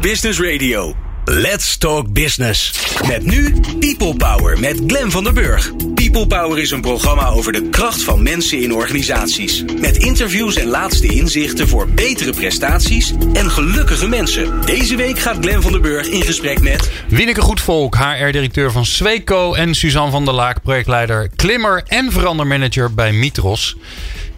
Business 0.00 0.40
Radio. 0.40 0.94
Let's 1.24 1.76
Talk 1.76 2.12
Business. 2.12 2.72
Met 3.06 3.24
nu 3.24 3.60
People 3.78 4.14
Power 4.16 4.60
met 4.60 4.80
Glen 4.86 5.10
van 5.10 5.24
der 5.24 5.32
Burg. 5.32 5.72
People 5.94 6.26
Power 6.26 6.58
is 6.58 6.70
een 6.70 6.80
programma 6.80 7.28
over 7.28 7.52
de 7.52 7.68
kracht 7.68 8.02
van 8.02 8.22
mensen 8.22 8.62
in 8.62 8.74
organisaties. 8.74 9.64
Met 9.80 9.96
interviews 9.96 10.56
en 10.56 10.66
laatste 10.66 11.06
inzichten 11.06 11.68
voor 11.68 11.88
betere 11.88 12.32
prestaties 12.32 13.12
en 13.32 13.50
gelukkige 13.50 14.08
mensen. 14.08 14.60
Deze 14.64 14.96
week 14.96 15.18
gaat 15.18 15.36
Glen 15.40 15.62
van 15.62 15.72
der 15.72 15.80
Burg 15.80 16.06
in 16.06 16.22
gesprek 16.22 16.60
met... 16.60 16.90
Wieneke 17.08 17.40
Goedvolk, 17.40 17.96
HR-directeur 17.96 18.72
van 18.72 18.86
Sweco 18.86 19.54
en 19.54 19.74
Suzanne 19.74 20.10
van 20.10 20.24
der 20.24 20.34
Laak, 20.34 20.62
projectleider 20.62 21.30
Klimmer 21.36 21.84
en 21.86 22.12
verandermanager 22.12 22.94
bij 22.94 23.12
Mitros. 23.12 23.76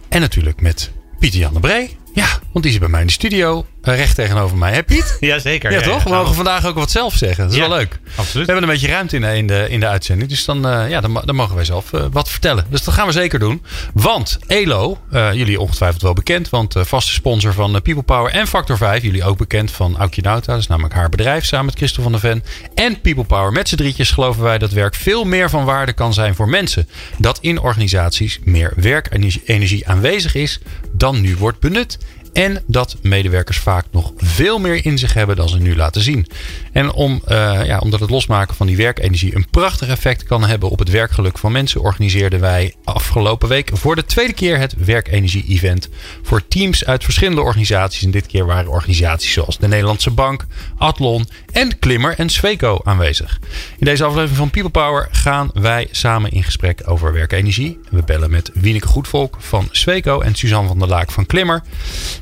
En 0.08 0.20
natuurlijk 0.20 0.60
met 0.60 0.90
Pieter 1.18 1.40
Jan 1.40 1.54
de 1.54 1.60
Bree. 1.60 1.96
Ja, 2.14 2.38
want 2.52 2.64
die 2.64 2.74
is 2.74 2.78
bij 2.78 2.88
mij 2.88 3.00
in 3.00 3.06
de 3.06 3.12
studio. 3.12 3.66
Recht 3.82 4.14
tegenover 4.14 4.56
mij. 4.56 4.72
Hè 4.72 4.82
Piet? 4.82 5.16
Jazeker. 5.20 5.70
Ja, 5.72 5.78
ja, 5.78 5.84
toch? 5.84 6.02
We 6.02 6.10
mogen 6.10 6.34
vandaag 6.34 6.66
ook 6.66 6.74
wat 6.74 6.90
zelf 6.90 7.14
zeggen. 7.14 7.44
Dat 7.44 7.52
is 7.52 7.58
Ja, 7.58 7.68
wel 7.68 7.76
leuk. 7.76 7.98
absoluut. 8.16 8.46
We 8.46 8.52
hebben 8.52 8.62
een 8.62 8.74
beetje 8.74 8.88
ruimte 8.92 9.16
in 9.16 9.22
de, 9.22 9.36
in 9.36 9.46
de, 9.46 9.66
in 9.68 9.80
de 9.80 9.86
uitzending. 9.86 10.28
Dus 10.30 10.44
dan, 10.44 10.68
eh, 10.68 10.90
ja, 10.90 11.00
dan, 11.00 11.22
dan 11.24 11.34
mogen 11.34 11.54
wij 11.54 11.64
zelf 11.64 11.92
eh, 11.92 12.04
wat 12.12 12.28
vertellen. 12.30 12.64
Dus 12.70 12.82
dat 12.84 12.94
gaan 12.94 13.06
we 13.06 13.12
zeker 13.12 13.38
doen. 13.38 13.62
Want 13.94 14.38
Elo, 14.46 14.98
eh, 15.10 15.32
jullie 15.32 15.60
ongetwijfeld 15.60 16.02
wel 16.02 16.12
bekend. 16.12 16.48
Want 16.48 16.74
vaste 16.78 17.12
sponsor 17.12 17.52
van 17.52 17.82
People 17.82 18.02
Power 18.02 18.32
en 18.32 18.46
Factor 18.46 18.76
5. 18.76 19.02
Jullie 19.02 19.24
ook 19.24 19.38
bekend 19.38 19.70
van 19.70 19.96
Aukje 19.96 20.22
Nauta. 20.22 20.52
Dat 20.52 20.60
is 20.60 20.66
namelijk 20.66 20.94
haar 20.94 21.08
bedrijf 21.08 21.44
samen 21.44 21.66
met 21.66 21.76
Christel 21.76 22.02
van 22.02 22.12
der 22.12 22.20
Ven. 22.20 22.44
En 22.74 23.00
People 23.00 23.24
Power. 23.24 23.52
Met 23.52 23.68
z'n 23.68 23.76
drietjes 23.76 24.10
geloven 24.10 24.42
wij 24.42 24.58
dat 24.58 24.70
werk 24.72 24.94
veel 24.94 25.24
meer 25.24 25.50
van 25.50 25.64
waarde 25.64 25.92
kan 25.92 26.14
zijn 26.14 26.34
voor 26.34 26.48
mensen. 26.48 26.88
Dat 27.18 27.38
in 27.40 27.58
organisaties 27.60 28.38
meer 28.44 28.72
werkenergie 28.76 29.88
aanwezig 29.88 30.34
is 30.34 30.60
dan 30.92 31.20
nu 31.20 31.36
wordt 31.36 31.60
benut. 31.60 31.98
En 32.32 32.62
dat 32.66 32.96
medewerkers 33.02 33.58
vaak 33.58 33.84
nog 33.90 34.12
veel 34.16 34.58
meer 34.58 34.84
in 34.84 34.98
zich 34.98 35.14
hebben 35.14 35.36
dan 35.36 35.48
ze 35.48 35.58
nu 35.58 35.76
laten 35.76 36.02
zien. 36.02 36.26
En 36.72 36.92
om, 36.92 37.22
eh, 37.24 37.66
ja, 37.66 37.78
omdat 37.78 38.00
het 38.00 38.10
losmaken 38.10 38.54
van 38.54 38.66
die 38.66 38.76
werkenergie 38.76 39.34
een 39.34 39.46
prachtig 39.50 39.88
effect 39.88 40.24
kan 40.24 40.44
hebben 40.44 40.70
op 40.70 40.78
het 40.78 40.90
werkgeluk 40.90 41.38
van 41.38 41.52
mensen, 41.52 41.80
organiseerden 41.80 42.40
wij 42.40 42.74
afgelopen 42.84 43.48
week 43.48 43.70
voor 43.72 43.96
de 43.96 44.04
tweede 44.04 44.32
keer 44.32 44.58
het 44.58 44.74
werkenergie-event 44.84 45.88
voor 46.22 46.48
teams 46.48 46.84
uit 46.84 47.04
verschillende 47.04 47.40
organisaties. 47.40 48.02
En 48.02 48.10
dit 48.10 48.26
keer 48.26 48.46
waren 48.46 48.70
organisaties 48.70 49.32
zoals 49.32 49.58
de 49.58 49.68
Nederlandse 49.68 50.10
Bank, 50.10 50.46
Atlon 50.78 51.28
en 51.52 51.78
Klimmer 51.78 52.14
en 52.18 52.28
Sweco 52.28 52.80
aanwezig. 52.84 53.38
In 53.78 53.86
deze 53.86 54.04
aflevering 54.04 54.36
van 54.36 54.50
People 54.50 54.70
Power 54.70 55.08
gaan 55.10 55.50
wij 55.54 55.88
samen 55.90 56.30
in 56.30 56.44
gesprek 56.44 56.82
over 56.84 57.12
werkenergie. 57.12 57.80
We 57.90 58.02
bellen 58.02 58.30
met 58.30 58.50
Wieneke 58.54 58.86
Goedvolk 58.86 59.36
van 59.38 59.68
Sweco 59.70 60.20
en 60.20 60.34
Suzanne 60.34 60.68
van 60.68 60.78
der 60.78 60.88
Laak 60.88 61.10
van 61.10 61.26
Klimmer. 61.26 61.62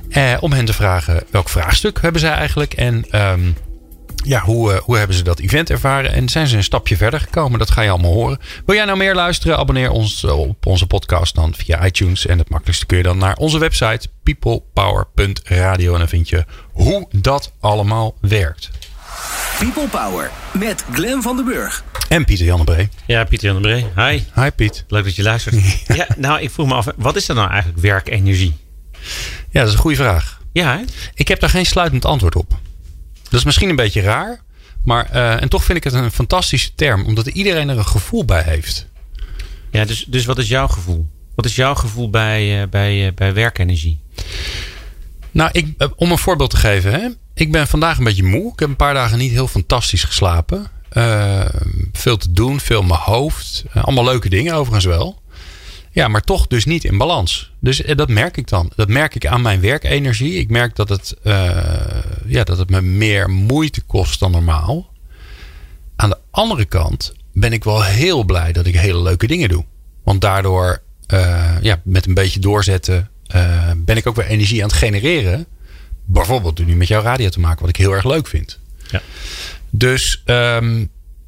Eh, 0.09 0.37
om 0.41 0.53
hen 0.53 0.65
te 0.65 0.73
vragen 0.73 1.23
welk 1.31 1.49
vraagstuk 1.49 2.01
hebben 2.01 2.21
zij 2.21 2.33
eigenlijk 2.33 2.73
en 2.73 3.05
ehm, 3.11 3.41
ja, 4.23 4.41
hoe, 4.41 4.73
eh, 4.73 4.81
hoe 4.81 4.97
hebben 4.97 5.17
ze 5.17 5.23
dat 5.23 5.39
event 5.39 5.71
ervaren 5.71 6.13
en 6.13 6.29
zijn 6.29 6.47
ze 6.47 6.57
een 6.57 6.65
stapje 6.65 6.97
verder 6.97 7.21
gekomen? 7.21 7.59
Dat 7.59 7.71
ga 7.71 7.83
je 7.83 7.91
allemaal 7.91 8.13
horen. 8.13 8.39
Wil 8.67 8.75
jij 8.75 8.85
nou 8.85 8.99
meer 8.99 9.15
luisteren? 9.15 9.59
Abonneer 9.59 9.91
ons 9.91 10.25
eh, 10.25 10.39
op 10.39 10.67
onze 10.67 10.87
podcast 10.87 11.35
dan 11.35 11.55
via 11.55 11.87
iTunes. 11.87 12.27
En 12.27 12.39
het 12.39 12.49
makkelijkste 12.49 12.87
kun 12.87 12.97
je 12.97 13.03
dan 13.03 13.19
naar 13.19 13.37
onze 13.37 13.59
website 13.59 14.09
peoplepower.radio. 14.23 15.93
En 15.93 15.99
dan 15.99 16.09
vind 16.09 16.29
je 16.29 16.45
hoe 16.73 17.09
dat 17.11 17.53
allemaal 17.61 18.15
werkt. 18.21 18.71
People 19.59 19.89
Power 19.89 20.31
met 20.53 20.85
Glen 20.93 21.23
van 21.23 21.37
der 21.37 21.45
Burg. 21.45 21.85
En 22.09 22.25
Pieter 22.25 22.47
Jan 22.47 22.59
de 22.59 22.65
Bree. 22.65 22.89
Ja, 23.07 23.25
Pieter 23.25 23.47
Jan 23.47 23.63
de 23.63 23.69
Bree. 23.69 23.87
Hi. 23.97 24.23
Hi 24.35 24.51
Piet. 24.51 24.85
Leuk 24.89 25.05
dat 25.05 25.17
je 25.17 25.23
luistert. 25.23 25.57
ja. 25.99 26.07
nou, 26.17 26.41
ik 26.41 26.51
vroeg 26.51 26.67
me 26.67 26.75
af, 26.75 26.87
wat 26.97 27.17
is 27.17 27.27
dat 27.27 27.37
nou 27.37 27.51
eigenlijk 27.51 27.81
werkenergie? 27.81 28.57
Ja, 29.51 29.61
dat 29.61 29.67
is 29.69 29.73
een 29.73 29.81
goede 29.81 29.97
vraag. 29.97 30.41
Ja, 30.53 30.77
hè? 30.77 30.85
Ik 31.15 31.29
heb 31.29 31.41
daar 31.41 31.51
geen 31.51 31.67
sluitend 31.67 32.05
antwoord 32.05 32.37
op. 32.37 32.59
Dat 33.31 33.39
is 33.39 33.45
misschien 33.45 33.69
een 33.69 33.77
beetje 33.77 34.01
raar. 34.01 34.41
Maar, 34.85 35.11
eh, 35.11 35.43
en 35.43 35.49
toch 35.49 35.65
vind 35.65 35.79
ik 35.79 35.85
het 35.85 35.93
een 35.93 36.11
fantastische 36.11 36.75
term. 36.75 37.05
Omdat 37.05 37.27
iedereen 37.27 37.69
er 37.69 37.79
een 37.79 37.87
gevoel 37.87 38.25
bij 38.25 38.43
heeft. 38.43 38.87
Ja, 39.71 39.85
dus, 39.85 40.05
dus 40.09 40.25
wat 40.25 40.39
is 40.39 40.49
jouw 40.49 40.69
gevoel? 40.69 41.07
Wat 41.35 41.45
is 41.45 41.57
jouw 41.57 41.75
gevoel 41.75 42.11
bij, 42.11 42.63
eh, 42.63 42.69
bij, 42.69 43.07
eh, 43.07 43.15
bij 43.15 43.35
werkenergie? 43.35 44.01
Nou, 45.31 45.51
ik, 45.53 45.89
om 45.97 46.11
een 46.11 46.19
voorbeeld 46.19 46.51
te 46.51 46.57
geven. 46.57 46.93
Hè? 46.93 47.09
Ik 47.35 47.53
ben 47.53 47.69
vandaag 47.69 47.99
een 47.99 48.05
beetje 48.05 48.23
moe. 48.25 48.53
Ik 48.53 48.59
heb 48.59 48.69
een 48.69 48.77
paar 48.77 48.95
dagen 48.95 49.19
niet 49.19 49.31
heel 49.31 49.49
fantastisch 49.49 50.05
geslapen. 50.05 50.67
Veel 51.93 52.17
te 52.17 52.33
doen, 52.33 52.61
veel 52.61 52.81
in 52.81 52.87
mijn 52.87 53.01
hoofd. 53.01 53.65
Allemaal 53.73 54.05
leuke 54.05 54.29
dingen 54.29 54.55
overigens 54.55 54.85
wel. 54.85 55.20
Ja, 55.93 56.09
maar 56.09 56.21
toch 56.21 56.47
dus 56.47 56.65
niet 56.65 56.85
in 56.85 56.99
balans. 56.99 57.53
Dus 57.61 57.83
eh, 57.83 57.97
dat 57.97 58.09
merk 58.09 58.37
ik 58.37 58.49
dan. 58.49 58.73
Dat 58.77 58.89
merk 58.89 59.15
ik 59.15 59.27
aan 59.27 59.43
mijn 59.43 59.61
werkenergie. 59.61 60.35
Ik 60.35 60.51
merk 60.51 60.77
dat 60.77 60.89
het, 60.89 61.17
eh, 61.23 61.65
ja, 62.27 62.45
dat 62.45 62.59
het 62.59 62.71
me 62.71 62.83
meer 62.83 63.31
moeite 63.31 63.81
kost 63.81 64.21
dan 64.21 64.31
normaal. 64.31 64.93
Aan 65.97 66.11
de 66.11 66.19
andere 66.31 66.65
kant 66.65 67.13
ben 67.33 67.53
ik 67.53 67.65
wel 67.65 67.85
heel 67.85 68.25
blij 68.25 68.53
dat 68.53 68.67
ik 68.67 68.75
hele 68.75 69.03
leuke 69.03 69.27
dingen 69.27 69.49
doe. 69.49 69.65
Want 70.03 70.21
daardoor, 70.21 70.83
eh, 71.07 71.57
ja, 71.61 71.81
met 71.85 72.07
een 72.07 72.15
beetje 72.15 72.41
doorzetten, 72.41 73.11
ben 73.77 73.97
ik 73.97 74.07
ook 74.07 74.17
weer 74.17 74.27
energie 74.27 74.63
aan 74.63 74.69
het 74.69 74.79
genereren. 74.79 75.47
Bijvoorbeeld 76.05 76.67
nu 76.67 76.77
met 76.77 76.89
jouw 76.89 77.03
radio 77.03 77.29
te 77.29 77.41
maken, 77.41 77.61
wat 77.61 77.69
ik 77.69 77.77
heel 77.77 77.93
erg 77.93 78.05
leuk 78.05 78.27
vind. 78.27 78.59
Ja. 78.91 79.03
Dus 79.71 80.23
ehm, 80.25 80.85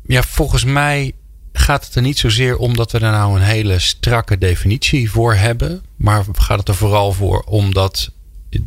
ja, 0.06 0.22
volgens 0.22 0.64
mij 0.64 1.14
gaat 1.52 1.86
het 1.86 1.94
er 1.94 2.02
niet 2.02 2.18
zozeer 2.18 2.56
om 2.56 2.76
dat 2.76 2.92
we 2.92 2.98
er 2.98 3.10
nou 3.10 3.36
een 3.36 3.46
hele 3.46 3.78
strakke 3.78 4.38
definitie 4.38 5.10
voor 5.10 5.34
hebben. 5.34 5.82
Maar 5.96 6.24
gaat 6.32 6.58
het 6.58 6.68
er 6.68 6.74
vooral 6.74 7.12
voor 7.12 7.40
omdat 7.40 8.10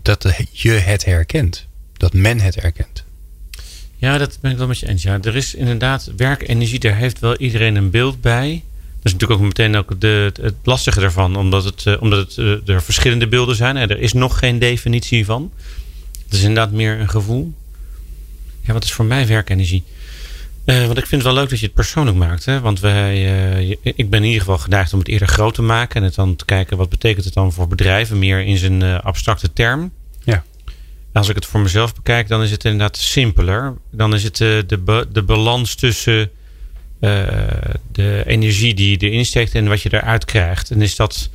dat 0.01 0.35
je 0.51 0.71
het 0.71 1.05
herkent. 1.05 1.67
Dat 1.93 2.13
men 2.13 2.39
het 2.39 2.61
herkent. 2.61 3.03
Ja, 3.95 4.17
dat 4.17 4.37
ben 4.41 4.51
ik 4.51 4.57
wel 4.57 4.67
met 4.67 4.79
je 4.79 4.87
eens. 4.87 5.03
Ja, 5.03 5.19
er 5.21 5.35
is 5.35 5.55
inderdaad 5.55 6.11
werkenergie, 6.17 6.79
daar 6.79 6.95
heeft 6.95 7.19
wel 7.19 7.37
iedereen 7.37 7.75
een 7.75 7.89
beeld 7.89 8.21
bij. 8.21 8.63
Dat 8.95 9.05
is 9.05 9.11
natuurlijk 9.11 9.39
ook 9.39 9.45
meteen 9.47 9.75
ook 9.75 10.01
de, 10.01 10.31
het, 10.41 10.53
lastige 10.63 10.99
daarvan, 10.99 11.35
omdat, 11.35 11.63
het, 11.63 11.85
eh, 11.85 12.01
omdat 12.01 12.19
het, 12.19 12.37
eh, 12.37 12.75
er 12.75 12.83
verschillende 12.83 13.27
beelden 13.27 13.55
zijn. 13.55 13.75
Hè. 13.75 13.87
Er 13.87 13.99
is 13.99 14.13
nog 14.13 14.39
geen 14.39 14.59
definitie 14.59 15.25
van. 15.25 15.51
Het 16.23 16.33
is 16.33 16.41
inderdaad 16.41 16.71
meer 16.71 16.99
een 16.99 17.09
gevoel. 17.09 17.53
Ja, 18.61 18.73
wat 18.73 18.83
is 18.83 18.93
voor 18.93 19.05
mij 19.05 19.27
werkenergie? 19.27 19.83
Eh, 20.65 20.85
want 20.85 20.97
ik 20.97 21.05
vind 21.05 21.21
het 21.21 21.31
wel 21.31 21.41
leuk 21.41 21.49
dat 21.49 21.59
je 21.59 21.65
het 21.65 21.75
persoonlijk 21.75 22.17
maakt. 22.17 22.45
Hè? 22.45 22.59
Want 22.59 22.79
wij, 22.79 23.13
eh, 23.13 23.69
ik 23.83 24.09
ben 24.09 24.19
in 24.19 24.25
ieder 24.25 24.39
geval 24.39 24.57
geneigd 24.57 24.93
om 24.93 24.99
het 24.99 25.07
eerder 25.07 25.27
groot 25.27 25.53
te 25.53 25.61
maken. 25.61 25.95
En 25.95 26.03
het 26.03 26.15
dan 26.15 26.35
te 26.35 26.45
kijken 26.45 26.77
wat 26.77 26.89
betekent 26.89 27.25
het 27.25 27.33
dan 27.33 27.53
voor 27.53 27.67
bedrijven. 27.67 28.19
Meer 28.19 28.39
in 28.39 28.57
zijn 28.57 28.81
eh, 28.81 28.99
abstracte 28.99 29.53
term. 29.53 29.91
Ja. 30.23 30.43
Als 31.13 31.29
ik 31.29 31.35
het 31.35 31.45
voor 31.45 31.59
mezelf 31.59 31.95
bekijk, 31.95 32.27
dan 32.27 32.43
is 32.43 32.51
het 32.51 32.63
inderdaad 32.63 32.97
simpeler. 32.97 33.73
Dan 33.91 34.13
is 34.13 34.23
het 34.23 34.37
de, 34.37 35.05
de 35.11 35.23
balans 35.23 35.75
tussen 35.75 36.31
de 37.91 38.23
energie 38.25 38.73
die 38.73 38.89
je 38.89 39.09
erin 39.09 39.25
steekt 39.25 39.55
en 39.55 39.67
wat 39.67 39.81
je 39.81 39.93
eruit 39.93 40.25
krijgt. 40.25 40.71
En 40.71 40.81
is 40.81 40.95
dat, 40.95 41.29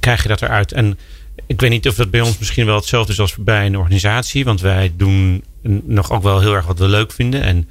krijg 0.00 0.22
je 0.22 0.28
dat 0.28 0.42
eruit? 0.42 0.72
En 0.72 0.98
ik 1.46 1.60
weet 1.60 1.70
niet 1.70 1.88
of 1.88 1.94
dat 1.94 2.10
bij 2.10 2.20
ons 2.20 2.38
misschien 2.38 2.66
wel 2.66 2.76
hetzelfde 2.76 3.12
is 3.12 3.20
als 3.20 3.36
bij 3.36 3.66
een 3.66 3.78
organisatie. 3.78 4.44
Want 4.44 4.60
wij 4.60 4.92
doen 4.96 5.44
nog 5.84 6.12
ook 6.12 6.22
wel 6.22 6.40
heel 6.40 6.54
erg 6.54 6.66
wat 6.66 6.78
we 6.78 6.88
leuk 6.88 7.12
vinden. 7.12 7.42
En 7.42 7.68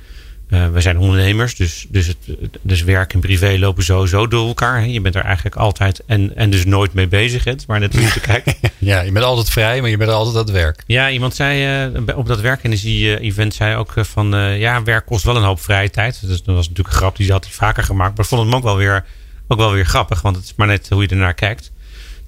eh, 0.49 0.67
wij 0.67 0.81
zijn 0.81 0.97
ondernemers, 0.97 1.55
dus, 1.55 1.85
dus, 1.89 2.07
het, 2.07 2.17
dus 2.61 2.83
werk 2.83 3.13
en 3.13 3.19
privé 3.19 3.57
lopen 3.59 3.83
sowieso 3.83 4.27
door 4.27 4.47
elkaar. 4.47 4.79
Hè. 4.79 4.85
Je 4.85 5.01
bent 5.01 5.15
er 5.15 5.23
eigenlijk 5.23 5.55
altijd 5.55 6.03
en, 6.05 6.35
en 6.35 6.49
dus 6.49 6.65
nooit 6.65 6.93
mee 6.93 7.07
bezig. 7.07 7.43
Hè. 7.43 7.53
Maar 7.67 7.79
net 7.79 7.93
hoe 7.93 8.01
je 8.01 8.11
te 8.11 8.19
kijken. 8.33 8.53
Ja, 8.77 9.01
je 9.01 9.11
bent 9.11 9.25
altijd 9.25 9.49
vrij, 9.49 9.81
maar 9.81 9.89
je 9.89 9.97
bent 9.97 10.11
altijd 10.11 10.35
aan 10.35 10.41
het 10.41 10.51
werk. 10.51 10.83
Ja, 10.87 11.09
iemand 11.09 11.35
zei 11.35 11.87
uh, 11.97 12.17
op 12.17 12.27
dat 12.27 12.41
werkenergie-event 12.41 13.53
zei 13.53 13.75
ook 13.75 13.95
uh, 13.95 14.03
van 14.03 14.35
uh, 14.35 14.59
ja, 14.59 14.83
werk 14.83 15.05
kost 15.05 15.23
wel 15.23 15.35
een 15.35 15.43
hoop 15.43 15.61
vrije 15.61 15.89
tijd. 15.89 16.21
Dus 16.21 16.43
dat 16.43 16.55
was 16.55 16.67
natuurlijk 16.67 16.95
een 16.95 17.01
grap, 17.01 17.15
die 17.15 17.31
had 17.31 17.43
hij 17.43 17.53
vaker 17.53 17.83
gemaakt. 17.83 18.15
Maar 18.15 18.25
ik 18.25 18.31
vond 18.31 18.41
hem 18.41 18.55
ook 18.55 18.63
wel 18.63 18.77
weer, 18.77 19.05
ook 19.47 19.57
wel 19.57 19.71
weer 19.71 19.85
grappig, 19.85 20.21
want 20.21 20.35
het 20.35 20.45
is 20.45 20.53
maar 20.55 20.67
net 20.67 20.89
hoe 20.89 21.01
je 21.01 21.07
ernaar 21.07 21.33
kijkt. 21.33 21.71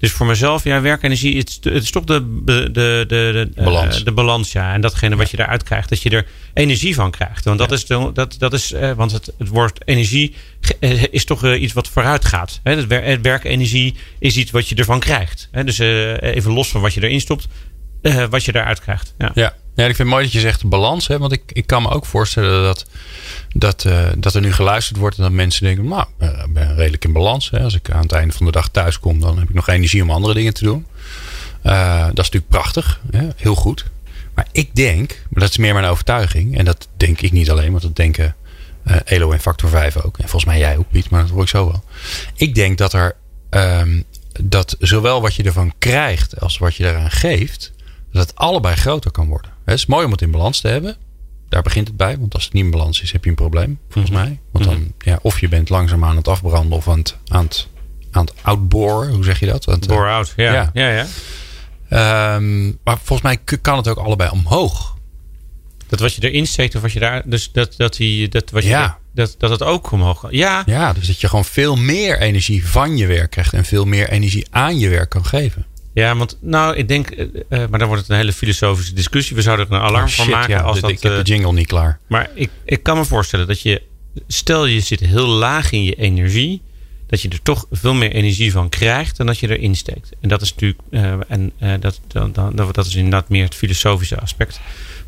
Dus 0.02 0.12
voor 0.12 0.26
mezelf, 0.26 0.64
ja, 0.64 0.80
werkenergie, 0.80 1.38
het, 1.38 1.58
het 1.62 1.82
is 1.82 1.90
toch 1.90 2.04
de, 2.04 2.42
de, 2.44 2.70
de, 2.72 3.04
de, 3.08 3.50
balans. 3.54 4.04
de 4.04 4.12
balans, 4.12 4.52
ja. 4.52 4.74
En 4.74 4.80
datgene 4.80 5.16
wat 5.16 5.30
je 5.30 5.38
eruit 5.38 5.62
krijgt, 5.62 5.88
dat 5.88 6.02
je 6.02 6.10
er 6.10 6.26
energie 6.54 6.94
van 6.94 7.10
krijgt. 7.10 7.44
Want 7.44 7.58
dat 7.58 7.68
ja. 7.68 7.74
is, 7.76 7.86
de, 7.86 8.10
dat, 8.14 8.34
dat 8.38 8.52
is 8.52 8.72
uh, 8.72 8.92
want 8.92 9.12
het, 9.12 9.32
het 9.38 9.48
woord 9.48 9.78
energie 9.84 10.34
is 11.10 11.24
toch 11.24 11.54
iets 11.54 11.72
wat 11.72 11.88
vooruit 11.88 12.24
gaat. 12.24 12.60
Hè? 12.62 12.74
Het, 12.74 12.86
wer, 12.86 13.04
het 13.04 13.20
werkenergie 13.20 13.94
is 14.18 14.36
iets 14.36 14.50
wat 14.50 14.68
je 14.68 14.74
ervan 14.74 15.00
krijgt. 15.00 15.48
Hè? 15.50 15.64
Dus 15.64 15.78
even 15.78 16.52
los 16.52 16.68
van 16.68 16.80
wat 16.80 16.94
je 16.94 17.02
erin 17.02 17.20
stopt, 17.20 17.48
wat 18.30 18.44
je 18.44 18.54
eruit 18.54 18.80
krijgt. 18.80 19.14
Ja. 19.18 19.30
ja. 19.34 19.54
Ja, 19.74 19.86
ik 19.86 19.96
vind 19.96 19.98
het 19.98 20.06
mooi 20.08 20.22
dat 20.22 20.32
je 20.32 20.40
zegt 20.40 20.68
balans. 20.68 21.06
Hè? 21.08 21.18
Want 21.18 21.32
ik, 21.32 21.42
ik 21.46 21.66
kan 21.66 21.82
me 21.82 21.90
ook 21.90 22.06
voorstellen 22.06 22.62
dat, 22.62 22.84
dat, 23.52 23.84
uh, 23.84 24.08
dat 24.16 24.34
er 24.34 24.40
nu 24.40 24.52
geluisterd 24.52 24.98
wordt. 24.98 25.16
En 25.16 25.22
dat 25.22 25.32
mensen 25.32 25.64
denken, 25.64 25.88
nou, 25.88 26.06
ik 26.18 26.52
ben 26.52 26.74
redelijk 26.74 27.04
in 27.04 27.12
balans. 27.12 27.50
Hè? 27.50 27.60
Als 27.60 27.74
ik 27.74 27.90
aan 27.90 28.02
het 28.02 28.12
einde 28.12 28.34
van 28.34 28.46
de 28.46 28.52
dag 28.52 28.68
thuis 28.68 28.98
kom, 28.98 29.20
dan 29.20 29.38
heb 29.38 29.48
ik 29.48 29.54
nog 29.54 29.68
energie 29.68 30.02
om 30.02 30.10
andere 30.10 30.34
dingen 30.34 30.54
te 30.54 30.64
doen. 30.64 30.86
Uh, 31.64 31.98
dat 31.98 32.18
is 32.18 32.30
natuurlijk 32.30 32.48
prachtig. 32.48 33.00
Hè? 33.10 33.28
Heel 33.36 33.54
goed. 33.54 33.84
Maar 34.34 34.46
ik 34.52 34.74
denk, 34.74 35.08
maar 35.28 35.42
dat 35.42 35.50
is 35.50 35.56
meer 35.56 35.74
mijn 35.74 35.86
overtuiging. 35.86 36.58
En 36.58 36.64
dat 36.64 36.88
denk 36.96 37.20
ik 37.20 37.32
niet 37.32 37.50
alleen, 37.50 37.70
want 37.70 37.82
dat 37.82 37.96
denken 37.96 38.34
uh, 38.86 38.96
Elo 39.04 39.32
en 39.32 39.40
Factor 39.40 39.68
5 39.68 39.96
ook. 39.96 40.18
En 40.18 40.28
volgens 40.28 40.44
mij 40.44 40.58
jij 40.58 40.76
ook, 40.76 40.90
Piet, 40.90 41.10
maar 41.10 41.22
dat 41.22 41.30
hoor 41.30 41.42
ik 41.42 41.48
zo 41.48 41.66
wel. 41.66 41.84
Ik 42.34 42.54
denk 42.54 42.78
dat 42.78 42.92
er, 42.92 43.16
um, 43.50 44.04
dat 44.40 44.76
zowel 44.78 45.20
wat 45.20 45.34
je 45.34 45.42
ervan 45.42 45.72
krijgt 45.78 46.40
als 46.40 46.58
wat 46.58 46.74
je 46.74 46.88
eraan 46.88 47.10
geeft 47.10 47.72
dat 48.12 48.26
het 48.26 48.36
allebei 48.36 48.76
groter 48.76 49.10
kan 49.10 49.28
worden. 49.28 49.50
Het 49.64 49.74
is 49.78 49.86
mooi 49.86 50.04
om 50.04 50.10
het 50.12 50.22
in 50.22 50.30
balans 50.30 50.60
te 50.60 50.68
hebben. 50.68 50.96
Daar 51.48 51.62
begint 51.62 51.88
het 51.88 51.96
bij. 51.96 52.18
Want 52.18 52.34
als 52.34 52.44
het 52.44 52.52
niet 52.52 52.64
in 52.64 52.70
balans 52.70 53.02
is, 53.02 53.12
heb 53.12 53.24
je 53.24 53.30
een 53.30 53.36
probleem. 53.36 53.78
Volgens 53.88 54.14
Mhm. 54.14 54.22
mij. 54.24 54.40
Want 54.52 54.64
dan, 54.64 54.92
ja, 54.98 55.18
of 55.22 55.40
je 55.40 55.48
bent 55.48 55.68
langzaam 55.68 56.04
aan 56.04 56.16
het 56.16 56.28
afbranden 56.28 56.76
of 56.78 56.88
aan 56.88 56.98
het, 56.98 57.16
aan 57.28 57.44
het, 57.44 57.68
aan 58.10 58.24
het 58.24 58.34
outboren. 58.42 59.12
Hoe 59.14 59.24
zeg 59.24 59.40
je 59.40 59.46
dat? 59.46 59.64
Het, 59.64 59.86
Bore 59.86 60.10
out. 60.10 60.32
Ja. 60.36 60.52
Ja. 60.52 60.70
Ja. 60.72 60.88
Ja, 60.88 61.06
Ehm, 61.88 62.64
maar 62.84 62.98
volgens 63.02 63.22
mij 63.22 63.58
kan 63.60 63.76
het 63.76 63.88
ook 63.88 63.98
allebei 63.98 64.30
omhoog. 64.30 64.96
Dat 65.86 66.00
wat 66.00 66.14
je 66.14 66.30
erin 66.30 66.46
steekt 66.46 66.74
of 66.74 66.82
wat 66.82 66.92
je 66.92 67.00
daar. 67.00 67.22
Dus 67.26 67.52
dat, 67.52 67.74
dat, 67.76 67.96
die, 67.96 68.28
dat, 68.28 68.50
wat 68.50 68.62
je 68.62 68.68
Ja. 68.68 68.98
dat, 69.14 69.34
dat 69.38 69.50
het 69.50 69.62
ook 69.62 69.90
omhoog 69.90 70.20
gaat. 70.20 70.32
Ja. 70.32 70.62
Ja, 70.66 70.92
dus 70.92 71.06
dat 71.06 71.20
je 71.20 71.28
gewoon 71.28 71.44
veel 71.44 71.76
meer 71.76 72.18
energie 72.20 72.66
van 72.68 72.96
je 72.96 73.06
werk 73.06 73.30
krijgt. 73.30 73.52
En 73.52 73.64
veel 73.64 73.84
meer 73.84 74.08
energie 74.08 74.46
aan 74.50 74.78
je 74.78 74.88
werk 74.88 75.08
kan 75.10 75.24
geven. 75.24 75.66
Ja, 75.94 76.16
want 76.16 76.38
nou, 76.40 76.76
ik 76.76 76.88
denk, 76.88 77.10
eh, 77.10 77.26
eh, 77.48 77.68
maar 77.68 77.78
dan 77.78 77.88
wordt 77.88 78.02
het 78.02 78.10
een 78.10 78.16
hele 78.16 78.32
filosofische 78.32 78.94
discussie. 78.94 79.36
We 79.36 79.42
zouden 79.42 79.66
er 79.66 79.72
een 79.72 79.80
alarm 79.80 80.06
Oh, 80.06 80.10
van 80.10 80.24
shit, 80.24 80.34
maken. 80.34 80.50
ja, 80.54 80.60
als 80.60 80.80
dat, 80.80 80.90
ik 80.90 81.02
heb 81.02 81.12
eh, 81.12 81.18
de 81.18 81.24
jingle 81.24 81.52
niet 81.52 81.66
klaar. 81.66 81.98
maar 82.06 82.30
ik, 82.34 82.50
ik 82.64 82.82
kan 82.82 82.96
me 82.96 83.04
voorstellen 83.04 83.46
dat 83.46 83.60
je, 83.60 83.82
stel 84.26 84.66
je 84.66 84.80
zit 84.80 85.00
heel 85.00 85.26
laag 85.26 85.72
in 85.72 85.84
je 85.84 85.94
energie, 85.94 86.62
dat 87.06 87.22
je 87.22 87.28
er 87.28 87.42
toch 87.42 87.66
veel 87.70 87.94
meer 87.94 88.12
energie 88.12 88.52
van 88.52 88.68
krijgt 88.68 89.16
dan 89.16 89.26
dat 89.26 89.38
je 89.38 89.56
erin 89.56 89.74
steekt. 89.74 90.10
En 90.20 90.28
dat 90.28 90.42
is 90.42 90.50
natuurlijk, 90.50 90.80
eh, 90.90 91.12
en 91.28 91.52
eh, 91.58 91.72
dat, 91.80 92.00
dan, 92.06 92.32
dan, 92.32 92.56
dat 92.56 92.74
dat 92.74 92.86
is 92.86 92.94
inderdaad 92.94 93.28
meer 93.28 93.44
het 93.44 93.54
filosofische 93.54 94.20
aspect. 94.20 94.60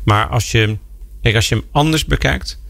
Maar 0.03 0.27
als 0.27 0.51
je, 0.51 0.77
kijk, 1.21 1.35
als 1.35 1.49
je 1.49 1.55
hem 1.55 1.63
anders 1.71 2.05
bekijkt, 2.05 2.61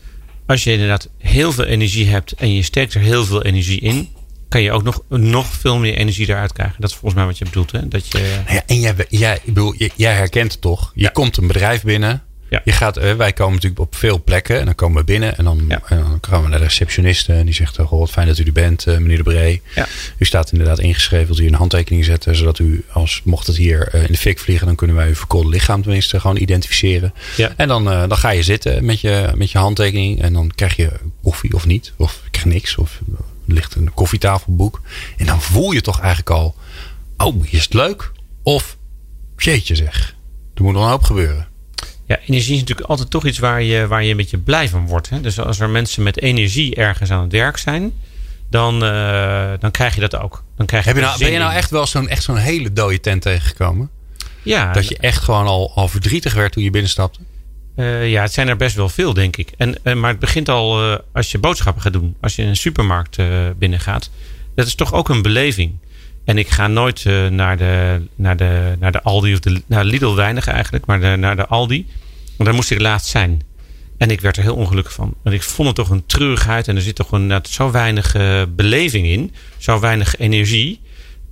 als 0.45 0.63
je 0.63 0.71
inderdaad 0.71 1.09
heel 1.17 1.51
veel 1.51 1.63
energie 1.63 2.07
hebt 2.07 2.31
en 2.31 2.53
je 2.53 2.61
steekt 2.61 2.93
er 2.93 3.01
heel 3.01 3.25
veel 3.25 3.43
energie 3.43 3.79
in, 3.79 4.09
kan 4.55 4.63
je 4.63 4.71
ook 4.71 4.83
nog, 4.83 5.01
nog 5.09 5.45
veel 5.53 5.77
meer 5.77 5.93
energie 5.95 6.29
eruit 6.29 6.53
krijgen. 6.53 6.75
Dat 6.81 6.89
is 6.89 6.95
volgens 6.95 7.13
mij 7.13 7.25
wat 7.25 7.37
je 7.37 7.45
bedoelt. 7.45 7.71
Hè? 7.71 7.87
Dat 7.87 8.11
je, 8.11 8.17
Nou 8.45 8.55
ja, 8.55 8.63
en 8.65 8.79
jij, 8.79 8.93
jij, 9.09 9.35
ik 9.35 9.45
bedoel, 9.53 9.75
jij, 9.95 10.13
herkent 10.13 10.51
het 10.51 10.61
toch? 10.61 10.91
Je 10.95 11.01
Ja. 11.03 11.09
komt 11.09 11.37
een 11.37 11.47
bedrijf 11.47 11.83
binnen. 11.83 12.23
Ja. 12.49 12.61
Je 12.63 12.71
gaat, 12.71 12.97
eh, 12.97 13.13
wij 13.13 13.33
komen 13.33 13.53
natuurlijk 13.53 13.81
op 13.81 13.95
veel 13.95 14.23
plekken. 14.23 14.59
En 14.59 14.65
dan 14.65 14.75
komen 14.75 14.97
we 14.97 15.03
binnen. 15.03 15.37
En 15.37 15.43
dan, 15.43 15.65
Ja. 15.67 15.81
en 15.87 15.97
dan 15.97 16.19
komen 16.19 16.43
we 16.43 16.49
naar 16.49 16.59
de 16.59 16.65
receptioniste. 16.65 17.33
En 17.33 17.45
die 17.45 17.53
zegt, 17.53 17.79
oh, 17.79 17.87
goh, 17.87 17.99
wat 17.99 18.11
fijn 18.11 18.27
dat 18.27 18.37
u 18.37 18.43
er 18.43 18.51
bent, 18.51 18.87
eh, 18.87 18.97
meneer 18.97 19.17
De 19.17 19.23
Bree. 19.23 19.61
Ja. 19.75 19.87
U 20.17 20.25
staat 20.25 20.51
inderdaad 20.51 20.79
ingeschreven. 20.79 21.25
Wilt 21.27 21.39
u 21.39 21.47
een 21.47 21.53
handtekening 21.53 22.05
zetten. 22.05 22.35
Zodat 22.35 22.59
u, 22.59 22.83
als 22.91 23.21
mocht 23.23 23.47
het 23.47 23.55
hier 23.57 23.87
eh, 23.87 24.01
in 24.03 24.11
de 24.11 24.17
fik 24.17 24.39
vliegen. 24.39 24.65
Dan 24.67 24.75
kunnen 24.75 24.95
wij 24.95 25.07
uw 25.07 25.15
verkoolde 25.15 25.49
lichaam 25.49 25.81
tenminste 25.81 26.19
gewoon 26.19 26.37
identificeren. 26.37 27.13
Ja. 27.37 27.53
En 27.57 27.67
dan, 27.67 27.91
eh, 27.91 27.99
dan 28.07 28.17
ga 28.17 28.29
je 28.29 28.43
zitten 28.43 28.85
met 28.85 29.01
je, 29.01 29.31
met 29.35 29.51
je 29.51 29.57
handtekening. 29.57 30.21
En 30.21 30.33
dan 30.33 30.51
krijg 30.55 30.75
je 30.75 30.91
koffie 31.23 31.53
of 31.53 31.65
niet. 31.65 31.93
Of 31.97 32.19
je 32.23 32.29
krijgt 32.29 32.49
niks. 32.49 32.75
Of 32.75 32.99
ligt 33.45 33.75
een 33.75 33.93
koffietafelboek. 33.93 34.81
En 35.17 35.25
dan 35.25 35.41
voel 35.41 35.71
je 35.71 35.81
toch 35.81 35.99
eigenlijk 35.99 36.29
al. 36.29 36.55
Oh, 37.17 37.45
is 37.49 37.63
het 37.63 37.73
leuk? 37.73 38.11
Of 38.43 38.77
jeetje 39.37 39.75
zeg. 39.75 40.15
Er 40.55 40.63
moet 40.63 40.73
nog 40.73 40.83
een 40.83 40.89
hoop 40.89 41.03
gebeuren. 41.03 41.47
Ja, 42.07 42.19
energie 42.19 42.53
is 42.53 42.59
natuurlijk 42.59 42.87
altijd 42.87 43.09
toch 43.09 43.25
iets 43.25 43.39
waar 43.39 43.61
je, 43.61 43.87
waar 43.87 44.03
je 44.03 44.11
een 44.11 44.17
beetje 44.17 44.37
blij 44.37 44.69
van 44.69 44.87
wordt. 44.87 45.09
Hè? 45.09 45.21
Dus 45.21 45.39
als 45.39 45.59
er 45.59 45.69
mensen 45.69 46.03
met 46.03 46.21
energie 46.21 46.75
ergens 46.75 47.11
aan 47.11 47.21
het 47.21 47.31
werk 47.31 47.57
zijn, 47.57 47.93
dan, 48.49 48.83
eh, 48.83 49.51
dan 49.59 49.71
krijg 49.71 49.95
je 49.95 50.01
dat 50.01 50.15
ook. 50.15 50.43
Dan 50.57 50.65
krijg 50.65 50.83
je 50.83 50.89
Heb 50.89 50.99
je 50.99 51.05
nou, 51.05 51.19
ben 51.19 51.31
je 51.31 51.37
nou 51.37 51.53
echt 51.53 51.69
wel 51.69 51.87
zo'n 51.87 52.07
echt 52.07 52.23
zo'n 52.23 52.37
hele 52.37 52.73
dode 52.73 52.99
tent 52.99 53.21
tegengekomen? 53.21 53.89
Ja, 54.43 54.73
Dat 54.73 54.87
je 54.87 54.97
echt 54.97 55.23
gewoon 55.23 55.45
al, 55.45 55.71
al 55.75 55.87
verdrietig 55.87 56.33
werd 56.33 56.51
toen 56.51 56.63
je 56.63 56.69
binnenstapte? 56.69 57.19
Eh, 57.75 58.11
ja, 58.11 58.21
het 58.21 58.33
zijn 58.33 58.47
er 58.47 58.55
best 58.55 58.75
wel 58.75 58.89
veel, 58.89 59.13
denk 59.13 59.37
ik. 59.37 59.51
En, 59.57 59.83
eh, 59.83 59.95
maar 59.95 60.09
het 60.09 60.19
begint 60.19 60.49
al 60.49 60.91
eh, 60.91 60.99
als 61.13 61.31
je 61.31 61.37
boodschappen 61.37 61.81
gaat 61.81 61.93
doen. 61.93 62.15
Als 62.21 62.35
je 62.35 62.43
een 62.43 62.55
supermarkt 62.55 63.17
binnengaat. 63.57 64.09
Dat 64.55 64.67
is 64.67 64.75
toch 64.75 64.93
ook 64.93 65.09
een 65.09 65.21
beleving. 65.21 65.77
En 66.25 66.37
ik 66.37 66.49
ga 66.49 66.67
nooit 66.67 67.05
naar, 67.29 67.57
de, 67.57 68.01
naar, 68.15 68.37
de, 68.37 68.75
naar 68.79 68.91
de 68.91 69.01
Aldi 69.01 69.33
of 69.33 69.39
de 69.39 69.61
naar 69.65 69.83
Lidl 69.83 70.13
weinig 70.13 70.47
eigenlijk, 70.47 70.85
maar 70.85 71.19
naar 71.19 71.35
de 71.35 71.47
Aldi. 71.47 71.87
Want 72.25 72.49
daar 72.49 72.53
moest 72.53 72.71
ik 72.71 72.81
laatst 72.81 73.07
zijn. 73.07 73.41
En 73.97 74.11
ik 74.11 74.21
werd 74.21 74.37
er 74.37 74.43
heel 74.43 74.55
ongelukkig 74.55 74.93
van. 74.93 75.13
Want 75.23 75.35
ik 75.35 75.43
vond 75.43 75.67
het 75.67 75.77
toch 75.77 75.89
een 75.89 76.05
treurigheid. 76.05 76.67
En 76.67 76.75
er 76.75 76.81
zit 76.81 76.95
toch 76.95 77.11
een, 77.11 77.27
net 77.27 77.47
zo 77.47 77.71
weinig 77.71 78.15
beleving 78.55 79.07
in. 79.07 79.33
Zo 79.57 79.79
weinig 79.79 80.17
energie. 80.17 80.81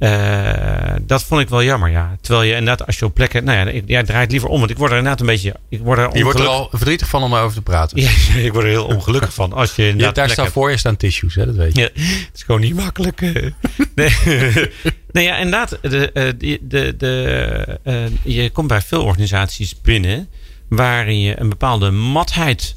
Eh, 0.04 0.94
dat 1.02 1.24
vond 1.24 1.42
ik 1.42 1.50
wel 1.50 1.64
jammer, 1.64 1.90
ja. 1.90 2.16
Terwijl 2.22 2.44
je 2.44 2.56
inderdaad, 2.56 2.86
als 2.86 3.00
je 3.00 3.06
op 3.06 3.14
plekken... 3.14 3.44
Nou 3.44 3.58
ja, 3.58 3.72
ik 3.72 3.84
ja, 3.86 4.04
draai 4.04 4.22
het 4.22 4.32
liever 4.32 4.50
om. 4.50 4.60
Want 4.60 4.72
ik 4.72 4.78
word 4.78 4.92
er 4.92 4.98
inderdaad 4.98 5.20
een 5.20 5.26
beetje... 5.26 5.56
Ik 5.70 5.80
word 5.80 6.00
er 6.00 6.18
Je 6.18 6.24
wordt 6.24 6.40
er 6.40 6.48
al 6.48 6.68
verdrietig 6.72 7.08
van 7.08 7.24
om 7.24 7.34
erover 7.34 7.56
te 7.56 7.62
praten. 7.62 7.98
Ja, 8.02 8.10
ik 8.36 8.54
word 8.54 8.66
er 8.66 8.70
heel 8.72 8.86
ongelukkig 8.86 9.34
van. 9.34 9.54
Als 9.54 9.76
je 9.76 10.12
daar 10.14 10.30
staan 10.30 10.48
voor 10.48 10.72
je 10.72 10.78
staan 10.78 10.98
tissues, 10.98 11.36
hè, 11.36 11.46
dat 11.46 11.56
weet 11.56 11.76
je. 11.76 11.82
Ja, 11.82 11.90
het 12.04 12.30
is 12.36 12.44
gewoon 12.44 12.62
niet 12.62 12.76
makkelijk. 12.76 13.22
eh. 13.22 13.46
Nee, 13.96 14.16
nee 15.12 15.26
ja, 15.26 15.38
inderdaad. 15.38 15.78
De, 15.82 16.12
eh, 16.12 16.32
de, 16.38 16.60
de, 16.62 16.96
de, 16.98 18.10
je 18.24 18.50
komt 18.50 18.68
bij 18.68 18.82
veel 18.82 19.04
organisaties 19.04 19.82
binnen 19.82 20.30
waarin 20.70 21.20
je 21.20 21.40
een 21.40 21.50
bepaalde 21.50 21.92
matheid. 21.92 22.76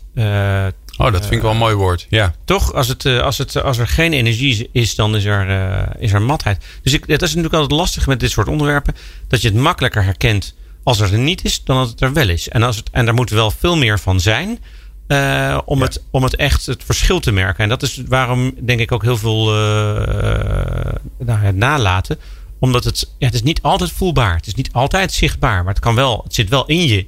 Oh, 0.99 1.13
dat 1.13 1.21
vind 1.23 1.35
ik 1.35 1.43
wel 1.43 1.51
een 1.51 1.57
mooi 1.57 1.75
woord. 1.75 2.07
Ja. 2.11 2.35
toch, 2.45 2.73
als, 2.75 2.89
het, 2.89 3.05
eh, 3.05 3.21
als, 3.21 3.39
het, 3.39 3.63
als 3.63 3.79
er 3.79 3.89
geen 3.89 4.13
energie 4.13 4.69
is, 4.73 4.95
dan 4.95 5.17
is 5.17 5.25
er, 5.25 5.49
eh, 5.51 6.03
is 6.03 6.13
er 6.13 6.23
matheid. 6.23 6.65
Dus 6.83 6.93
ik, 6.93 7.07
dat 7.09 7.23
is 7.23 7.29
natuurlijk 7.29 7.55
altijd 7.55 7.81
lastig 7.81 8.07
met 8.07 8.21
dit 8.21 8.31
soort 8.31 8.49
onderwerpen. 8.49 8.95
Dat 9.29 9.43
je 9.43 9.49
het 9.49 9.57
makkelijker 9.57 10.05
herkent 10.05 10.55
als 10.83 11.01
er 11.01 11.19
niet 11.19 11.45
is, 11.45 11.65
dan 11.65 11.77
dat 11.77 11.89
het 11.89 12.01
er 12.01 12.13
wel 12.13 12.29
is. 12.29 12.49
En, 12.49 12.63
als 12.63 12.77
het, 12.77 12.89
en 12.93 13.05
daar 13.05 13.15
moet 13.15 13.31
wel 13.31 13.51
veel 13.51 13.77
meer 13.77 13.99
van 13.99 14.21
zijn. 14.21 14.59
eh, 15.07 15.59
om, 15.65 15.83
het, 15.83 16.03
om 16.11 16.23
het 16.23 16.37
echt 16.37 16.67
het 16.67 16.85
verschil 16.85 17.21
te 17.21 17.33
merken. 17.33 17.63
En 17.63 17.69
dat 17.69 17.83
is 17.83 18.03
waarom 18.09 18.55
denk 18.61 18.81
ik 18.81 18.93
ook 18.93 19.03
heel 19.03 19.17
veel 19.17 19.55
eh, 19.55 20.93
nou, 21.19 21.39
het 21.41 21.57
nalaten. 21.57 22.19
Omdat 22.59 22.85
het, 22.85 23.11
ja, 23.19 23.27
het 23.27 23.35
is 23.35 23.43
niet 23.43 23.63
altijd 23.63 23.91
voelbaar. 23.93 24.35
Het 24.37 24.47
is 24.47 24.55
niet 24.55 24.73
altijd 24.73 25.13
zichtbaar. 25.13 25.65
Maar 25.65 25.73
het 25.75 25.83
kan 25.83 25.95
wel, 25.95 26.21
het 26.25 26.35
zit 26.35 26.49
wel 26.49 26.67
in 26.67 26.87
je. 26.87 27.07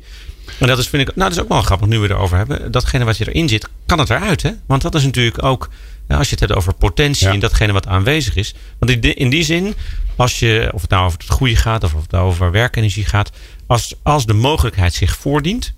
En 0.58 0.66
dat 0.66 0.78
is, 0.78 0.88
vind 0.88 1.08
ik, 1.08 1.16
nou, 1.16 1.28
dat 1.28 1.38
is 1.38 1.44
ook 1.44 1.48
wel 1.48 1.62
grappig 1.62 1.88
nu 1.88 1.98
we 1.98 2.10
erover 2.10 2.36
hebben. 2.36 2.72
Datgene 2.72 3.04
wat 3.04 3.16
je 3.16 3.28
erin 3.28 3.48
zit, 3.48 3.68
kan 3.86 3.98
het 3.98 4.10
eruit. 4.10 4.42
Hè? 4.42 4.50
Want 4.66 4.82
dat 4.82 4.94
is 4.94 5.04
natuurlijk 5.04 5.42
ook, 5.42 5.68
als 6.08 6.26
je 6.26 6.30
het 6.30 6.40
hebt 6.40 6.54
over 6.54 6.74
potentie 6.74 7.26
Ja. 7.26 7.32
en 7.32 7.40
datgene 7.40 7.72
wat 7.72 7.86
aanwezig 7.86 8.36
is. 8.36 8.54
Want 8.78 8.92
in 8.92 9.00
die, 9.00 9.14
in 9.14 9.30
die 9.30 9.44
zin, 9.44 9.74
als 10.16 10.38
je, 10.38 10.70
of 10.74 10.80
het 10.80 10.90
nou 10.90 11.06
over 11.06 11.18
het 11.18 11.30
goede 11.30 11.56
gaat 11.56 11.84
of 11.84 11.94
of 11.94 12.02
het 12.02 12.10
nou 12.10 12.26
over 12.26 12.50
werkenergie 12.50 13.04
gaat. 13.04 13.30
Als, 13.66 13.94
als 14.02 14.26
de 14.26 14.34
mogelijkheid 14.34 14.94
zich 14.94 15.16
voordient, 15.16 15.72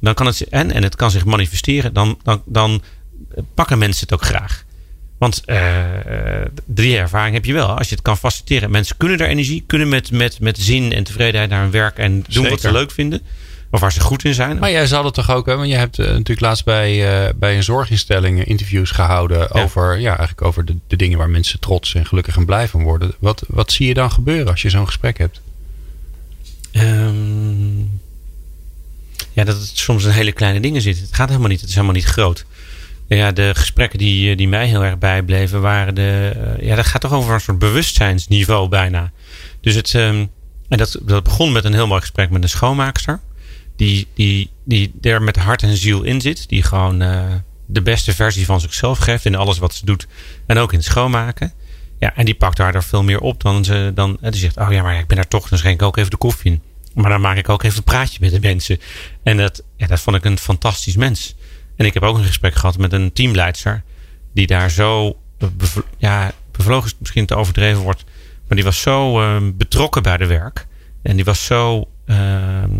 dan 0.00 0.14
kan 0.14 0.26
het, 0.26 0.48
en, 0.48 0.72
en 0.72 0.82
het 0.82 0.96
kan 0.96 1.10
zich 1.10 1.24
manifesteren, 1.24 1.92
dan, 1.92 2.18
dan, 2.22 2.42
dan 2.46 2.82
pakken 3.54 3.78
mensen 3.78 4.02
het 4.02 4.12
ook 4.12 4.24
graag. 4.24 4.64
Want 5.18 5.44
eh, 5.44 5.84
die 6.64 6.96
ervaring 6.96 7.34
heb 7.34 7.44
je 7.44 7.52
wel. 7.52 7.66
Als 7.78 7.88
je 7.88 7.94
het 7.94 8.04
kan 8.04 8.16
faciliteren. 8.16 8.70
Mensen 8.70 8.96
kunnen 8.96 9.18
daar 9.18 9.28
energie, 9.28 9.64
kunnen 9.66 9.88
met, 9.88 10.10
met, 10.10 10.40
met 10.40 10.58
zin 10.58 10.92
en 10.92 11.04
tevredenheid 11.04 11.50
naar 11.50 11.62
hun 11.62 11.70
werk 11.70 11.98
en 11.98 12.24
doen 12.28 12.48
wat 12.48 12.60
ze 12.60 12.72
leuk 12.72 12.90
vinden. 12.90 13.20
Of 13.72 13.80
waar 13.80 13.92
ze 13.92 14.00
goed 14.00 14.24
in 14.24 14.34
zijn. 14.34 14.58
Maar 14.58 14.70
jij 14.70 14.86
zal 14.86 15.04
het 15.04 15.14
toch 15.14 15.30
ook, 15.30 15.46
hè? 15.46 15.56
Want 15.56 15.68
je 15.68 15.74
hebt 15.76 15.98
eh, 15.98 16.06
natuurlijk 16.06 16.40
laatst 16.40 16.64
bij, 16.64 17.24
eh, 17.26 17.34
bij 17.36 17.56
een 17.56 17.62
zorginstelling 17.62 18.44
interviews 18.44 18.90
gehouden 18.90 19.38
Ja. 19.38 19.46
over, 19.62 19.98
ja, 19.98 20.08
eigenlijk 20.08 20.42
over 20.42 20.64
de, 20.64 20.76
de 20.86 20.96
dingen 20.96 21.18
waar 21.18 21.30
mensen 21.30 21.60
trots 21.60 21.94
en 21.94 22.06
gelukkig 22.06 22.36
en 22.36 22.44
blij 22.46 22.68
van 22.68 22.82
worden. 22.82 23.12
Wat, 23.18 23.42
wat 23.48 23.72
zie 23.72 23.86
je 23.86 23.94
dan 23.94 24.10
gebeuren 24.12 24.46
als 24.50 24.62
je 24.62 24.70
zo'n 24.70 24.86
gesprek 24.86 25.18
hebt? 25.18 25.40
Ehm, 26.72 27.78
ja, 29.32 29.44
dat 29.44 29.56
het 29.56 29.70
soms 29.74 30.04
in 30.04 30.10
hele 30.10 30.32
kleine 30.32 30.60
dingen 30.60 30.82
zit. 30.82 31.00
Het 31.00 31.14
gaat 31.14 31.28
helemaal 31.28 31.48
niet. 31.48 31.60
Het 31.60 31.68
is 31.68 31.74
helemaal 31.74 31.94
niet 31.96 32.04
groot. 32.04 32.44
Ja, 33.06 33.32
de 33.32 33.50
gesprekken 33.54 33.98
die, 33.98 34.36
die 34.36 34.48
mij 34.48 34.66
heel 34.66 34.84
erg 34.84 34.98
bijbleven 34.98 35.60
waren 35.60 35.94
de. 35.94 36.32
eh, 36.58 36.66
ja, 36.66 36.74
dat 36.76 36.86
gaat 36.86 37.00
toch 37.00 37.12
over 37.12 37.34
een 37.34 37.40
soort 37.40 37.58
bewustzijnsniveau 37.58 38.68
bijna. 38.68 39.10
Dus 39.60 39.74
het. 39.74 39.94
ehm, 39.94 40.26
en 40.68 40.78
dat, 40.78 40.98
dat 41.02 41.22
begon 41.24 41.52
met 41.52 41.64
een 41.64 41.72
heel 41.72 41.86
mooi 41.86 42.00
gesprek 42.00 42.30
met 42.30 42.42
een 42.42 42.48
schoonmaakster. 42.48 43.20
Die, 43.80 44.06
die, 44.14 44.50
die 44.64 44.92
er 45.00 45.22
met 45.22 45.36
hart 45.36 45.62
en 45.62 45.76
ziel 45.76 46.02
in 46.02 46.20
zit. 46.20 46.48
Die 46.48 46.62
gewoon 46.62 47.02
eh, 47.02 47.24
de 47.66 47.82
beste 47.82 48.14
versie 48.14 48.44
van 48.44 48.60
zichzelf 48.60 48.98
geeft 48.98 49.24
in 49.24 49.34
alles 49.34 49.58
wat 49.58 49.74
ze 49.74 49.84
doet. 49.84 50.06
En 50.46 50.58
ook 50.58 50.72
in 50.72 50.82
schoonmaken. 50.82 51.52
Ja, 51.98 52.16
en 52.16 52.24
die 52.24 52.34
pakt 52.34 52.56
daar 52.56 52.84
veel 52.84 53.02
meer 53.02 53.20
op 53.20 53.42
dan 53.42 53.64
ze 53.64 53.92
dan. 53.94 54.18
En 54.20 54.30
die 54.30 54.40
zegt: 54.40 54.56
Oh 54.56 54.72
ja, 54.72 54.82
maar 54.82 54.98
ik 54.98 55.06
ben 55.06 55.16
daar 55.16 55.28
toch, 55.28 55.48
dan 55.48 55.58
schenk 55.58 55.80
ik 55.80 55.86
ook 55.86 55.96
even 55.96 56.10
de 56.10 56.16
koffie 56.16 56.50
in. 56.50 56.62
Maar 56.94 57.10
dan 57.10 57.20
maak 57.20 57.36
ik 57.36 57.48
ook 57.48 57.62
even 57.62 57.78
een 57.78 57.84
praatje 57.84 58.18
met 58.20 58.30
de 58.30 58.40
mensen. 58.40 58.78
En 59.22 59.36
dat, 59.36 59.62
ja, 59.76 59.86
dat 59.86 60.00
vond 60.00 60.16
ik 60.16 60.24
een 60.24 60.38
fantastisch 60.38 60.96
mens. 60.96 61.34
En 61.76 61.86
ik 61.86 61.94
heb 61.94 62.02
ook 62.02 62.18
een 62.18 62.24
gesprek 62.24 62.54
gehad 62.54 62.78
met 62.78 62.92
een 62.92 63.12
teamleidster. 63.12 63.82
Die 64.34 64.46
daar 64.46 64.70
zo. 64.70 65.16
bev- 65.38 65.78
ja, 65.98 66.32
bevlogen 66.52 66.86
is 66.86 66.94
misschien 66.98 67.26
te 67.26 67.34
overdreven 67.34 67.82
wordt. 67.82 68.04
Maar 68.48 68.56
die 68.56 68.64
was 68.64 68.80
zo 68.80 69.20
ehm, 69.20 69.52
betrokken 69.54 70.02
bij 70.02 70.16
de 70.16 70.26
werk. 70.26 70.66
En 71.02 71.16
die 71.16 71.24
was 71.24 71.44
zo. 71.44 71.88
ehm, 72.06 72.70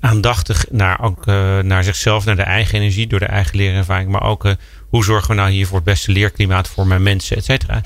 aandachtig 0.00 0.64
naar, 0.70 1.00
ook, 1.02 1.26
eh, 1.26 1.58
naar 1.58 1.84
zichzelf, 1.84 2.24
naar 2.24 2.36
de 2.36 2.42
eigen 2.42 2.78
energie, 2.78 3.06
door 3.06 3.18
de 3.18 3.24
eigen 3.26 3.56
leerervaring. 3.56 4.10
Maar 4.10 4.22
ook 4.22 4.44
eh, 4.44 4.52
hoe 4.88 5.04
zorgen 5.04 5.28
we 5.28 5.34
nou 5.34 5.50
hier 5.50 5.66
voor 5.66 5.76
het 5.76 5.84
beste 5.84 6.12
leerklimaat 6.12 6.68
voor 6.68 6.86
mijn 6.86 7.02
mensen, 7.02 7.36
et 7.36 7.44
cetera. 7.44 7.80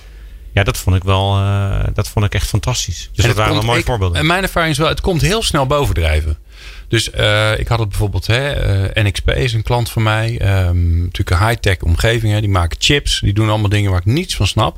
Ja, 0.53 0.63
dat 0.65 0.77
vond 0.79 0.97
ik 0.97 1.03
wel, 1.05 1.37
eh, 1.37 1.85
dat 1.95 2.09
vond 2.09 2.25
ik 2.25 2.35
echt 2.35 2.49
fantastisch. 2.49 3.11
Dus 3.13 3.23
En 3.25 3.29
dat 3.31 3.39
waren 3.39 3.55
wel 3.55 3.63
mooie 3.63 3.79
ik- 3.79 3.85
voorbeelden. 3.85 4.19
En 4.19 4.27
mijn 4.27 4.43
ervaring 4.43 4.73
is 4.73 4.79
wel, 4.79 4.89
het 4.89 5.01
komt 5.01 5.21
heel 5.21 5.43
snel 5.43 5.67
bovendrijven. 5.67 6.39
Dus 6.89 7.09
ik 7.59 7.69
had 7.69 7.79
het 7.79 7.89
bijvoorbeeld, 7.89 8.27
hè, 8.27 8.53
NXP 9.03 9.31
is 9.31 9.53
een 9.53 9.63
klant 9.63 9.91
van 9.91 10.03
mij. 10.03 10.39
Ehm, 10.41 10.99
natuurlijk 10.99 11.31
een 11.31 11.47
high-tech 11.49 11.81
omgeving. 11.81 12.33
Hè, 12.33 12.41
die 12.41 12.49
maken 12.51 12.77
chips. 12.81 13.21
Die 13.21 13.33
doen 13.33 13.49
allemaal 13.49 13.69
dingen 13.69 13.91
waar 13.91 14.01
ik 14.01 14.07
niets 14.07 14.37
van 14.37 14.47
snap. 14.47 14.77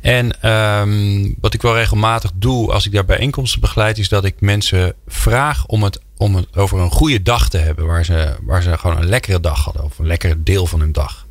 En 0.00 0.50
um, 0.50 1.34
wat 1.40 1.54
ik 1.54 1.62
wel 1.62 1.74
regelmatig 1.74 2.30
doe 2.34 2.72
als 2.72 2.86
ik 2.86 2.92
daar 2.92 3.04
bijeenkomsten 3.04 3.60
begeleid, 3.60 3.98
is 3.98 4.08
dat 4.08 4.24
ik 4.24 4.40
mensen 4.40 4.94
vraag 5.06 5.66
om 5.66 5.82
het, 5.82 6.00
om 6.16 6.34
het 6.34 6.56
over 6.56 6.78
een 6.78 6.90
goede 6.90 7.22
dag 7.22 7.48
te 7.48 7.58
hebben. 7.58 7.86
Waar 7.86 8.04
ze, 8.04 8.36
waar 8.42 8.62
ze 8.62 8.78
gewoon 8.78 8.96
een 8.96 9.08
lekkere 9.08 9.40
dag 9.40 9.64
hadden. 9.64 9.84
Of 9.84 9.98
een 9.98 10.06
lekkere 10.06 10.42
deel 10.42 10.66
van 10.66 10.80
hun 10.80 10.92
dag. 10.92 11.26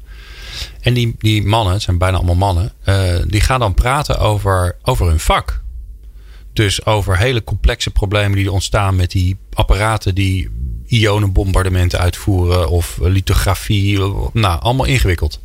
En 0.81 0.93
die, 0.93 1.15
die 1.17 1.45
mannen, 1.45 1.73
het 1.73 1.81
zijn 1.81 1.97
bijna 1.97 2.17
allemaal 2.17 2.35
mannen, 2.35 2.71
uh, 2.85 3.15
die 3.27 3.41
gaan 3.41 3.59
dan 3.59 3.73
praten 3.73 4.19
over, 4.19 4.75
over 4.81 5.07
hun 5.07 5.19
vak. 5.19 5.61
Dus 6.53 6.85
over 6.85 7.17
hele 7.17 7.43
complexe 7.43 7.91
problemen 7.91 8.37
die 8.37 8.51
ontstaan 8.51 8.95
met 8.95 9.11
die 9.11 9.37
apparaten 9.53 10.15
die 10.15 10.49
ionenbombardementen 10.85 11.99
uitvoeren 11.99 12.69
of 12.69 12.97
lithografie. 13.01 13.99
Nou, 14.33 14.61
allemaal 14.61 14.85
ingewikkeld. 14.85 15.41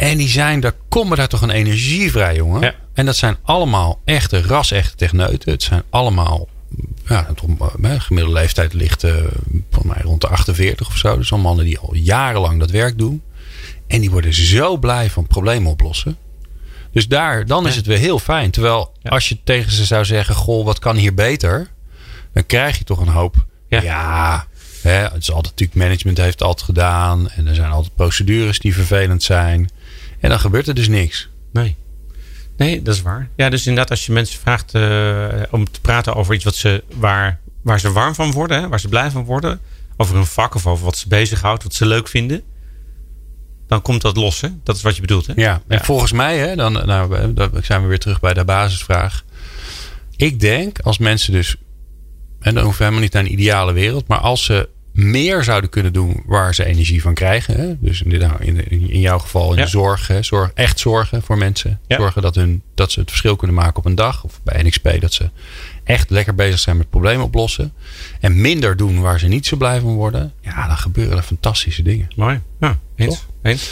En 0.00 0.18
die 0.18 0.28
zijn, 0.28 0.60
daar 0.60 0.74
komen 0.88 1.16
daar 1.16 1.28
toch 1.28 1.42
een 1.42 1.50
energie 1.50 2.10
vrij, 2.10 2.34
jongen. 2.34 2.60
Ja. 2.60 2.74
En 2.92 3.06
dat 3.06 3.16
zijn 3.16 3.36
allemaal 3.42 4.00
echte, 4.04 4.42
ras-echte 4.42 4.96
techneuten. 4.96 5.52
Het 5.52 5.62
zijn 5.62 5.82
allemaal, 5.90 6.48
ja, 7.06 7.26
de 7.76 8.00
gemiddelde 8.00 8.38
leeftijd 8.40 8.72
ligt 8.72 9.04
uh, 9.04 9.14
volgens 9.70 9.94
mij 9.94 10.02
rond 10.02 10.20
de 10.20 10.28
48 10.28 10.86
of 10.86 10.96
zo. 10.96 11.16
Dus 11.16 11.32
al 11.32 11.38
mannen 11.38 11.64
die 11.64 11.78
al 11.78 11.94
jarenlang 11.94 12.60
dat 12.60 12.70
werk 12.70 12.98
doen. 12.98 13.22
En 13.86 14.00
die 14.00 14.10
worden 14.10 14.34
zo 14.34 14.76
blij 14.76 15.10
van 15.10 15.26
problemen 15.26 15.70
oplossen. 15.70 16.16
Dus 16.92 17.08
daar, 17.08 17.46
dan 17.46 17.66
is 17.66 17.76
het 17.76 17.86
weer 17.86 17.98
heel 17.98 18.18
fijn. 18.18 18.50
Terwijl 18.50 18.92
Ja. 19.02 19.10
als 19.10 19.28
je 19.28 19.38
tegen 19.44 19.72
ze 19.72 19.84
zou 19.84 20.04
zeggen: 20.04 20.34
Goh, 20.34 20.64
wat 20.64 20.78
kan 20.78 20.96
hier 20.96 21.14
beter? 21.14 21.68
Dan 22.32 22.46
krijg 22.46 22.78
je 22.78 22.84
toch 22.84 23.00
een 23.00 23.08
hoop. 23.08 23.34
Ja. 23.68 23.82
Ja, 23.82 24.46
hè, 24.82 24.90
het 24.92 25.22
is 25.22 25.32
altijd 25.32 25.52
natuurlijk 25.58 25.78
management 25.78 26.18
heeft 26.18 26.42
altijd 26.42 26.64
gedaan. 26.64 27.30
En 27.30 27.46
er 27.46 27.54
zijn 27.54 27.70
altijd 27.70 27.94
procedures 27.94 28.58
die 28.58 28.74
vervelend 28.74 29.22
zijn. 29.22 29.70
En 30.20 30.28
dan 30.28 30.40
gebeurt 30.40 30.68
er 30.68 30.74
dus 30.74 30.88
niks. 30.88 31.28
Nee. 31.52 31.76
Nee, 32.56 32.82
dat 32.82 32.94
is 32.94 33.02
waar. 33.02 33.28
Ja, 33.36 33.48
dus 33.50 33.60
inderdaad, 33.66 33.90
als 33.90 34.06
je 34.06 34.12
mensen 34.12 34.40
vraagt 34.40 34.74
eh, 34.74 35.26
om 35.50 35.70
te 35.70 35.80
praten 35.80 36.14
over 36.14 36.34
iets 36.34 36.44
wat 36.44 36.54
ze, 36.54 36.84
waar, 36.94 37.40
waar 37.62 37.80
ze 37.80 37.92
warm 37.92 38.14
van 38.14 38.32
worden, 38.32 38.60
hè, 38.60 38.68
waar 38.68 38.80
ze 38.80 38.88
blij 38.88 39.10
van 39.10 39.24
worden, 39.24 39.60
over 39.96 40.14
hun 40.14 40.26
vak 40.26 40.54
of 40.54 40.66
over 40.66 40.84
wat 40.84 40.96
ze 40.96 41.08
bezighoudt, 41.08 41.62
wat 41.62 41.74
ze 41.74 41.86
leuk 41.86 42.08
vinden, 42.08 42.42
dan 43.68 43.82
komt 43.82 44.00
dat 44.00 44.16
los. 44.16 44.40
Hè? 44.40 44.48
Dat 44.62 44.76
is 44.76 44.82
wat 44.82 44.94
je 44.94 45.00
bedoelt. 45.00 45.26
Hè? 45.26 45.32
Ja, 45.36 45.62
en 45.68 45.76
Ja. 45.76 45.84
volgens 45.84 46.12
mij, 46.12 46.38
hè, 46.38 46.56
dan, 46.56 46.72
nou, 46.72 47.32
dan 47.34 47.50
zijn 47.62 47.82
we 47.82 47.88
weer 47.88 47.98
terug 47.98 48.20
bij 48.20 48.34
de 48.34 48.44
basisvraag. 48.44 49.24
Ik 50.16 50.40
denk 50.40 50.78
als 50.80 50.98
mensen 50.98 51.32
dus, 51.32 51.56
en 52.40 52.54
dan 52.54 52.62
hoeven 52.62 52.78
we 52.78 52.84
helemaal 52.84 53.00
niet 53.02 53.12
naar 53.12 53.22
een 53.24 53.32
ideale 53.32 53.72
wereld, 53.72 54.08
maar 54.08 54.18
als 54.18 54.44
ze 54.44 54.68
meer 54.92 55.44
zouden 55.44 55.70
kunnen 55.70 55.92
doen 55.92 56.22
waar 56.26 56.54
ze 56.54 56.64
energie 56.64 57.02
van 57.02 57.14
krijgen. 57.14 57.54
Hè? 57.60 57.74
Dus 57.80 58.02
in, 58.02 58.10
dit, 58.10 58.22
in, 58.38 58.68
in 58.90 59.00
jouw 59.00 59.18
geval 59.18 59.50
in 59.52 59.58
Ja. 59.58 59.64
de 59.64 59.70
zorg, 59.70 60.06
hè? 60.06 60.22
zorg, 60.22 60.50
echt 60.54 60.78
zorgen 60.78 61.22
voor 61.22 61.38
mensen. 61.38 61.80
Ja. 61.86 61.96
Zorgen 61.96 62.22
dat, 62.22 62.34
hun, 62.34 62.62
dat 62.74 62.92
ze 62.92 63.00
het 63.00 63.08
verschil 63.08 63.36
kunnen 63.36 63.56
maken 63.56 63.76
op 63.76 63.84
een 63.84 63.94
dag. 63.94 64.24
Of 64.24 64.40
bij 64.42 64.62
NXP 64.62 65.00
dat 65.00 65.12
ze 65.12 65.30
echt 65.84 66.10
lekker 66.10 66.34
bezig 66.34 66.58
zijn 66.58 66.76
met 66.76 66.90
problemen 66.90 67.24
oplossen. 67.24 67.72
En 68.20 68.40
minder 68.40 68.76
doen 68.76 69.00
waar 69.00 69.18
ze 69.18 69.26
niet 69.28 69.46
zo 69.46 69.56
blij 69.56 69.80
van 69.80 69.94
worden. 69.94 70.32
Ja, 70.40 70.66
dan 70.66 70.76
gebeuren 70.76 71.16
er 71.16 71.22
fantastische 71.22 71.82
dingen. 71.82 72.08
Mooi. 72.16 72.40
Ja, 72.60 72.78
eens. 72.96 73.26
Eens. 73.42 73.70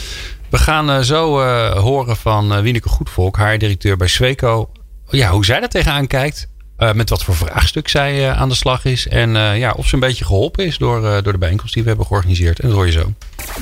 We 0.48 0.58
gaan 0.58 0.90
eh, 0.90 0.98
zo 1.00 1.40
eh, 1.40 1.70
horen 1.78 2.16
van 2.16 2.52
eh, 2.54 2.60
Wieneke 2.60 2.88
Goedvolk, 2.88 3.36
haar 3.36 3.58
directeur 3.58 3.96
bij 3.96 4.08
Sweco. 4.08 4.70
Ja, 5.10 5.30
hoe 5.30 5.44
zij 5.44 5.62
er 5.62 5.68
tegenaan 5.68 6.06
kijkt. 6.06 6.48
Eh, 6.78 6.92
met 6.92 7.10
wat 7.10 7.24
voor 7.24 7.36
vraagstuk 7.36 7.88
zij 7.88 8.28
eh, 8.28 8.40
aan 8.40 8.48
de 8.48 8.54
slag 8.54 8.84
is. 8.84 9.08
En 9.08 9.36
eh, 9.36 9.58
ja, 9.58 9.72
of 9.72 9.86
ze 9.88 9.94
een 9.94 10.00
beetje 10.00 10.24
geholpen 10.24 10.66
is 10.66 10.78
door, 10.78 11.06
eh, 11.06 11.22
door 11.22 11.32
de 11.32 11.38
bijeenkomst 11.38 11.74
die 11.74 11.82
we 11.82 11.88
hebben 11.88 12.06
georganiseerd. 12.06 12.60
En 12.60 12.68
dat 12.68 12.76
hoor 12.76 12.86
je 12.86 12.92
zo. 12.92 13.12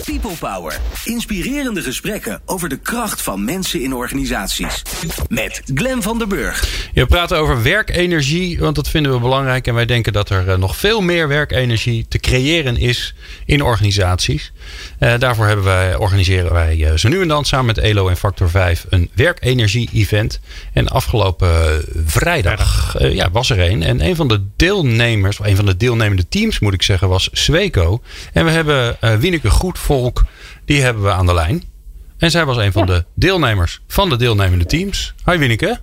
People 0.05 0.37
Power. 0.39 0.79
Inspirerende 1.05 1.83
gesprekken 1.83 2.41
over 2.45 2.69
de 2.69 2.77
kracht 2.77 3.23
van 3.23 3.45
mensen 3.45 3.83
in 3.83 3.95
organisaties. 3.95 4.83
Met 5.29 5.63
Glen 5.75 6.03
van 6.03 6.19
der 6.19 6.27
Burg. 6.27 6.89
We 6.95 7.07
praten 7.07 7.39
over 7.39 7.63
werkenergie, 7.63 8.59
want 8.59 8.75
dat 8.75 8.89
vinden 8.89 9.13
we 9.13 9.19
belangrijk. 9.19 9.67
En 9.67 9.75
wij 9.75 9.87
denken 9.87 10.13
dat 10.13 10.31
er 10.31 10.59
nog 10.59 10.77
veel 10.77 11.01
meer 11.01 11.29
werkenergie 11.29 12.07
te 12.09 12.19
creëren 12.19 12.77
is 12.77 13.15
in 13.45 13.63
organisaties. 13.63 14.53
Eh, 14.99 15.19
daarvoor 15.19 15.47
hebben 15.47 15.65
wij, 15.65 15.97
organiseren 15.97 16.53
wij 16.53 16.99
zo 16.99 17.09
nu 17.09 17.21
en 17.23 17.29
dan 17.29 17.45
samen 17.45 17.67
met 17.67 17.79
ELO 17.79 18.09
en 18.09 18.17
Factor 18.17 18.51
5 18.51 18.87
een 18.89 19.11
werkenergie-event. 19.15 20.41
En 20.73 20.89
afgelopen 20.89 21.85
vrijdag 22.07 22.95
eh, 23.07 23.15
ja, 23.15 23.31
was 23.31 23.51
er 23.51 23.71
een. 23.71 23.83
En 23.83 24.05
een 24.05 24.17
van 24.17 24.29
de 24.29 24.43
deelnemers, 24.57 25.41
of 25.41 25.47
een 25.47 25.57
van 25.57 25.67
de 25.67 25.77
deelnemende 25.77 26.29
teams 26.29 26.59
moet 26.59 26.75
ik 26.75 26.83
zeggen, 26.83 27.09
was 27.09 27.29
Sweco. 27.33 28.03
En 28.33 28.45
we 28.45 28.51
hebben 28.51 29.01
eh 29.01 29.15
Wieneke 29.15 29.51
Goedvolk, 29.51 30.25
die 30.65 30.83
hebben 30.83 31.03
we 31.03 31.11
aan 31.11 31.27
de 31.27 31.35
lijn. 31.35 31.63
En 32.19 32.31
zij 32.31 32.45
was 32.45 32.57
een 32.57 32.73
van 32.73 32.87
de 32.87 33.05
deelnemers 33.15 33.81
van 33.87 34.09
de 34.09 34.17
deelnemende 34.17 34.67
teams. 34.67 35.15
Hi 35.25 35.37
Wieneke. 35.39 35.81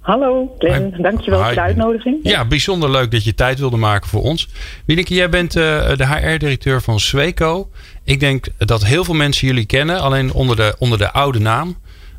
Hallo, 0.00 0.54
Glenn. 0.58 0.94
Hi. 0.94 1.02
Dankjewel 1.02 1.38
Hi. 1.38 1.46
voor 1.46 1.54
de 1.54 1.60
uitnodiging. 1.60 2.18
Ja, 2.22 2.44
bijzonder 2.44 2.90
leuk 2.90 3.10
dat 3.10 3.24
je 3.24 3.34
tijd 3.34 3.58
wilde 3.58 3.76
maken 3.76 4.08
voor 4.08 4.22
ons. 4.22 4.48
Wieneke, 4.86 5.14
jij 5.14 5.28
bent 5.28 5.56
eh, 5.56 5.62
de 5.96 6.06
HR-directeur 6.06 6.82
van 6.82 7.00
Sweco. 7.00 7.70
Ik 8.04 8.20
denk 8.20 8.46
dat 8.58 8.84
heel 8.84 9.04
veel 9.04 9.14
mensen 9.14 9.46
jullie 9.46 9.66
kennen, 9.66 10.00
alleen 10.00 10.32
onder 10.32 10.56
de, 10.56 10.74
onder 10.78 10.98
de 10.98 11.12
oude 11.12 11.40
naam. 11.40 11.76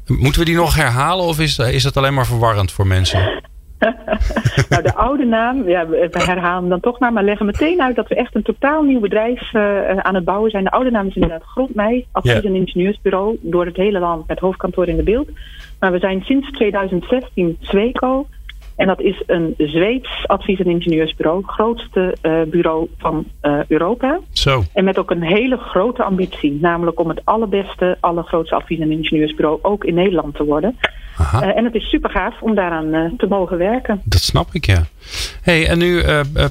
Moeten 0.07 0.39
we 0.39 0.45
die 0.45 0.55
nog 0.55 0.75
herhalen 0.75 1.25
of 1.25 1.39
is, 1.39 1.59
is 1.59 1.83
dat 1.83 1.97
alleen 1.97 2.13
maar 2.13 2.25
verwarrend 2.25 2.71
voor 2.71 2.87
mensen? 2.87 3.43
Nou, 4.69 4.83
de 4.83 4.93
oude 4.95 5.25
naam, 5.25 5.69
ja, 5.69 5.87
we 5.87 6.09
herhalen 6.11 6.59
hem 6.59 6.69
dan 6.69 6.79
toch 6.79 6.99
maar, 6.99 7.13
maar 7.13 7.23
leggen 7.23 7.45
meteen 7.45 7.81
uit 7.81 7.95
dat 7.95 8.07
we 8.07 8.15
echt 8.15 8.35
een 8.35 8.43
totaal 8.43 8.83
nieuw 8.83 8.99
bedrijf 8.99 9.53
eh, 9.53 9.97
aan 9.97 10.15
het 10.15 10.25
bouwen 10.25 10.51
zijn. 10.51 10.63
De 10.63 10.71
oude 10.71 10.91
naam 10.91 11.07
is 11.07 11.15
inderdaad 11.15 11.43
Grondmei, 11.43 12.05
advies- 12.11 12.43
en 12.43 12.55
ingenieursbureau, 12.55 13.37
door 13.41 13.65
het 13.65 13.75
hele 13.75 13.99
land 13.99 14.27
met 14.27 14.39
hoofdkantoor 14.39 14.87
in 14.87 14.95
de 14.95 15.03
beeld. 15.03 15.29
Maar 15.79 15.91
we 15.91 15.99
zijn 15.99 16.21
sinds 16.21 16.51
2016 16.51 17.57
Sweco. 17.59 18.27
En 18.75 18.87
dat 18.87 19.01
is 19.01 19.23
een 19.27 19.53
Zweeds 19.57 20.27
advies- 20.27 20.59
en 20.59 20.65
ingenieursbureau, 20.65 21.43
grootste 21.45 22.17
eh, 22.21 22.41
bureau 22.47 22.87
van 22.97 23.25
eh, 23.41 23.59
Europa. 23.67 24.19
Zo. 24.31 24.63
En 24.73 24.83
met 24.83 24.97
ook 24.97 25.11
een 25.11 25.21
hele 25.21 25.57
grote 25.57 26.03
ambitie, 26.03 26.57
namelijk 26.61 26.99
om 26.99 27.09
het 27.09 27.21
allerbeste, 27.23 27.97
allergrootste 27.99 28.55
advies- 28.55 28.79
en 28.79 28.91
ingenieursbureau 28.91 29.59
ook 29.61 29.83
in 29.83 29.93
Nederland 29.93 30.35
te 30.35 30.43
worden. 30.43 30.77
Aha. 31.17 31.41
Eh, 31.41 31.57
en 31.57 31.63
het 31.63 31.75
is 31.75 31.89
super 31.89 32.09
gaaf 32.09 32.41
om 32.41 32.55
daaraan 32.55 33.13
te 33.17 33.27
mogen 33.27 33.57
werken. 33.57 34.01
Dat 34.05 34.21
snap 34.21 34.47
ik, 34.51 34.65
ja. 34.65 34.83
hey, 35.41 35.67
en 35.67 35.77
nu 35.77 36.01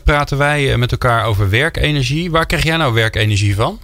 praten 0.04 0.38
wij 0.38 0.76
met 0.76 0.92
elkaar 0.92 1.26
over 1.26 1.50
werkenergie. 1.50 2.30
Waar 2.30 2.46
krijg 2.46 2.62
jij 2.62 2.76
nou 2.76 2.94
werkenergie 2.94 3.54
van? 3.54 3.78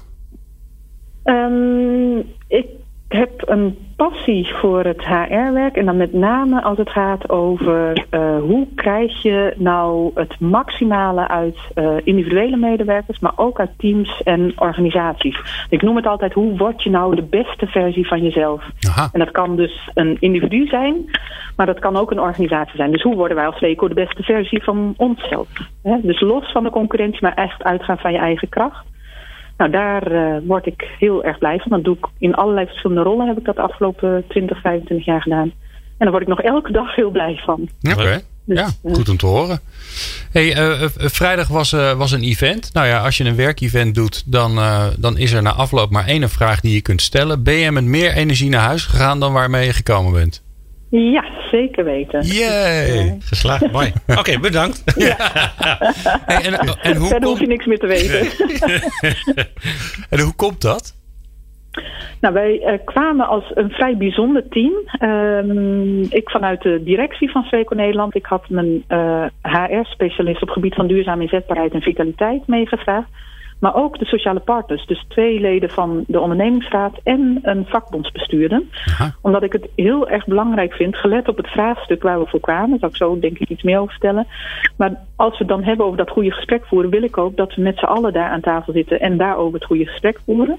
Ehm, 1.23 2.19
ik 2.49 2.67
heb 3.09 3.43
een 3.47 3.79
passie 3.97 4.55
voor 4.55 4.85
het 4.85 5.05
HR-werk. 5.05 5.77
En 5.77 5.87
dan 5.87 5.97
met 5.97 6.13
name 6.13 6.63
als 6.63 6.79
het 6.79 6.91
gaat 6.91 7.31
over 7.31 8.07
eh, 8.11 8.39
hoe 8.41 8.67
krijg 8.75 9.23
je 9.23 9.55
nou 9.57 10.11
het 10.15 10.41
maximale 10.41 11.29
uit 11.29 11.57
eh, 11.75 11.97
individuele 12.05 12.57
medewerkers, 12.57 13.19
maar 13.19 13.33
ook 13.37 13.61
uit 13.61 13.71
teams 13.77 14.23
en 14.23 14.53
organisaties. 14.57 15.67
Ik 15.69 15.83
noem 15.83 15.97
het 15.97 16.07
altijd, 16.07 16.33
hoe 16.33 16.57
word 16.57 16.83
je 16.83 16.91
nou 16.91 17.15
de 17.15 17.23
beste 17.23 17.67
versie 17.67 18.07
van 18.07 18.23
jezelf? 18.23 18.65
Aha. 18.89 19.09
En 19.13 19.19
dat 19.19 19.31
kan 19.31 19.57
dus 19.57 19.91
een 19.95 20.17
individu 20.21 20.67
zijn, 20.67 21.11
maar 21.57 21.67
dat 21.67 21.79
kan 21.79 21.97
ook 21.97 22.11
een 22.11 22.21
organisatie 22.21 22.77
zijn. 22.77 22.91
Dus 22.91 23.03
hoe 23.03 23.17
worden 23.17 23.37
wij 23.37 23.47
als 23.47 23.57
Sweco 23.57 23.89
de 23.89 23.95
beste 23.95 24.23
versie 24.23 24.63
van 24.63 24.95
onszelf? 24.97 25.49
Hè? 25.83 25.97
Dus 26.03 26.21
los 26.21 26.53
van 26.53 26.63
de 26.63 26.71
concurrentie, 26.71 27.23
maar 27.23 27.35
echt 27.35 27.63
uitgaan 27.63 27.99
van 27.99 28.13
je 28.13 28.19
eigen 28.19 28.49
kracht. 28.49 28.87
Nou, 29.59 29.71
daar 29.71 30.13
eh, 30.13 30.41
word 30.45 30.67
ik 30.67 30.89
heel 30.99 31.25
erg 31.25 31.39
blij 31.39 31.59
van. 31.59 31.71
Dat 31.71 31.85
doe 31.85 31.97
ik 31.97 32.07
in 32.19 32.35
allerlei 32.35 32.67
verschillende 32.67 33.03
rollen. 33.03 33.27
Heb 33.27 33.39
ik 33.39 33.45
dat 33.45 33.57
de 33.57 33.63
afgelopen 33.63 34.25
20, 34.29 34.61
25 34.61 35.07
jaar 35.07 35.23
gedaan. 35.23 35.53
En 35.53 35.53
daar 35.99 36.11
word 36.11 36.23
ik 36.23 36.29
nog 36.29 36.41
elke 36.41 36.73
dag 36.73 36.95
heel 36.95 37.11
blij 37.11 37.41
van. 37.45 37.69
Oké. 37.93 38.21
Dus, 38.45 38.59
Ja, 38.59 38.69
eh, 38.83 38.95
goed 38.95 39.09
om 39.09 39.17
te 39.17 39.27
horen. 39.27 39.61
Hey, 40.33 40.55
eh, 40.55 40.89
vrijdag 40.97 41.49
was, 41.49 41.73
eh, 41.73 41.93
was 41.93 42.13
een 42.13 42.23
event. 42.23 42.73
Nou 42.73 42.87
ja, 42.87 43.05
als 43.05 43.17
je 43.17 43.25
een 43.25 43.37
werkevent 43.37 43.95
doet, 43.95 44.23
dan, 44.27 44.59
eh, 44.59 44.87
dan 44.99 45.19
is 45.19 45.33
er 45.33 45.43
na 45.43 45.53
afloop 45.53 45.91
maar 45.91 46.07
één 46.07 46.29
vraag 46.29 46.61
die 46.61 46.75
je 46.75 46.81
kunt 46.81 47.03
stellen. 47.03 47.43
Ben 47.43 47.55
je 47.55 47.71
met 47.73 47.85
meer 47.85 48.13
energie 48.13 48.49
naar 48.49 48.61
huis 48.61 48.85
gegaan 48.85 49.21
dan 49.21 49.33
waarmee 49.33 49.67
je 49.67 49.73
gekomen 49.73 50.13
bent? 50.13 50.43
Ja, 50.91 51.25
zeker 51.51 51.85
weten. 51.85 52.23
Yay! 52.23 53.17
Geslaagd. 53.21 53.73
Mooi. 53.73 53.93
Oké, 54.19 54.39
bedankt. 54.39 54.83
Hey, 56.25 56.45
en, 56.45 56.55
en, 56.83 56.97
hoe 56.97 57.09
Verder 57.09 57.29
hoef 57.29 57.41
je 57.41 57.47
niks 57.47 57.67
meer 57.67 57.79
te 57.79 57.87
weten. 57.87 58.21
en 60.11 60.21
hoe 60.21 60.35
komt 60.35 60.63
dat? 60.63 60.97
Nou, 62.21 62.35
wij 62.35 62.61
eh, 62.61 62.79
kwamen 62.85 63.27
als 63.27 63.45
een 63.55 63.71
vrij 63.71 63.97
bijzonder 63.97 64.49
team. 64.49 64.73
Ehm, 64.99 66.03
ik 66.03 66.31
vanuit 66.31 66.63
de 66.63 66.83
directie 66.83 67.31
van 67.31 67.43
Sweco 67.43 67.75
Nederland. 67.75 68.15
Ik 68.15 68.27
had 68.27 68.49
mijn 68.49 68.85
HR-specialist 69.43 70.43
op 70.43 70.49
gebied 70.49 70.75
van 70.75 70.87
duurzame 70.87 71.23
inzetbaarheid 71.23 71.73
en 71.73 71.83
vitaliteit 71.83 72.47
meegevraagd. 72.47 73.09
Maar 73.61 73.75
ook 73.75 73.99
de 73.99 74.05
sociale 74.05 74.41
partners, 74.41 74.87
dus 74.87 75.05
twee 75.09 75.41
leden 75.41 75.71
van 75.71 76.05
de 76.07 76.21
ondernemingsraad 76.21 77.01
en 77.03 77.39
een 77.43 77.67
vakbondsbestuurder. 77.69 78.63
Aha. 78.85 79.15
Omdat 79.23 79.43
ik 79.43 79.53
het 79.53 79.69
heel 79.77 80.09
erg 80.09 80.27
belangrijk 80.27 80.73
vind, 80.73 80.97
gelet 80.97 81.29
op 81.29 81.37
het 81.37 81.47
vraagstuk 81.47 82.03
waar 82.03 82.21
we 82.21 82.27
voor 82.27 82.41
kwamen, 82.41 82.71
daar 82.71 82.79
zal 82.79 82.89
ik 82.89 82.97
zo 82.97 83.19
denk 83.19 83.39
ik 83.39 83.49
iets 83.49 83.63
meer 83.63 83.79
over 83.79 83.91
vertellen. 83.91 84.27
Maar 84.77 85.01
als 85.17 85.33
we 85.33 85.39
het 85.39 85.49
dan 85.49 85.63
hebben 85.63 85.87
over 85.87 85.99
dat 85.99 86.11
goede 86.11 86.33
gesprek 86.33 86.67
voeren, 86.67 86.91
wil 86.91 87.03
ik 87.03 87.19
ook 87.19 87.37
dat 87.37 87.55
we 87.55 87.63
met 87.63 87.79
z'n 87.79 87.85
allen 87.85 88.13
daar 88.13 88.31
aan 88.31 88.41
tafel 88.41 88.73
zitten 88.73 89.01
en 89.01 89.17
daarover 89.17 89.55
het 89.55 89.65
goede 89.65 89.87
gesprek 89.87 90.21
voeren. 90.25 90.57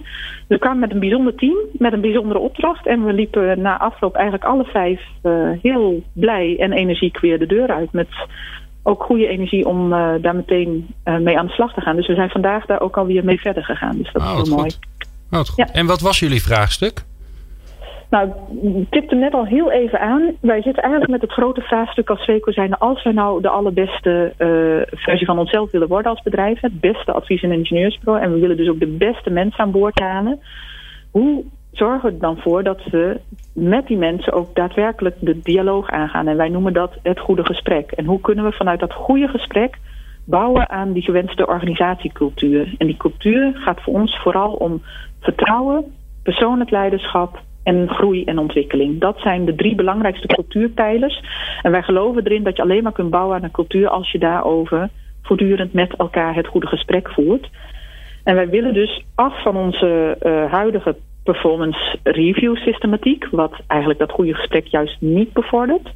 We 0.48 0.58
kwamen 0.58 0.80
met 0.80 0.92
een 0.92 1.00
bijzonder 1.00 1.36
team, 1.36 1.58
met 1.72 1.94
een 1.94 2.02
bijzondere 2.02 2.40
opdracht 2.40 2.86
en 2.86 3.06
we 3.06 3.14
liepen 3.14 3.62
na 3.62 3.80
afloop 3.80 4.14
eigenlijk 4.14 4.44
alle 4.44 4.66
vijf 4.66 5.02
uh, 5.24 5.50
heel 5.62 6.04
blij 6.14 6.56
en 6.60 6.72
energiek 6.72 7.20
weer 7.20 7.40
de 7.40 7.46
deur 7.46 7.68
uit 7.72 7.92
met 7.92 8.08
ook 8.84 9.04
goede 9.04 9.28
energie 9.28 9.66
om 9.66 9.94
uh, 9.94 10.14
daar 10.22 10.36
meteen 10.36 10.88
uh, 11.06 11.18
mee 11.18 11.38
aan 11.38 11.46
de 11.46 11.54
slag 11.54 11.74
te 11.74 11.82
gaan. 11.82 11.96
Dus 11.96 12.08
we 12.08 12.16
zijn 12.16 12.30
vandaag 12.30 12.66
daar 12.66 12.82
ook 12.82 12.98
alweer 12.98 13.24
mee 13.24 13.40
verder 13.40 13.64
gegaan. 13.64 13.98
Dus 13.98 14.12
dat 14.12 14.22
Oh, 14.22 14.28
is 14.28 14.36
wat 14.36 14.48
heel 14.48 14.56
mooi. 14.56 14.72
goed. 14.72 14.88
Oh, 15.32 15.40
goed. 15.40 15.72
En 15.72 15.86
wat 15.86 16.02
was 16.02 16.20
jullie 16.20 16.42
vraagstuk? 16.42 17.04
Nou, 18.10 18.30
ik 18.62 18.90
tipte 18.90 19.16
net 19.16 19.34
al 19.34 19.46
heel 19.46 19.72
even 19.72 20.00
aan. 20.00 20.36
Wij 20.42 20.62
zitten 20.62 20.84
eigenlijk 20.84 21.12
met 21.12 21.22
het 21.22 21.32
grote 21.32 21.62
vraagstuk 21.62 22.10
als 22.10 22.22
Sweco 22.22 22.52
zijn... 22.52 22.78
als 22.78 23.04
wij 23.04 23.14
nou 23.14 23.42
de 23.42 23.50
allerbeste 23.50 24.34
uh, 24.38 24.98
versie 25.00 25.26
van 25.26 25.40
onszelf 25.40 25.72
willen 25.72 25.88
worden 25.88 26.12
als 26.12 26.22
bedrijf... 26.22 26.60
het 26.60 26.80
beste 26.80 27.12
advies- 27.12 27.44
en 27.44 27.52
ingenieursbureau... 27.52 28.24
en 28.26 28.34
we 28.34 28.40
willen 28.40 28.58
dus 28.58 28.70
ook 28.70 28.80
de 28.80 28.96
beste 28.98 29.30
mensen 29.30 29.60
aan 29.60 29.72
boord 29.72 30.00
halen... 30.00 30.40
hoe 31.12 31.44
zorgen 31.72 32.10
we 32.10 32.16
er 32.16 32.22
dan 32.22 32.38
voor 32.38 32.64
dat 32.64 32.84
we 32.92 33.20
met 33.54 33.88
die 33.88 33.98
mensen 33.98 34.34
ook 34.34 34.56
daadwerkelijk 34.56 35.16
de 35.20 35.40
dialoog 35.44 35.90
aangaan? 35.90 36.28
En 36.28 36.38
wij 36.38 36.50
noemen 36.50 36.74
dat 36.74 36.94
het 37.04 37.20
goede 37.20 37.46
gesprek. 37.46 37.92
En 37.92 38.06
hoe 38.06 38.22
kunnen 38.22 38.46
we 38.46 38.52
vanuit 38.52 38.80
dat 38.80 38.94
goede 38.94 39.28
gesprek 39.28 39.78
bouwen 40.26 40.70
aan 40.70 40.94
die 40.94 41.04
gewenste 41.04 41.48
organisatiecultuur? 41.48 42.76
En 42.78 42.88
die 42.88 42.98
cultuur 42.98 43.52
gaat 43.54 43.82
voor 43.82 43.94
ons 43.94 44.20
vooral 44.22 44.54
om 44.54 44.82
vertrouwen, 45.20 45.86
persoonlijk 46.24 46.70
leiderschap 46.70 47.42
en 47.64 47.90
groei 47.90 48.24
en 48.24 48.38
ontwikkeling. 48.38 49.00
Dat 49.00 49.20
zijn 49.20 49.46
de 49.46 49.56
drie 49.56 49.76
belangrijkste 49.76 50.28
cultuurpijlers. 50.28 51.24
En 51.62 51.72
wij 51.72 51.84
geloven 51.84 52.24
erin 52.24 52.44
dat 52.44 52.56
je 52.56 52.62
alleen 52.62 52.84
maar 52.84 52.92
kunt 52.92 53.10
bouwen 53.10 53.36
aan 53.36 53.44
een 53.44 53.52
cultuur 53.52 53.88
als 53.88 54.12
je 54.12 54.20
daarover 54.20 54.90
voortdurend 55.22 55.74
met 55.74 55.96
elkaar 55.96 56.36
het 56.36 56.48
goede 56.48 56.68
gesprek 56.68 57.10
voert. 57.10 57.50
En 58.24 58.36
wij 58.36 58.50
willen 58.50 58.74
dus 58.74 59.06
af 59.16 59.42
van 59.42 59.56
onze 59.56 60.18
uh, 60.22 60.52
huidige 60.52 60.96
performance 61.32 61.98
review 62.04 62.56
systematiek, 62.56 63.28
wat 63.32 63.54
eigenlijk 63.68 64.00
dat 64.00 64.12
goede 64.12 64.34
gesprek 64.34 64.66
juist 64.68 64.98
niet 65.00 65.34
bevordert. 65.34 65.90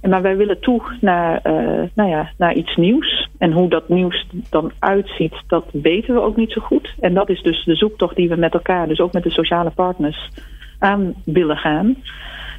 En 0.00 0.10
maar 0.10 0.22
wij 0.22 0.36
willen 0.36 0.60
toe 0.60 0.82
naar, 1.00 1.40
uh, 1.46 1.82
nou 1.94 2.10
ja, 2.10 2.30
naar 2.38 2.54
iets 2.54 2.76
nieuws. 2.76 3.28
En 3.38 3.52
hoe 3.52 3.68
dat 3.68 3.88
nieuws 3.88 4.26
dan 4.50 4.72
uitziet, 4.78 5.34
dat 5.46 5.64
weten 5.72 6.14
we 6.14 6.20
ook 6.20 6.36
niet 6.36 6.52
zo 6.52 6.60
goed. 6.60 6.94
En 7.00 7.14
dat 7.14 7.28
is 7.28 7.42
dus 7.42 7.64
de 7.64 7.74
zoektocht 7.74 8.16
die 8.16 8.28
we 8.28 8.36
met 8.36 8.54
elkaar, 8.54 8.88
dus 8.88 9.00
ook 9.00 9.12
met 9.12 9.22
de 9.22 9.30
sociale 9.30 9.70
partners, 9.70 10.30
aan 10.78 11.14
willen 11.24 11.56
gaan. 11.56 11.96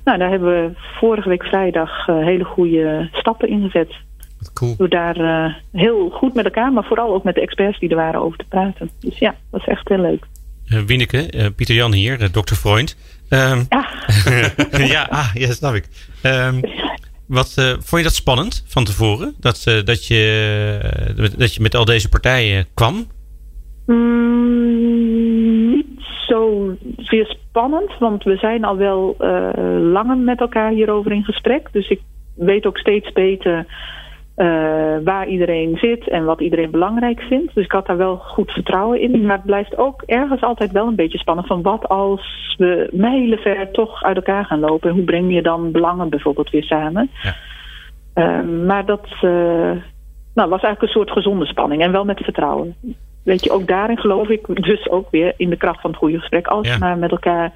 Nou, 0.04 0.18
daar 0.18 0.30
hebben 0.30 0.50
we 0.50 0.72
vorige 1.00 1.30
week 1.30 1.44
vrijdag 1.44 2.08
uh, 2.08 2.24
hele 2.24 2.44
goede 2.44 3.10
stappen 3.12 3.50
in 3.50 3.62
gezet. 3.62 3.94
Cool. 4.54 4.76
Door 4.78 4.90
daar 4.90 5.18
uh, 5.18 5.54
heel 5.72 6.10
goed 6.10 6.34
met 6.34 6.46
elkaar, 6.46 6.74
maar 6.74 6.86
vooral 6.86 7.14
ook 7.14 7.24
met 7.24 7.36
de 7.36 7.42
experts 7.42 7.80
die 7.80 7.90
er 7.90 7.96
waren 7.96 8.22
over 8.22 8.38
te 8.38 8.48
praten. 8.50 8.90
Dus 9.00 9.18
ja, 9.18 9.36
dat 9.52 9.60
is 9.60 9.68
echt 9.68 9.90
heel 9.90 10.02
leuk. 10.02 10.26
Uh, 10.70 10.80
Wieneke, 10.80 11.34
uh, 11.36 11.46
Pieter 11.56 11.76
Jan 11.76 11.94
hier, 11.94 12.22
uh, 12.22 12.28
dokter 12.32 12.56
Freund. 12.56 12.98
Um, 13.30 13.66
ja. 13.70 13.88
ja, 14.94 15.08
ah, 15.10 15.30
ja, 15.34 15.52
snap 15.52 15.74
ik. 15.74 15.86
Um, 16.24 16.62
wat, 17.28 17.54
vond 17.54 17.90
je 17.90 18.04
dat 18.04 18.14
spannend 18.14 18.64
van 18.68 18.84
tevoren? 18.84 19.34
Dat, 19.40 19.64
dat, 19.86 20.08
je, 20.08 21.34
dat 21.38 21.54
je 21.54 21.62
met 21.62 21.76
al 21.76 21.86
deze 21.86 22.10
partijen 22.10 22.66
kwam? 22.74 23.08
Mm, 23.86 25.70
niet 25.70 25.86
zo 26.28 26.70
zeer 26.98 27.26
spannend, 27.26 27.98
want 28.00 28.24
we 28.24 28.36
zijn 28.36 28.64
al 28.64 28.78
wel 28.78 29.16
langer 29.92 30.18
met 30.18 30.40
elkaar 30.40 30.72
hierover 30.72 31.12
in 31.12 31.24
gesprek. 31.24 31.68
Dus 31.72 31.90
ik 31.90 32.02
weet 32.36 32.66
ook 32.66 32.78
steeds 32.78 33.12
beter 33.12 33.66
uh, 34.38 34.48
waar 35.04 35.28
iedereen 35.28 35.78
zit 35.78 36.10
en 36.10 36.26
wat 36.26 36.42
iedereen 36.42 36.72
belangrijk 36.72 37.22
vindt. 37.22 37.56
Dus 37.56 37.66
ik 37.66 37.72
had 37.72 37.86
daar 37.86 37.98
wel 37.98 38.18
goed 38.18 38.52
vertrouwen 38.52 39.02
in. 39.02 39.26
Maar 39.26 39.36
het 39.36 39.46
blijft 39.46 39.78
ook 39.78 40.02
ergens 40.02 40.42
altijd 40.42 40.72
wel 40.72 40.88
een 40.88 40.96
beetje 40.96 41.18
spannend 41.18 41.48
van 41.48 41.62
wat 41.62 41.88
als 41.88 42.56
we 42.58 42.90
mijlenver 42.92 43.72
toch 43.72 44.04
uit 44.04 44.16
elkaar 44.16 44.46
gaan 44.46 44.60
lopen. 44.60 44.92
Hoe 44.92 45.04
breng 45.04 45.34
je 45.34 45.42
dan 45.42 45.72
belangen 45.72 46.10
bijvoorbeeld 46.10 46.50
weer 46.50 46.64
samen? 46.64 47.10
Ja. 47.22 47.36
Uh, 48.16 48.66
maar 48.66 48.86
dat 48.86 49.08
uh, 49.22 49.72
nou, 50.34 50.50
was 50.50 50.62
eigenlijk 50.62 50.82
een 50.82 50.88
soort 50.88 51.12
gezonde 51.12 51.46
spanning 51.46 51.82
en 51.82 51.92
wel 51.92 52.06
met 52.06 52.24
vertrouwen. 52.24 52.76
Weet 53.26 53.44
je, 53.44 53.52
ook 53.52 53.68
daarin 53.68 53.98
geloof 53.98 54.28
ik 54.30 54.46
dus 54.66 54.90
ook 54.90 55.08
weer 55.12 55.34
in 55.38 55.50
de 55.50 55.56
kracht 55.58 55.82
van 55.82 55.90
het 55.90 56.00
goede 56.00 56.20
gesprek. 56.20 56.48
Als 56.48 56.66
je 56.68 56.72
Ja. 56.74 56.78
maar 56.80 56.98
met 56.98 57.12
elkaar 57.12 57.54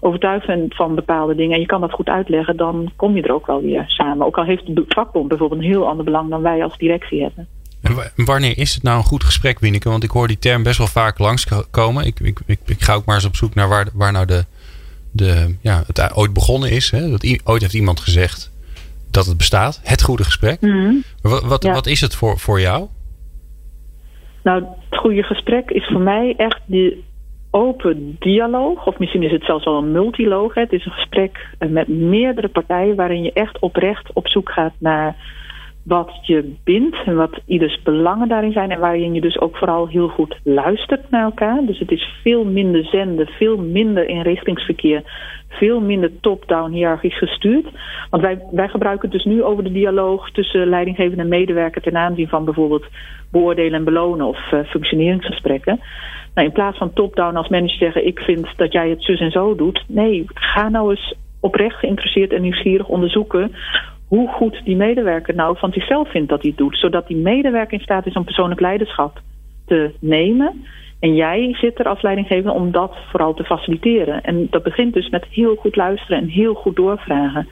overtuigd 0.00 0.46
bent 0.46 0.74
van 0.74 0.94
bepaalde 0.94 1.34
dingen 1.34 1.54
en 1.54 1.60
je 1.60 1.66
kan 1.66 1.80
dat 1.80 1.92
goed 1.92 2.08
uitleggen, 2.08 2.56
dan 2.56 2.92
kom 2.96 3.16
je 3.16 3.22
er 3.22 3.34
ook 3.34 3.46
wel 3.46 3.62
weer 3.62 3.84
samen. 3.86 4.26
Ook 4.26 4.38
al 4.38 4.44
heeft 4.44 4.66
de 4.76 4.84
vakbond 4.88 5.28
bijvoorbeeld 5.28 5.60
een 5.60 5.66
heel 5.66 5.88
ander 5.88 6.04
belang 6.04 6.30
dan 6.30 6.42
wij 6.42 6.62
als 6.64 6.78
directie 6.78 7.22
hebben. 7.22 7.46
En 7.82 7.94
wa- 7.94 8.10
wanneer 8.16 8.58
is 8.58 8.74
het 8.74 8.82
nou 8.82 8.96
een 8.98 9.04
goed 9.04 9.24
gesprek, 9.24 9.58
Wieneke? 9.60 9.88
Want 9.88 10.04
ik 10.04 10.10
hoor 10.10 10.28
die 10.28 10.38
term 10.38 10.62
best 10.62 10.78
wel 10.78 10.86
vaak 10.86 11.18
langskomen. 11.18 12.04
Ik, 12.06 12.20
ik, 12.20 12.40
ik, 12.46 12.58
ik 12.66 12.82
ga 12.82 12.94
ook 12.94 13.04
maar 13.04 13.14
eens 13.14 13.24
op 13.24 13.36
zoek 13.36 13.54
naar 13.54 13.68
waar, 13.68 13.88
waar 13.92 14.12
nou 14.12 14.26
de, 14.26 14.44
de, 15.10 15.56
ja, 15.60 15.82
het 15.86 16.14
ooit 16.14 16.32
begonnen 16.32 16.70
is. 16.70 16.90
Hè? 16.90 17.10
Dat 17.10 17.38
ooit 17.44 17.62
heeft 17.62 17.74
iemand 17.74 18.00
gezegd 18.00 18.50
dat 19.10 19.26
het 19.26 19.36
bestaat. 19.36 19.80
Het 19.82 20.02
goede 20.02 20.24
gesprek. 20.24 20.60
Maar 20.60 21.02
Wat, 21.22 21.42
wat, 21.42 21.62
Ja. 21.62 21.72
wat 21.72 21.86
is 21.86 22.00
het 22.00 22.14
voor, 22.14 22.38
voor 22.38 22.60
jou? 22.60 22.86
Nou, 24.42 24.64
het 24.88 24.98
goede 24.98 25.22
gesprek 25.22 25.70
is 25.70 25.86
voor 25.86 26.00
mij 26.00 26.34
echt 26.36 26.60
die 26.66 27.04
open 27.50 28.16
dialoog. 28.18 28.86
Of 28.86 28.98
misschien 28.98 29.22
is 29.22 29.32
het 29.32 29.44
zelfs 29.44 29.64
wel 29.64 29.78
een 29.78 29.92
multiloog. 29.92 30.54
Het 30.54 30.72
is 30.72 30.84
een 30.84 30.92
gesprek 30.92 31.48
met 31.68 31.88
meerdere 31.88 32.48
partijen 32.48 32.96
waarin 32.96 33.22
je 33.22 33.32
echt 33.32 33.58
oprecht 33.58 34.12
op 34.12 34.28
zoek 34.28 34.50
gaat 34.50 34.74
naar 34.78 35.16
wat 35.82 36.18
je 36.22 36.54
bindt 36.64 36.96
en 37.04 37.16
wat 37.16 37.40
ieders 37.46 37.82
belangen 37.82 38.28
daarin 38.28 38.52
zijn. 38.52 38.70
En 38.70 38.80
waarin 38.80 39.14
je 39.14 39.20
dus 39.20 39.40
ook 39.40 39.56
vooral 39.56 39.88
heel 39.88 40.08
goed 40.08 40.40
luistert 40.44 41.10
naar 41.10 41.24
elkaar. 41.24 41.64
Dus 41.66 41.78
het 41.78 41.90
is 41.90 42.14
veel 42.22 42.44
minder 42.44 42.84
zenden, 42.84 43.26
veel 43.26 43.56
minder 43.56 44.08
inrichtingsverkeer, 44.08 45.02
veel 45.52 45.80
minder 45.80 46.10
top-down 46.20 46.72
hiërarchisch 46.72 47.18
gestuurd. 47.18 47.66
Want 48.10 48.22
wij, 48.22 48.38
wij 48.50 48.68
gebruiken 48.68 49.08
het 49.08 49.18
dus 49.22 49.34
nu 49.34 49.42
over 49.42 49.64
de 49.64 49.72
dialoog 49.72 50.30
tussen 50.30 50.68
leidinggevende 50.68 51.22
en 51.22 51.28
medewerker 51.28 51.82
ten 51.82 51.96
aanzien 51.96 52.28
van 52.28 52.44
bijvoorbeeld 52.44 52.86
beoordelen 53.30 53.74
en 53.74 53.84
belonen 53.84 54.26
of 54.26 54.52
uh, 54.52 54.60
functioneringsgesprekken. 54.64 55.80
Nou, 56.34 56.46
in 56.46 56.52
plaats 56.52 56.78
van 56.78 56.92
top-down 56.92 57.36
als 57.36 57.48
manager 57.48 57.78
zeggen 57.78 58.06
ik 58.06 58.18
vind 58.18 58.46
dat 58.56 58.72
jij 58.72 58.88
het 58.90 59.02
zus 59.02 59.20
en 59.20 59.30
zo 59.30 59.54
doet. 59.54 59.84
Nee, 59.88 60.24
ga 60.34 60.68
nou 60.68 60.90
eens 60.90 61.14
oprecht 61.40 61.78
geïnteresseerd 61.78 62.32
en 62.32 62.42
nieuwsgierig 62.42 62.88
onderzoeken 62.88 63.52
hoe 64.08 64.28
goed 64.28 64.60
die 64.64 64.76
medewerker 64.76 65.34
nou 65.34 65.58
van 65.58 65.72
zichzelf 65.72 66.10
vindt 66.10 66.28
dat 66.28 66.40
hij 66.40 66.50
het 66.50 66.58
doet. 66.58 66.78
Zodat 66.78 67.06
die 67.06 67.16
medewerker 67.16 67.72
in 67.72 67.84
staat 67.84 68.06
is 68.06 68.14
om 68.14 68.24
persoonlijk 68.24 68.60
leiderschap 68.60 69.20
te 69.66 69.90
nemen. 70.00 70.64
En 71.02 71.14
jij 71.14 71.54
zit 71.54 71.78
er 71.78 71.88
als 71.88 72.02
leidinggevende 72.02 72.52
om 72.52 72.70
dat 72.70 72.96
vooral 73.10 73.34
te 73.34 73.44
faciliteren. 73.44 74.22
En 74.22 74.46
dat 74.50 74.62
begint 74.62 74.94
dus 74.94 75.08
met 75.08 75.24
heel 75.30 75.54
goed 75.54 75.76
luisteren 75.76 76.18
en 76.18 76.28
heel 76.28 76.54
goed 76.54 76.76
doorvragen. 76.76 77.48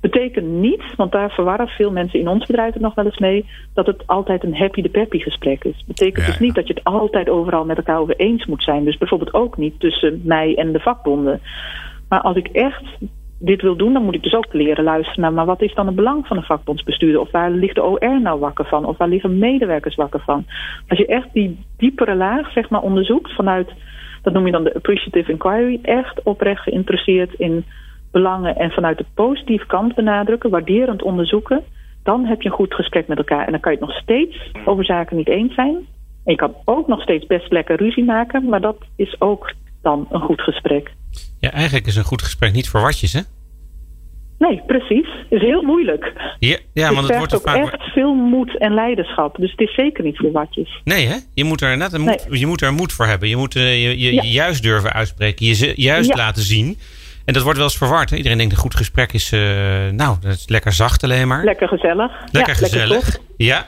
Betekent 0.00 0.46
niet, 0.46 0.82
want 0.96 1.12
daar 1.12 1.30
verwarren 1.30 1.68
veel 1.68 1.90
mensen 1.90 2.20
in 2.20 2.28
ons 2.28 2.46
bedrijf 2.46 2.72
het 2.72 2.82
nog 2.82 2.94
wel 2.94 3.04
eens 3.04 3.18
mee, 3.18 3.46
dat 3.74 3.86
het 3.86 4.06
altijd 4.06 4.44
een 4.44 4.56
happy 4.56 4.82
de 4.82 4.88
peppy 4.88 5.18
gesprek 5.18 5.64
is. 5.64 5.84
Betekent 5.86 6.24
Ja, 6.24 6.30
dus 6.30 6.38
niet 6.40 6.54
dat 6.54 6.66
je 6.66 6.74
het 6.74 6.84
altijd 6.84 7.28
overal 7.28 7.64
met 7.64 7.76
elkaar 7.76 7.98
over 7.98 8.16
eens 8.16 8.46
moet 8.46 8.62
zijn. 8.62 8.84
Dus 8.84 8.98
bijvoorbeeld 8.98 9.34
ook 9.34 9.56
niet 9.56 9.80
tussen 9.80 10.20
mij 10.24 10.54
en 10.56 10.72
de 10.72 10.80
vakbonden. 10.80 11.40
Maar 12.08 12.20
als 12.20 12.36
ik 12.36 12.48
echt 12.48 12.84
dit 13.38 13.62
wil 13.62 13.76
doen, 13.76 13.92
dan 13.92 14.02
moet 14.04 14.14
ik 14.14 14.22
dus 14.22 14.34
ook 14.34 14.52
leren 14.52 14.84
luisteren 14.84 15.34
maar 15.34 15.46
wat 15.46 15.62
is 15.62 15.74
dan 15.74 15.86
het 15.86 15.94
belang 15.94 16.26
van 16.26 16.36
een 16.36 16.42
vakbondsbestuurder? 16.42 17.20
Of 17.20 17.30
waar 17.30 17.50
ligt 17.50 17.74
de 17.74 17.84
OR 17.84 18.20
nou 18.20 18.40
wakker 18.40 18.64
van? 18.64 18.84
Of 18.84 18.96
waar 18.96 19.08
liggen 19.08 19.38
medewerkers 19.38 19.94
wakker 19.94 20.20
van? 20.20 20.44
Als 20.88 20.98
je 20.98 21.06
echt 21.06 21.28
die 21.32 21.58
diepere 21.76 22.14
laag, 22.14 22.52
zeg 22.52 22.70
maar, 22.70 22.82
onderzoekt 22.82 23.34
vanuit, 23.34 23.70
dat 24.22 24.32
noem 24.32 24.46
je 24.46 24.52
dan 24.52 24.64
de 24.64 24.74
appreciative 24.74 25.30
inquiry, 25.30 25.78
echt 25.82 26.22
oprecht 26.22 26.62
geïnteresseerd 26.62 27.34
in 27.34 27.64
belangen 28.10 28.56
en 28.56 28.70
vanuit 28.70 28.98
de 28.98 29.04
positieve 29.14 29.66
kant 29.66 29.94
benadrukken, 29.94 30.50
waarderend 30.50 31.02
onderzoeken, 31.02 31.62
dan 32.02 32.24
heb 32.24 32.42
je 32.42 32.48
een 32.48 32.54
goed 32.54 32.74
gesprek 32.74 33.08
met 33.08 33.18
elkaar. 33.18 33.44
En 33.46 33.50
dan 33.52 33.60
kan 33.60 33.72
je 33.72 33.78
het 33.78 33.88
nog 33.88 33.96
steeds 33.98 34.50
over 34.64 34.84
zaken 34.84 35.16
niet 35.16 35.28
eens 35.28 35.54
zijn. 35.54 35.74
En 36.24 36.32
je 36.32 36.36
kan 36.36 36.54
ook 36.64 36.86
nog 36.86 37.02
steeds 37.02 37.26
best 37.26 37.52
lekker 37.52 37.76
ruzie 37.76 38.04
maken, 38.04 38.48
maar 38.48 38.60
dat 38.60 38.76
is 38.96 39.20
ook 39.20 39.52
dan 39.82 40.06
een 40.10 40.20
goed 40.20 40.40
gesprek. 40.40 40.90
Ja, 41.40 41.50
eigenlijk 41.52 41.86
is 41.86 41.96
een 41.96 42.04
goed 42.04 42.22
gesprek 42.22 42.52
niet 42.52 42.68
voor 42.68 42.80
watjes, 42.80 43.12
hè? 43.12 43.20
Nee, 44.38 44.62
precies. 44.66 45.06
Het 45.28 45.40
is 45.40 45.40
heel 45.40 45.62
moeilijk. 45.62 46.12
Ja, 46.38 46.56
ja 46.72 46.94
want 46.94 47.08
het 47.08 47.16
wordt 47.16 47.34
ook 47.34 47.42
vaak... 47.42 47.72
echt 47.72 47.82
veel 47.92 48.14
moed 48.14 48.58
en 48.58 48.74
leiderschap. 48.74 49.36
Dus 49.36 49.50
het 49.50 49.60
is 49.60 49.74
zeker 49.74 50.04
niet 50.04 50.16
voor 50.16 50.32
watjes. 50.32 50.80
Nee, 50.84 51.06
hè? 51.06 51.16
Je 51.34 51.44
moet 51.44 51.60
er 51.60 51.76
net 51.76 51.92
een 51.92 52.00
moed, 52.00 52.26
je 52.30 52.46
moet 52.46 52.62
er 52.62 52.72
moed 52.72 52.92
voor 52.92 53.06
hebben. 53.06 53.28
Je 53.28 53.36
moet 53.36 53.56
eh, 53.56 53.82
je, 53.82 53.98
je 53.98 54.12
Ja. 54.12 54.22
juist 54.22 54.62
durven 54.62 54.92
uitspreken. 54.92 55.46
Je 55.46 55.72
juist 55.76 56.08
Ja. 56.08 56.16
laten 56.16 56.42
zien. 56.42 56.78
En 57.24 57.34
dat 57.34 57.42
wordt 57.42 57.58
wel 57.58 57.66
eens 57.68 57.76
verward. 57.78 58.10
Hè? 58.10 58.16
Iedereen 58.16 58.38
denkt 58.38 58.52
een 58.52 58.58
goed 58.58 58.74
gesprek 58.74 59.12
is... 59.12 59.32
eh, 59.32 59.40
nou, 59.92 60.16
dat 60.20 60.32
is 60.32 60.48
lekker 60.48 60.72
zacht 60.72 61.04
alleen 61.04 61.28
maar. 61.28 61.44
Lekker 61.44 61.68
gezellig. 61.68 62.12
Lekker 62.32 62.52
ja, 62.54 62.58
gezellig. 62.58 62.88
Lekker 63.04 63.20
ja. 63.36 63.66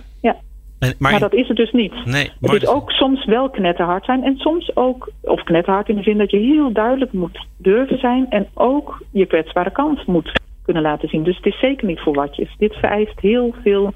En, 0.80 0.94
maar, 0.98 1.10
maar, 1.10 1.20
dat 1.20 1.34
is 1.34 1.48
het 1.48 1.56
dus 1.56 1.72
niet. 1.72 2.04
Nee, 2.04 2.30
het 2.40 2.62
is 2.62 2.68
ook 2.68 2.90
soms 2.90 3.24
wel 3.24 3.50
knetterhard 3.50 4.04
zijn 4.04 4.24
en 4.24 4.36
soms 4.36 4.76
ook, 4.76 5.12
of 5.20 5.42
knetterhard 5.42 5.88
in 5.88 5.96
de 5.96 6.02
zin 6.02 6.18
dat 6.18 6.30
je 6.30 6.36
heel 6.36 6.72
duidelijk 6.72 7.12
moet 7.12 7.46
durven 7.56 7.98
zijn 7.98 8.26
en 8.30 8.48
ook 8.54 9.02
je 9.10 9.26
kwetsbare 9.26 9.70
kant 9.72 10.06
moet 10.06 10.40
kunnen 10.64 10.82
laten 10.82 11.08
zien. 11.08 11.24
Dus 11.24 11.36
het 11.36 11.46
is 11.46 11.58
zeker 11.60 11.86
niet 11.86 12.00
voor 12.00 12.14
watjes. 12.14 12.54
Dit 12.58 12.74
vereist 12.74 13.20
heel 13.20 13.54
veel 13.62 13.94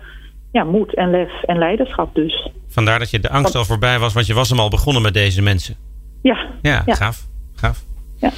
ja, 0.52 0.64
moed 0.64 0.94
en 0.94 1.10
lef 1.10 1.42
en 1.42 1.58
leiderschap 1.58 2.14
dus. 2.14 2.50
Vandaar 2.68 2.98
dat 2.98 3.10
je 3.10 3.18
de 3.18 3.30
angst 3.30 3.54
al 3.54 3.64
voorbij 3.64 3.98
was, 3.98 4.12
want 4.12 4.26
je 4.26 4.34
was 4.34 4.48
hem 4.48 4.58
al 4.58 4.70
begonnen 4.70 5.02
met 5.02 5.14
deze 5.14 5.42
mensen. 5.42 5.76
Ja. 6.22 6.46
Ja, 6.62 6.82
ja. 6.86 6.94
gaaf. 6.94 7.26
gaaf. 7.54 7.84
Ja. 8.16 8.30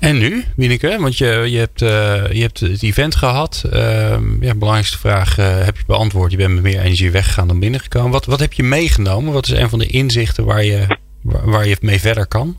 En 0.00 0.18
nu, 0.18 0.42
Wieneke? 0.56 0.96
Want 1.00 1.18
je, 1.18 1.44
je, 1.46 1.58
hebt, 1.58 1.82
uh, 1.82 2.32
je 2.32 2.40
hebt 2.40 2.60
het 2.60 2.82
event 2.82 3.14
gehad. 3.14 3.64
Uh, 3.66 4.18
ja, 4.40 4.54
belangrijkste 4.54 4.98
vraag 4.98 5.38
uh, 5.38 5.64
heb 5.64 5.76
je 5.76 5.84
beantwoord. 5.86 6.30
Je 6.30 6.36
bent 6.36 6.54
met 6.54 6.62
meer 6.62 6.80
energie 6.80 7.10
weggegaan 7.10 7.48
dan 7.48 7.60
binnengekomen. 7.60 8.10
Wat, 8.10 8.26
wat 8.26 8.40
heb 8.40 8.52
je 8.52 8.62
meegenomen? 8.62 9.32
Wat 9.32 9.46
is 9.46 9.58
een 9.58 9.68
van 9.68 9.78
de 9.78 9.86
inzichten 9.86 10.44
waar 10.44 10.64
je, 10.64 10.86
waar, 11.22 11.66
je 11.66 11.76
mee 11.80 12.00
verder 12.00 12.26
kan? 12.26 12.56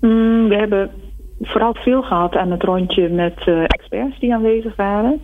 Mm, 0.00 0.48
we 0.48 0.54
hebben 0.54 0.90
vooral 1.40 1.74
veel 1.74 2.02
gehad 2.02 2.36
aan 2.36 2.50
het 2.50 2.62
rondje 2.62 3.08
met 3.08 3.46
uh, 3.46 3.62
experts 3.62 4.18
die 4.20 4.34
aanwezig 4.34 4.76
waren. 4.76 5.20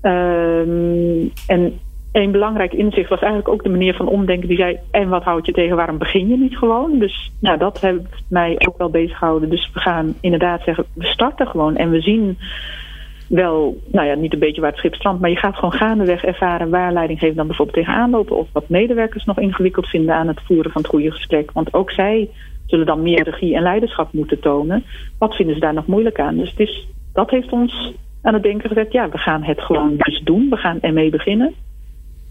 Ehm, 0.00 1.28
en 1.46 1.80
een 2.22 2.30
belangrijk 2.30 2.72
inzicht 2.72 3.08
was 3.08 3.20
eigenlijk 3.20 3.48
ook 3.52 3.62
de 3.62 3.68
manier 3.68 3.94
van 3.94 4.08
omdenken 4.08 4.48
die 4.48 4.56
zei: 4.56 4.78
En 4.90 5.08
wat 5.08 5.22
houd 5.22 5.46
je 5.46 5.52
tegen, 5.52 5.76
waarom 5.76 5.98
begin 5.98 6.28
je 6.28 6.36
niet 6.36 6.58
gewoon? 6.58 6.98
Dus 6.98 7.32
nou, 7.40 7.58
dat 7.58 7.80
heeft 7.80 8.22
mij 8.28 8.56
ook 8.66 8.78
wel 8.78 8.90
bezig 8.90 9.18
gehouden. 9.18 9.48
Dus 9.48 9.70
we 9.72 9.80
gaan 9.80 10.14
inderdaad 10.20 10.62
zeggen: 10.62 10.84
we 10.94 11.04
starten 11.04 11.46
gewoon 11.46 11.76
en 11.76 11.90
we 11.90 12.00
zien 12.00 12.38
wel, 13.28 13.80
nou 13.86 14.06
ja, 14.06 14.14
niet 14.14 14.32
een 14.32 14.38
beetje 14.38 14.60
waar 14.60 14.70
het 14.70 14.78
schip 14.78 14.94
strandt, 14.94 15.20
maar 15.20 15.30
je 15.30 15.36
gaat 15.36 15.54
gewoon 15.54 15.72
gaandeweg 15.72 16.24
ervaren 16.24 16.70
waar 16.70 16.92
leidinggevenden 16.92 17.36
dan 17.36 17.46
bijvoorbeeld 17.46 17.76
tegenaan 17.76 18.10
lopen 18.10 18.36
of 18.36 18.48
wat 18.52 18.68
medewerkers 18.68 19.24
nog 19.24 19.38
ingewikkeld 19.38 19.86
vinden 19.86 20.14
aan 20.14 20.28
het 20.28 20.40
voeren 20.44 20.72
van 20.72 20.82
het 20.82 20.90
goede 20.90 21.10
gesprek. 21.10 21.50
Want 21.52 21.74
ook 21.74 21.90
zij 21.90 22.30
zullen 22.66 22.86
dan 22.86 23.02
meer 23.02 23.22
regie 23.22 23.54
en 23.54 23.62
leiderschap 23.62 24.12
moeten 24.12 24.40
tonen. 24.40 24.84
Wat 25.18 25.34
vinden 25.34 25.54
ze 25.54 25.60
daar 25.60 25.74
nog 25.74 25.86
moeilijk 25.86 26.20
aan? 26.20 26.36
Dus 26.36 26.50
het 26.50 26.60
is, 26.60 26.88
dat 27.12 27.30
heeft 27.30 27.52
ons 27.52 27.92
aan 28.22 28.34
het 28.34 28.42
denken 28.42 28.68
gezet, 28.68 28.92
ja, 28.92 29.08
we 29.08 29.18
gaan 29.18 29.42
het 29.42 29.60
gewoon 29.60 29.94
dus 29.96 30.20
doen. 30.24 30.46
We 30.50 30.56
gaan 30.56 30.80
ermee 30.80 31.10
beginnen. 31.10 31.54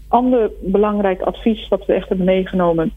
Ander 0.08 0.50
belangrijk 0.60 1.20
advies 1.20 1.68
wat 1.68 1.86
we 1.86 1.92
echt 1.92 2.08
hebben 2.08 2.26
meegenomen 2.26 2.92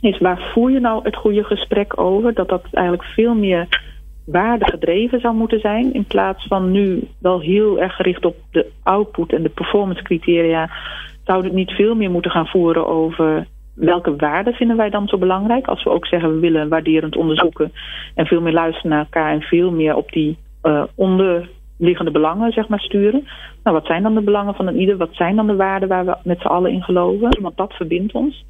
is 0.00 0.18
waar 0.18 0.50
voer 0.52 0.70
je 0.70 0.80
nou 0.80 1.02
het 1.02 1.16
goede 1.16 1.44
gesprek 1.44 2.00
over? 2.00 2.34
Dat 2.34 2.48
dat 2.48 2.62
eigenlijk 2.70 3.08
veel 3.08 3.34
meer 3.34 3.68
waardegedreven 4.26 5.20
zou 5.20 5.34
moeten 5.34 5.60
zijn. 5.60 5.92
In 5.92 6.04
plaats 6.04 6.46
van 6.46 6.70
nu 6.70 7.08
wel 7.18 7.40
heel 7.40 7.80
erg 7.80 7.96
gericht 7.96 8.24
op 8.24 8.36
de 8.50 8.70
output 8.82 9.32
en 9.32 9.42
de 9.42 9.48
performance 9.48 10.02
criteria. 10.02 10.70
Zou 11.24 11.44
het 11.44 11.52
niet 11.52 11.70
veel 11.70 11.94
meer 11.94 12.10
moeten 12.10 12.30
gaan 12.30 12.46
voeren 12.46 12.86
over 12.86 13.46
welke 13.74 14.16
waarden 14.16 14.54
vinden 14.54 14.76
wij 14.76 14.90
dan 14.90 15.08
zo 15.08 15.18
belangrijk? 15.18 15.66
Als 15.66 15.82
we 15.82 15.90
ook 15.90 16.06
zeggen 16.06 16.34
we 16.34 16.40
willen 16.40 16.68
waarderend 16.68 17.16
onderzoeken 17.16 17.72
en 18.14 18.26
veel 18.26 18.40
meer 18.40 18.52
luisteren 18.52 18.90
naar 18.90 18.98
elkaar 18.98 19.32
en 19.32 19.40
veel 19.40 19.70
meer 19.70 19.96
op 19.96 20.12
die 20.12 20.38
uh, 20.62 20.82
onderliggende 21.78 22.10
belangen 22.10 22.52
zeg 22.52 22.68
maar, 22.68 22.80
sturen. 22.80 23.26
Nou, 23.62 23.76
wat 23.76 23.86
zijn 23.86 24.02
dan 24.02 24.14
de 24.14 24.20
belangen 24.20 24.54
van 24.54 24.66
een 24.66 24.78
ieder? 24.78 24.96
Wat 24.96 25.14
zijn 25.14 25.36
dan 25.36 25.46
de 25.46 25.56
waarden 25.56 25.88
waar 25.88 26.04
we 26.04 26.16
met 26.24 26.40
z'n 26.40 26.46
allen 26.46 26.72
in 26.72 26.82
geloven? 26.82 27.40
Want 27.40 27.56
dat 27.56 27.72
verbindt 27.72 28.12
ons. 28.12 28.44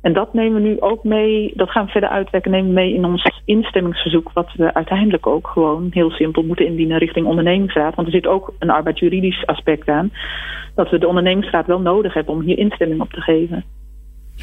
En 0.00 0.12
dat 0.12 0.34
nemen 0.34 0.62
we 0.62 0.68
nu 0.68 0.80
ook 0.80 1.04
mee, 1.04 1.52
dat 1.54 1.70
gaan 1.70 1.84
we 1.84 1.90
verder 1.90 2.10
uitwerken, 2.10 2.50
nemen 2.50 2.68
we 2.68 2.74
mee 2.74 2.94
in 2.94 3.04
ons 3.04 3.42
instemmingsverzoek, 3.44 4.30
wat 4.32 4.52
we 4.56 4.74
uiteindelijk 4.74 5.26
ook 5.26 5.46
gewoon 5.46 5.88
heel 5.90 6.10
simpel 6.10 6.42
moeten 6.42 6.66
indienen 6.66 6.98
richting 6.98 7.26
ondernemingsraad. 7.26 7.94
Want 7.94 8.06
er 8.06 8.14
zit 8.14 8.26
ook 8.26 8.52
een 8.58 8.70
arbeidsjuridisch 8.70 9.46
aspect 9.46 9.88
aan, 9.88 10.12
dat 10.74 10.90
we 10.90 10.98
de 10.98 11.06
ondernemingsraad 11.06 11.66
wel 11.66 11.80
nodig 11.80 12.14
hebben 12.14 12.34
om 12.34 12.40
hier 12.40 12.58
instemming 12.58 13.00
op 13.00 13.12
te 13.12 13.20
geven. 13.20 13.64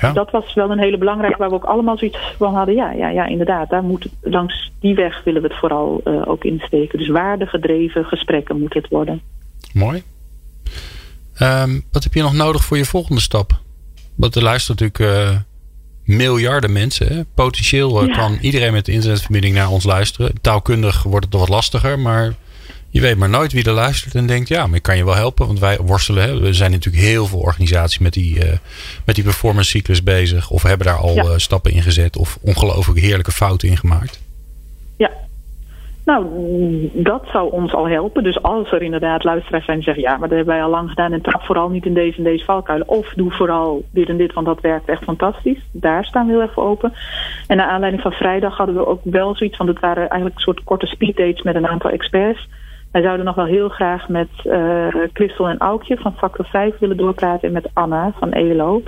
Ja. 0.02 0.12
Dat 0.12 0.32
was 0.32 0.54
wel 0.54 0.72
een 0.72 0.80
hele 0.80 0.98
belangrijke 0.98 1.38
waar 1.38 1.50
we 1.50 1.56
ook 1.56 1.64
allemaal 1.64 1.98
zoiets 1.98 2.36
van 2.38 2.56
hadden. 2.56 2.76
Ja, 2.76 2.92
ja, 2.92 3.10
ja 3.10 3.26
inderdaad. 3.26 3.70
Daar 3.70 3.84
moet, 3.84 4.08
langs 4.22 4.72
die 4.80 4.96
weg 4.96 5.24
willen 5.24 5.42
we 5.42 5.48
het 5.48 5.58
vooral 5.58 6.02
uh, 6.04 6.28
ook 6.28 6.44
insteken. 6.44 7.00
Dus 7.00 7.08
waardegedreven 7.08 8.06
gesprekken 8.06 8.60
moet 8.60 8.74
het 8.74 8.88
worden. 8.88 9.22
Mooi. 9.74 10.04
Um, 11.42 11.84
wat 11.92 12.04
heb 12.04 12.14
je 12.14 12.22
nog 12.22 12.34
nodig 12.34 12.64
voor 12.64 12.78
je 12.78 12.86
volgende 12.86 13.22
stap? 13.22 13.52
Want 14.16 14.36
er 14.36 14.44
luisteren 14.44 14.82
natuurlijk 14.82 15.30
uh, 15.30 15.38
miljarden 16.04 16.72
mensen. 16.72 17.08
Hè? 17.08 17.24
Potentieel 17.36 18.02
uh, 18.02 18.08
ja. 18.08 18.16
kan 18.16 18.38
iedereen 18.42 18.74
met 18.74 18.86
de 18.86 18.92
internetverbinding 18.92 19.56
naar 19.56 19.70
ons 19.70 19.84
luisteren. 19.84 20.42
Taalkundig 20.42 21.04
wordt 21.04 21.26
het 21.26 21.34
nog 21.34 21.42
wat 21.42 21.56
lastiger, 21.56 22.00
maar 22.00 22.34
je 22.98 23.04
weet 23.04 23.18
maar 23.18 23.30
nooit 23.30 23.54
wie 23.54 23.66
er 23.66 23.72
luistert 23.72 24.16
en 24.16 24.28
denkt, 24.28 24.48
ja, 24.48 24.68
maar 24.68 24.76
ik 24.76 24.84
kan 24.84 24.98
je 24.98 25.06
wel 25.06 25.16
helpen. 25.16 25.48
Want 25.48 25.60
wij 25.60 25.78
worstelen, 25.78 26.24
hè. 26.24 26.46
er 26.48 26.56
zijn 26.56 26.72
natuurlijk 26.72 27.04
heel 27.04 27.26
veel 27.26 27.40
organisaties 27.40 28.00
met 28.00 28.14
die, 28.14 28.36
uh, 28.36 28.52
met 29.06 29.16
die 29.16 29.24
performance 29.24 29.70
cyclus 29.70 30.04
bezig. 30.04 30.50
Of 30.50 30.64
hebben 30.64 30.88
daar 30.88 30.98
al 30.98 31.16
ja. 31.16 31.24
uh, 31.24 31.30
stappen 31.36 31.72
in 31.72 31.82
gezet 31.82 32.18
of 32.18 32.38
ongelooflijk 32.42 33.00
heerlijke 33.00 33.32
fouten 33.32 33.70
in 33.70 33.78
gemaakt. 33.78 34.22
Ja, 34.96 35.12
nou, 36.06 36.26
dat 36.94 37.24
zou 37.32 37.52
ons 37.52 37.74
al 37.74 37.88
helpen. 37.88 38.24
Dus 38.24 38.42
als 38.42 38.72
er 38.72 38.82
inderdaad 38.82 39.24
luisteraars 39.24 39.66
zijn 39.66 39.78
die 39.78 39.86
zeggen... 39.86 40.04
ja, 40.04 40.18
maar 40.18 40.28
dat 40.28 40.38
hebben 40.38 40.56
wij 40.56 40.64
al 40.64 40.70
lang 40.70 40.90
gedaan... 40.90 41.14
en 41.14 41.22
trap 41.22 41.42
vooral 41.42 41.70
niet 41.70 41.86
in 41.86 41.94
deze 41.94 42.18
en 42.18 42.24
deze 42.24 42.46
valkuilen. 42.46 42.88
Of 42.88 43.14
doe 43.16 43.32
vooral 43.32 43.84
dit 43.92 44.10
en 44.10 44.18
dit, 44.18 44.34
want 44.34 44.46
dat 44.46 44.62
werkt 44.62 44.90
echt 44.90 45.04
fantastisch. 45.04 45.60
Daar 45.72 46.06
staan 46.06 46.26
we 46.26 46.32
heel 46.32 46.42
erg 46.42 46.54
voor 46.54 46.64
open. 46.64 46.94
En 47.48 47.58
naar 47.58 47.68
aanleiding 47.68 48.04
van 48.04 48.12
vrijdag 48.12 48.58
hadden 48.58 48.76
we 48.76 48.88
ook 48.88 49.02
wel 49.04 49.36
zoiets 49.36 49.58
van... 49.58 49.68
het 49.68 49.80
waren 49.80 50.10
eigenlijk 50.10 50.36
een 50.36 50.42
soort 50.42 50.64
korte 50.64 50.86
speeddates 50.86 51.42
met 51.42 51.56
een 51.56 51.68
aantal 51.68 51.90
experts... 51.90 52.48
Wij 52.92 53.02
zouden 53.02 53.26
nog 53.26 53.36
wel 53.36 53.46
heel 53.46 53.70
graag 53.70 54.10
met 54.10 54.30
uh, 54.44 54.88
Christel 55.14 55.48
en 55.48 55.58
Aukje 55.58 55.98
van 55.98 56.14
Factor 56.18 56.46
5 56.46 56.78
willen 56.78 56.98
doorpraten 56.98 57.48
en 57.48 57.54
met 57.54 57.70
Anna 57.74 58.12
van 58.20 58.32
ELO. 58.32 58.82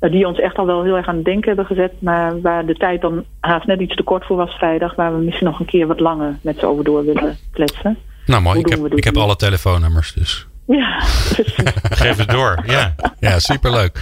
Uh, 0.00 0.10
die 0.10 0.26
ons 0.26 0.38
echt 0.38 0.56
al 0.56 0.66
wel 0.66 0.82
heel 0.82 0.96
erg 0.96 1.08
aan 1.08 1.14
het 1.14 1.24
denken 1.24 1.46
hebben 1.46 1.66
gezet, 1.66 1.92
maar 1.98 2.40
waar 2.40 2.66
de 2.66 2.74
tijd 2.74 3.00
dan 3.00 3.24
haast 3.40 3.66
net 3.66 3.80
iets 3.80 3.94
te 3.94 4.02
kort 4.02 4.24
voor 4.24 4.36
was 4.36 4.54
vrijdag, 4.54 4.94
waar 4.94 5.16
we 5.16 5.24
misschien 5.24 5.46
nog 5.46 5.60
een 5.60 5.66
keer 5.66 5.86
wat 5.86 6.00
langer 6.00 6.36
met 6.42 6.58
ze 6.58 6.66
over 6.66 6.84
door 6.84 7.04
willen 7.04 7.36
kletsen. 7.52 7.96
Nou 8.26 8.42
mooi, 8.42 8.58
ik 8.58 8.68
heb, 8.68 8.94
ik 8.94 9.04
heb 9.04 9.16
alle 9.16 9.36
telefoonnummers 9.36 10.12
dus. 10.12 10.46
Ja, 10.66 11.00
Geef 12.00 12.16
het 12.16 12.28
door. 12.28 12.62
Ja, 12.66 12.94
ja 13.20 13.38
superleuk. 13.38 14.00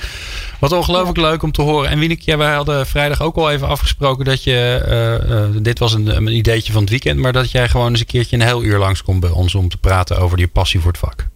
Wat 0.61 0.73
ongelooflijk 0.73 1.19
leuk 1.19 1.43
om 1.43 1.53
te 1.53 1.63
horen. 1.63 1.91
En 1.91 1.99
Wienik, 1.99 2.21
ja, 2.21 2.37
wij 2.37 2.55
hadden 2.55 2.87
vrijdag 2.87 3.23
ook 3.23 3.37
al 3.37 3.51
even 3.51 3.69
afgesproken 3.69 4.25
dat 4.25 4.45
je. 4.45 4.85
Uh, 4.89 5.37
uh, 5.37 5.63
dit 5.63 5.79
was 5.79 5.93
een, 5.93 6.17
een, 6.17 6.27
ideetje 6.29 6.73
van 6.73 6.81
het 6.81 6.91
weekend. 6.91 7.21
Maar 7.21 7.33
dat 7.33 7.51
jij 7.51 7.69
gewoon 7.69 7.91
eens 7.91 8.01
een 8.01 8.07
keertje 8.07 8.37
een 8.37 8.43
heel 8.43 8.63
uur 8.63 8.79
langskomt 8.79 9.21
bij 9.21 9.31
ons 9.31 9.55
om 9.55 9.69
te 9.69 9.79
praten 9.79 10.19
over 10.19 10.37
die 10.37 10.49
passie 10.49 10.81
voor 10.81 10.91
het 10.91 11.01
vak. 11.01 11.27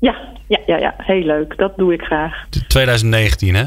Ja, 0.00 0.16
ja, 0.48 0.58
ja, 0.66 0.76
ja. 0.76 0.94
heel 0.96 1.24
leuk. 1.24 1.56
Dat 1.56 1.76
doe 1.76 1.92
ik 1.92 2.00
graag. 2.00 2.46
2019, 2.68 3.54
hè? 3.54 3.64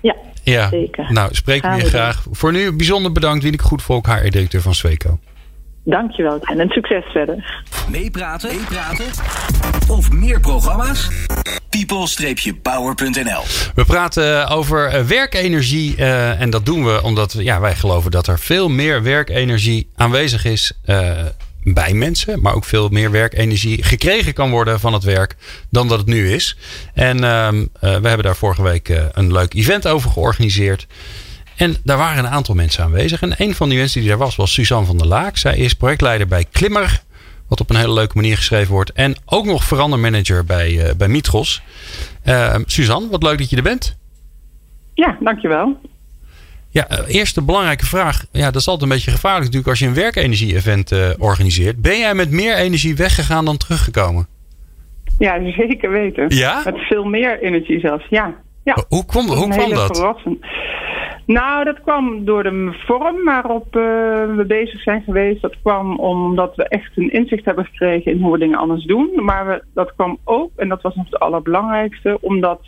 Ja, 0.00 0.16
ja. 0.42 0.68
zeker. 0.68 1.12
Nou, 1.12 1.34
spreek 1.34 1.62
me 1.62 1.84
graag. 1.84 2.22
Doen. 2.22 2.34
Voor 2.34 2.52
nu 2.52 2.72
bijzonder 2.72 3.12
bedankt, 3.12 3.42
Wienik 3.42 3.62
Goedvolk, 3.62 4.06
HR-directeur 4.06 4.60
van 4.60 4.74
Sweco. 4.74 5.18
Dankjewel 5.84 6.38
en 6.40 6.68
succes 6.68 7.04
verder. 7.04 7.64
Meepraten, 7.90 8.56
meepraten 8.56 9.06
of 9.88 10.12
meer 10.12 10.40
programma's? 10.40 11.08
people-power.nl 11.68 13.42
We 13.74 13.84
praten 13.84 14.48
over 14.48 15.06
werkenergie 15.06 15.96
uh, 15.96 16.40
en 16.40 16.50
dat 16.50 16.66
doen 16.66 16.84
we 16.84 17.02
omdat 17.02 17.32
ja, 17.38 17.60
wij 17.60 17.74
geloven 17.74 18.10
dat 18.10 18.26
er 18.26 18.38
veel 18.38 18.68
meer 18.68 19.02
werkenergie 19.02 19.90
aanwezig 19.96 20.44
is 20.44 20.72
uh, 20.86 21.10
bij 21.62 21.92
mensen, 21.92 22.40
maar 22.40 22.54
ook 22.54 22.64
veel 22.64 22.88
meer 22.88 23.10
werkenergie 23.10 23.82
gekregen 23.82 24.32
kan 24.32 24.50
worden 24.50 24.80
van 24.80 24.92
het 24.92 25.04
werk 25.04 25.36
dan 25.70 25.88
dat 25.88 25.98
het 25.98 26.06
nu 26.06 26.32
is. 26.32 26.56
En 26.94 27.16
uh, 27.16 27.48
we 27.80 28.08
hebben 28.08 28.22
daar 28.22 28.36
vorige 28.36 28.62
week 28.62 28.88
een 29.12 29.32
leuk 29.32 29.54
event 29.54 29.86
over 29.88 30.10
georganiseerd. 30.10 30.86
En 31.56 31.76
daar 31.84 31.96
waren 31.96 32.24
een 32.24 32.30
aantal 32.30 32.54
mensen 32.54 32.84
aanwezig. 32.84 33.22
En 33.22 33.34
een 33.36 33.54
van 33.54 33.68
die 33.68 33.78
mensen 33.78 34.00
die 34.00 34.08
daar 34.08 34.18
was, 34.18 34.36
was 34.36 34.52
Suzanne 34.52 34.86
van 34.86 34.98
der 34.98 35.06
Laak. 35.06 35.36
Zij 35.36 35.56
is 35.56 35.74
projectleider 35.74 36.26
bij 36.26 36.44
Klimmer. 36.50 37.02
Wat 37.48 37.60
op 37.60 37.70
een 37.70 37.76
hele 37.76 37.92
leuke 37.92 38.16
manier 38.16 38.36
geschreven 38.36 38.72
wordt. 38.72 38.92
En 38.92 39.14
ook 39.26 39.44
nog 39.44 39.64
verandermanager 39.64 40.44
bij, 40.44 40.70
uh, 40.70 40.90
bij 40.96 41.08
Mitros. 41.08 41.62
Uh, 42.26 42.54
Suzanne, 42.66 43.08
wat 43.08 43.22
leuk 43.22 43.38
dat 43.38 43.50
je 43.50 43.56
er 43.56 43.62
bent. 43.62 43.98
Ja, 44.94 45.16
dankjewel. 45.20 45.80
Ja, 46.72 46.86
uh, 46.90 46.98
eerste 47.06 47.42
belangrijke 47.42 47.86
vraag. 47.86 48.24
Ja, 48.32 48.44
dat 48.44 48.60
is 48.60 48.68
altijd 48.68 48.90
een 48.90 48.96
beetje 48.96 49.10
gevaarlijk 49.10 49.44
natuurlijk 49.44 49.68
als 49.68 49.78
je 49.78 49.86
een 49.86 49.94
werkenergie-event 49.94 50.92
uh, 50.92 51.10
organiseert. 51.18 51.82
Ben 51.82 51.98
jij 51.98 52.14
met 52.14 52.30
meer 52.30 52.56
energie 52.56 52.96
weggegaan 52.96 53.44
dan 53.44 53.56
teruggekomen? 53.56 54.26
Ja, 55.18 55.40
zeker 55.58 55.90
weten. 55.90 56.36
Ja? 56.36 56.62
Met 56.64 56.78
veel 56.78 57.04
meer 57.04 57.42
energie 57.42 57.80
zelfs, 57.80 58.06
ja. 58.10 58.34
ja. 58.64 58.84
Hoe, 58.88 59.06
kwam, 59.06 59.26
hoe 59.26 59.48
kwam 59.48 59.70
dat? 59.70 59.96
Verrassend. 59.96 60.38
Nou, 61.26 61.64
dat 61.64 61.80
kwam 61.80 62.24
door 62.24 62.42
de 62.42 62.76
vorm 62.86 63.24
waarop 63.24 63.76
uh, 63.76 63.82
we 64.36 64.44
bezig 64.46 64.82
zijn 64.82 65.02
geweest. 65.02 65.42
Dat 65.42 65.56
kwam 65.62 65.98
omdat 65.98 66.56
we 66.56 66.68
echt 66.68 66.90
een 66.96 67.10
inzicht 67.10 67.44
hebben 67.44 67.64
gekregen 67.64 68.12
in 68.12 68.22
hoe 68.22 68.32
we 68.32 68.38
dingen 68.38 68.58
anders 68.58 68.84
doen. 68.84 69.10
Maar 69.24 69.62
dat 69.74 69.94
kwam 69.94 70.18
ook, 70.24 70.50
en 70.56 70.68
dat 70.68 70.82
was 70.82 70.94
nog 70.94 71.04
het 71.04 71.18
allerbelangrijkste, 71.18 72.18
omdat 72.20 72.60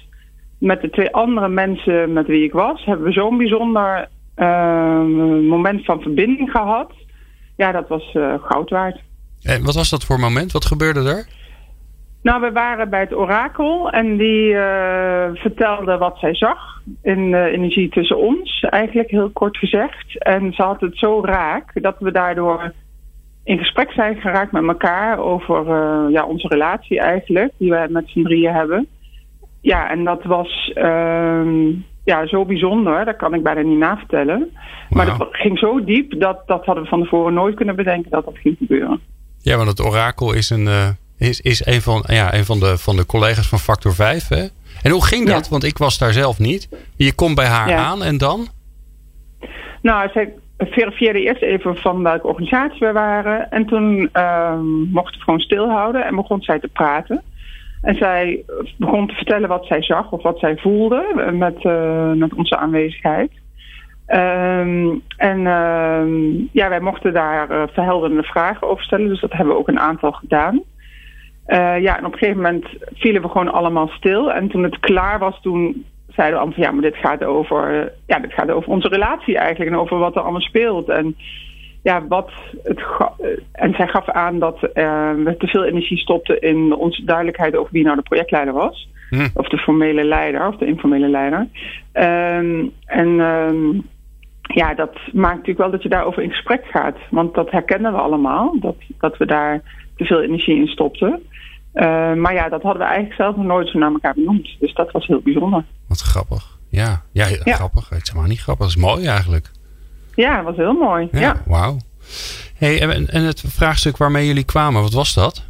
met 0.58 0.80
de 0.80 0.90
twee 0.90 1.10
andere 1.10 1.48
mensen 1.48 2.12
met 2.12 2.26
wie 2.26 2.44
ik 2.44 2.52
was, 2.52 2.84
hebben 2.84 3.06
we 3.06 3.12
zo'n 3.12 3.38
bijzonder 3.38 4.08
uh, 4.36 5.00
moment 5.48 5.84
van 5.84 6.00
verbinding 6.00 6.50
gehad. 6.50 6.92
Ja, 7.56 7.72
dat 7.72 7.88
was 7.88 8.14
uh, 8.14 8.34
goud 8.42 8.70
waard. 8.70 9.00
En 9.42 9.64
wat 9.64 9.74
was 9.74 9.90
dat 9.90 10.04
voor 10.04 10.18
moment? 10.18 10.52
Wat 10.52 10.64
gebeurde 10.64 11.00
er? 11.00 11.26
Nou, 12.24 12.40
we 12.40 12.52
waren 12.52 12.90
bij 12.90 13.00
het 13.00 13.14
orakel 13.14 13.90
en 13.90 14.16
die 14.16 14.54
eh, 14.54 15.30
vertelde 15.34 15.98
wat 15.98 16.18
zij 16.18 16.34
zag 16.34 16.80
in 17.02 17.18
uh, 17.18 17.44
energie 17.44 17.88
tussen 17.88 18.18
ons, 18.18 18.60
eigenlijk 18.60 19.10
heel 19.10 19.30
kort 19.30 19.56
gezegd. 19.56 20.18
En 20.18 20.52
ze 20.52 20.62
had 20.62 20.80
het 20.80 20.98
zo 20.98 21.20
raak 21.24 21.82
dat 21.82 21.96
we 21.98 22.12
daardoor 22.12 22.72
in 23.42 23.58
gesprek 23.58 23.92
zijn 23.92 24.16
geraakt 24.16 24.52
met 24.52 24.62
elkaar 24.62 25.18
over 25.18 25.66
uh, 25.66 26.12
ja, 26.12 26.24
onze 26.26 26.48
relatie 26.48 27.00
eigenlijk, 27.00 27.52
die 27.58 27.70
we 27.70 27.86
met 27.88 28.08
z'n 28.08 28.22
drieën 28.22 28.52
hebben. 28.52 28.86
Ja, 29.60 29.90
en 29.90 30.04
dat 30.04 30.24
was 30.24 30.72
ehm, 30.74 31.68
ja, 32.04 32.26
zo 32.26 32.44
bijzonder, 32.44 33.04
dat 33.04 33.16
kan 33.16 33.34
ik 33.34 33.42
bijna 33.42 33.60
niet 33.60 33.78
navertellen. 33.78 34.38
Wow. 34.38 34.50
Maar 34.88 35.06
dat 35.06 35.28
ging 35.30 35.58
zo 35.58 35.84
diep, 35.84 36.20
dat, 36.20 36.46
dat 36.46 36.64
hadden 36.64 36.84
we 36.84 36.90
van 36.90 37.02
tevoren 37.02 37.34
nooit 37.34 37.54
kunnen 37.54 37.76
bedenken 37.76 38.10
dat 38.10 38.24
dat 38.24 38.38
ging 38.38 38.56
gebeuren. 38.58 39.00
Ja, 39.38 39.56
want 39.56 39.68
het 39.68 39.84
orakel 39.84 40.34
is 40.34 40.50
een 40.50 40.68
is, 41.18 41.40
is 41.40 41.66
een, 41.66 41.82
van, 41.82 42.04
ja, 42.06 42.34
een 42.34 42.44
van, 42.44 42.60
de, 42.60 42.78
van 42.78 42.96
de 42.96 43.06
collega's 43.06 43.48
van 43.48 43.58
Factor 43.58 43.94
5. 43.94 44.28
Hè? 44.28 44.46
En 44.82 44.90
hoe 44.90 45.06
ging 45.06 45.26
dat? 45.26 45.44
Ja. 45.44 45.50
Want 45.50 45.64
ik 45.64 45.78
was 45.78 45.98
daar 45.98 46.12
zelf 46.12 46.38
niet. 46.38 46.68
Je 46.96 47.14
komt 47.14 47.34
bij 47.34 47.46
haar 47.46 47.68
ja. 47.68 47.76
aan 47.76 48.02
en 48.02 48.18
dan? 48.18 48.48
Nou, 49.82 50.10
zij 50.12 50.32
verifieerde 50.58 51.20
eerst 51.20 51.42
even 51.42 51.76
van 51.76 52.02
welke 52.02 52.26
organisatie 52.26 52.86
we 52.86 52.92
waren. 52.92 53.50
En 53.50 53.66
toen 53.66 54.08
uh, 54.12 54.58
mochten 54.92 55.18
we 55.18 55.24
gewoon 55.24 55.40
stilhouden 55.40 56.04
en 56.04 56.14
begon 56.14 56.42
zij 56.42 56.58
te 56.58 56.68
praten. 56.68 57.22
En 57.82 57.94
zij 57.94 58.44
begon 58.76 59.06
te 59.08 59.14
vertellen 59.14 59.48
wat 59.48 59.66
zij 59.66 59.82
zag 59.82 60.10
of 60.10 60.22
wat 60.22 60.38
zij 60.38 60.56
voelde 60.56 61.30
met, 61.32 61.64
uh, 61.64 62.12
met 62.12 62.34
onze 62.34 62.56
aanwezigheid. 62.56 63.30
Um, 64.06 65.02
en 65.16 65.38
uh, 65.38 66.48
ja, 66.52 66.68
wij 66.68 66.80
mochten 66.80 67.12
daar 67.12 67.50
uh, 67.50 67.62
verhelderende 67.72 68.22
vragen 68.22 68.68
over 68.68 68.84
stellen. 68.84 69.08
Dus 69.08 69.20
dat 69.20 69.32
hebben 69.32 69.54
we 69.54 69.60
ook 69.60 69.68
een 69.68 69.80
aantal 69.80 70.12
gedaan. 70.12 70.62
Uh, 71.46 71.80
ja, 71.80 71.98
en 71.98 72.04
op 72.04 72.12
een 72.12 72.18
gegeven 72.18 72.42
moment 72.42 72.66
vielen 72.94 73.22
we 73.22 73.28
gewoon 73.28 73.52
allemaal 73.52 73.88
stil. 73.88 74.32
En 74.32 74.48
toen 74.48 74.62
het 74.62 74.78
klaar 74.78 75.18
was, 75.18 75.40
toen 75.40 75.84
zeiden 76.08 76.34
we 76.34 76.40
allemaal 76.40 76.54
van 76.54 76.62
ja, 76.62 76.70
maar 76.70 76.90
dit 76.90 76.96
gaat 76.96 77.24
over, 77.24 77.74
uh, 77.74 77.90
ja, 78.06 78.18
dit 78.18 78.32
gaat 78.32 78.50
over 78.50 78.70
onze 78.70 78.88
relatie 78.88 79.38
eigenlijk 79.38 79.70
en 79.70 79.78
over 79.78 79.98
wat 79.98 80.16
er 80.16 80.22
allemaal 80.22 80.40
speelt. 80.40 80.88
En 80.88 81.16
ja, 81.82 82.06
wat 82.06 82.30
het 82.62 82.82
en 83.52 83.74
zij 83.74 83.88
gaf 83.88 84.08
aan 84.08 84.38
dat 84.38 84.54
uh, 84.74 85.12
we 85.12 85.34
te 85.38 85.46
veel 85.46 85.64
energie 85.64 85.98
stopten 85.98 86.40
in 86.40 86.74
onze 86.74 87.04
duidelijkheid 87.04 87.56
over 87.56 87.72
wie 87.72 87.84
nou 87.84 87.96
de 87.96 88.02
projectleider 88.02 88.54
was. 88.54 88.88
Hm. 89.10 89.28
Of 89.34 89.48
de 89.48 89.58
formele 89.58 90.04
leider 90.04 90.46
of 90.46 90.56
de 90.56 90.66
informele 90.66 91.08
leider. 91.08 91.48
Um, 91.92 92.72
en 92.86 93.20
um, 93.20 93.86
ja, 94.40 94.74
dat 94.74 94.98
maakt 95.12 95.36
natuurlijk 95.36 95.58
wel 95.58 95.70
dat 95.70 95.82
je 95.82 95.88
daarover 95.88 96.22
in 96.22 96.30
gesprek 96.30 96.64
gaat. 96.64 96.96
Want 97.10 97.34
dat 97.34 97.50
herkennen 97.50 97.92
we 97.92 97.98
allemaal, 97.98 98.56
dat, 98.60 98.76
dat 98.98 99.16
we 99.16 99.26
daar 99.26 99.62
te 99.96 100.04
veel 100.04 100.22
energie 100.22 100.56
in 100.56 100.66
stopten. 100.66 101.22
Uh, 101.74 102.14
maar 102.14 102.34
ja, 102.34 102.48
dat 102.48 102.62
hadden 102.62 102.82
we 102.82 102.88
eigenlijk 102.88 103.16
zelf 103.16 103.36
nog 103.36 103.46
nooit 103.46 103.68
zo 103.68 103.78
naar 103.78 103.92
elkaar 103.92 104.14
benoemd. 104.14 104.56
Dus 104.60 104.74
dat 104.74 104.90
was 104.90 105.06
heel 105.06 105.20
bijzonder. 105.20 105.64
Wat 105.88 106.00
grappig. 106.00 106.58
Ja, 106.68 107.02
ja, 107.12 107.26
ja. 107.44 107.54
grappig. 107.54 107.88
Het 107.88 108.02
is 108.02 108.12
maar 108.12 108.28
niet 108.28 108.40
grappig. 108.40 108.66
Dat 108.66 108.76
is 108.76 108.82
mooi 108.82 109.06
eigenlijk. 109.06 109.50
Ja, 110.14 110.36
dat 110.36 110.44
was 110.44 110.56
heel 110.56 110.72
mooi. 110.72 111.08
Ja, 111.12 111.20
ja. 111.20 111.42
wauw. 111.46 111.76
Hey, 112.56 112.80
en, 112.80 113.08
en 113.08 113.22
het 113.22 113.44
vraagstuk 113.46 113.96
waarmee 113.96 114.26
jullie 114.26 114.44
kwamen, 114.44 114.82
wat 114.82 114.92
was 114.92 115.14
dat? 115.14 115.46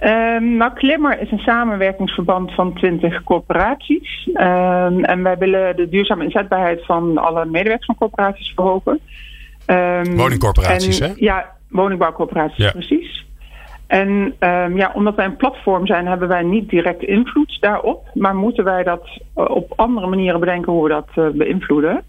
Um, 0.00 0.56
nou, 0.56 0.72
Klimmer 0.72 1.20
is 1.20 1.30
een 1.30 1.38
samenwerkingsverband 1.38 2.54
van 2.54 2.74
20 2.74 3.22
corporaties. 3.22 4.28
Um, 4.34 5.04
en 5.04 5.22
wij 5.22 5.38
willen 5.38 5.76
de 5.76 5.88
duurzame 5.88 6.24
inzetbaarheid 6.24 6.84
van 6.84 7.18
alle 7.18 7.44
medewerkers 7.44 7.86
van 7.86 7.94
corporaties 7.94 8.52
verhogen. 8.54 9.00
Um, 9.66 10.16
woningcorporaties, 10.16 11.00
en, 11.00 11.08
hè? 11.08 11.14
Ja, 11.16 11.53
woningbouwcorporaties, 11.74 12.64
ja. 12.64 12.70
precies. 12.70 13.26
En 13.86 14.34
um, 14.40 14.76
ja, 14.76 14.90
omdat 14.94 15.14
wij 15.14 15.24
een 15.24 15.36
platform 15.36 15.86
zijn, 15.86 16.06
hebben 16.06 16.28
wij 16.28 16.42
niet 16.42 16.68
direct 16.68 17.02
invloed 17.02 17.56
daarop. 17.60 18.10
Maar 18.14 18.34
moeten 18.34 18.64
wij 18.64 18.82
dat 18.82 19.20
op 19.34 19.72
andere 19.76 20.06
manieren 20.06 20.40
bedenken 20.40 20.72
hoe 20.72 20.82
we 20.82 20.88
dat 20.88 21.08
uh, 21.14 21.28
beïnvloeden. 21.28 22.02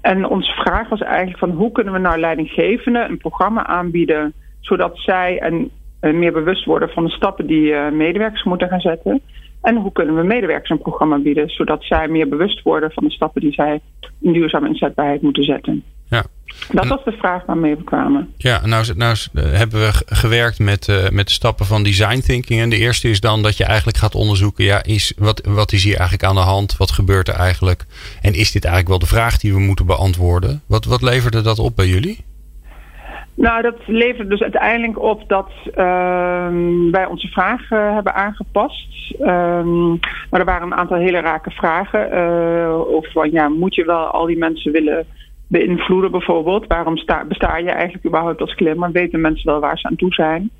En 0.00 0.26
onze 0.26 0.52
vraag 0.52 0.88
was 0.88 1.00
eigenlijk 1.00 1.38
van 1.38 1.50
hoe 1.50 1.72
kunnen 1.72 1.92
we 1.92 1.98
nou 1.98 2.18
leidinggevenden 2.18 3.10
een 3.10 3.18
programma 3.18 3.66
aanbieden... 3.66 4.32
zodat 4.60 4.98
zij 4.98 5.38
en 5.38 5.70
uh, 6.00 6.14
meer 6.14 6.32
bewust 6.32 6.64
worden 6.64 6.88
van 6.88 7.04
de 7.04 7.10
stappen 7.10 7.46
die 7.46 7.70
uh, 7.70 7.90
medewerkers 7.90 8.42
moeten 8.42 8.68
gaan 8.68 8.80
zetten. 8.80 9.20
En 9.62 9.76
hoe 9.76 9.92
kunnen 9.92 10.16
we 10.16 10.22
medewerkers 10.22 10.70
een 10.70 10.82
programma 10.82 11.18
bieden, 11.18 11.48
zodat 11.48 11.82
zij 11.82 12.08
meer 12.08 12.28
bewust 12.28 12.62
worden 12.62 12.92
van 12.92 13.04
de 13.04 13.10
stappen 13.10 13.40
die 13.40 13.52
zij 13.52 13.80
in 14.20 14.32
duurzame 14.32 14.68
inzetbaarheid 14.68 15.22
moeten 15.22 15.44
zetten. 15.44 15.84
Ja. 16.10 16.24
Dat 16.72 16.86
was 16.86 17.04
de 17.04 17.12
vraag 17.12 17.44
waarmee 17.46 17.76
we 17.76 17.84
kwamen. 17.84 18.34
Ja, 18.36 18.66
nou, 18.66 18.84
nou 18.96 19.16
hebben 19.34 19.80
we 19.80 19.92
gewerkt 20.06 20.58
met, 20.58 20.88
uh, 20.88 21.08
met 21.08 21.26
de 21.26 21.32
stappen 21.32 21.66
van 21.66 21.82
design 21.82 22.20
thinking. 22.20 22.60
En 22.60 22.70
de 22.70 22.76
eerste 22.76 23.08
is 23.08 23.20
dan 23.20 23.42
dat 23.42 23.56
je 23.56 23.64
eigenlijk 23.64 23.96
gaat 23.96 24.14
onderzoeken, 24.14 24.64
ja, 24.64 24.82
is, 24.82 25.14
wat, 25.18 25.46
wat 25.46 25.72
is 25.72 25.84
hier 25.84 25.96
eigenlijk 25.96 26.24
aan 26.24 26.34
de 26.34 26.40
hand? 26.40 26.76
Wat 26.76 26.90
gebeurt 26.90 27.28
er 27.28 27.34
eigenlijk? 27.34 27.84
En 28.22 28.34
is 28.34 28.52
dit 28.52 28.64
eigenlijk 28.64 28.88
wel 28.88 29.08
de 29.08 29.14
vraag 29.14 29.38
die 29.38 29.52
we 29.52 29.60
moeten 29.60 29.86
beantwoorden? 29.86 30.62
Wat, 30.66 30.84
wat 30.84 31.02
leverde 31.02 31.40
dat 31.42 31.58
op 31.58 31.76
bij 31.76 31.86
jullie? 31.86 32.24
Nou, 33.34 33.62
dat 33.62 33.76
levert 33.86 34.30
dus 34.30 34.40
uiteindelijk 34.40 35.02
op 35.02 35.28
dat 35.28 35.50
uh, 35.66 36.48
wij 36.90 37.06
onze 37.06 37.28
vragen 37.28 37.94
hebben 37.94 38.14
aangepast. 38.14 39.14
Um, 39.20 39.98
maar 40.30 40.40
er 40.40 40.44
waren 40.44 40.66
een 40.66 40.78
aantal 40.78 40.98
hele 40.98 41.20
rake 41.20 41.50
vragen. 41.50 42.14
Uh, 42.14 42.74
over 42.74 43.10
van, 43.12 43.30
ja, 43.30 43.48
moet 43.48 43.74
je 43.74 43.84
wel 43.84 44.06
al 44.06 44.26
die 44.26 44.38
mensen 44.38 44.72
willen 44.72 45.06
beïnvloeden 45.50 46.10
bijvoorbeeld? 46.10 46.66
Waarom 46.66 46.96
sta, 46.96 47.24
besta 47.24 47.56
je 47.56 47.70
eigenlijk 47.70 48.06
überhaupt 48.06 48.40
als 48.40 48.54
klimmer? 48.54 48.92
Weten 48.92 49.20
mensen 49.20 49.50
wel 49.50 49.60
waar 49.60 49.78
ze 49.78 49.86
aan 49.86 49.96
toe 49.96 50.12
zijn? 50.12 50.50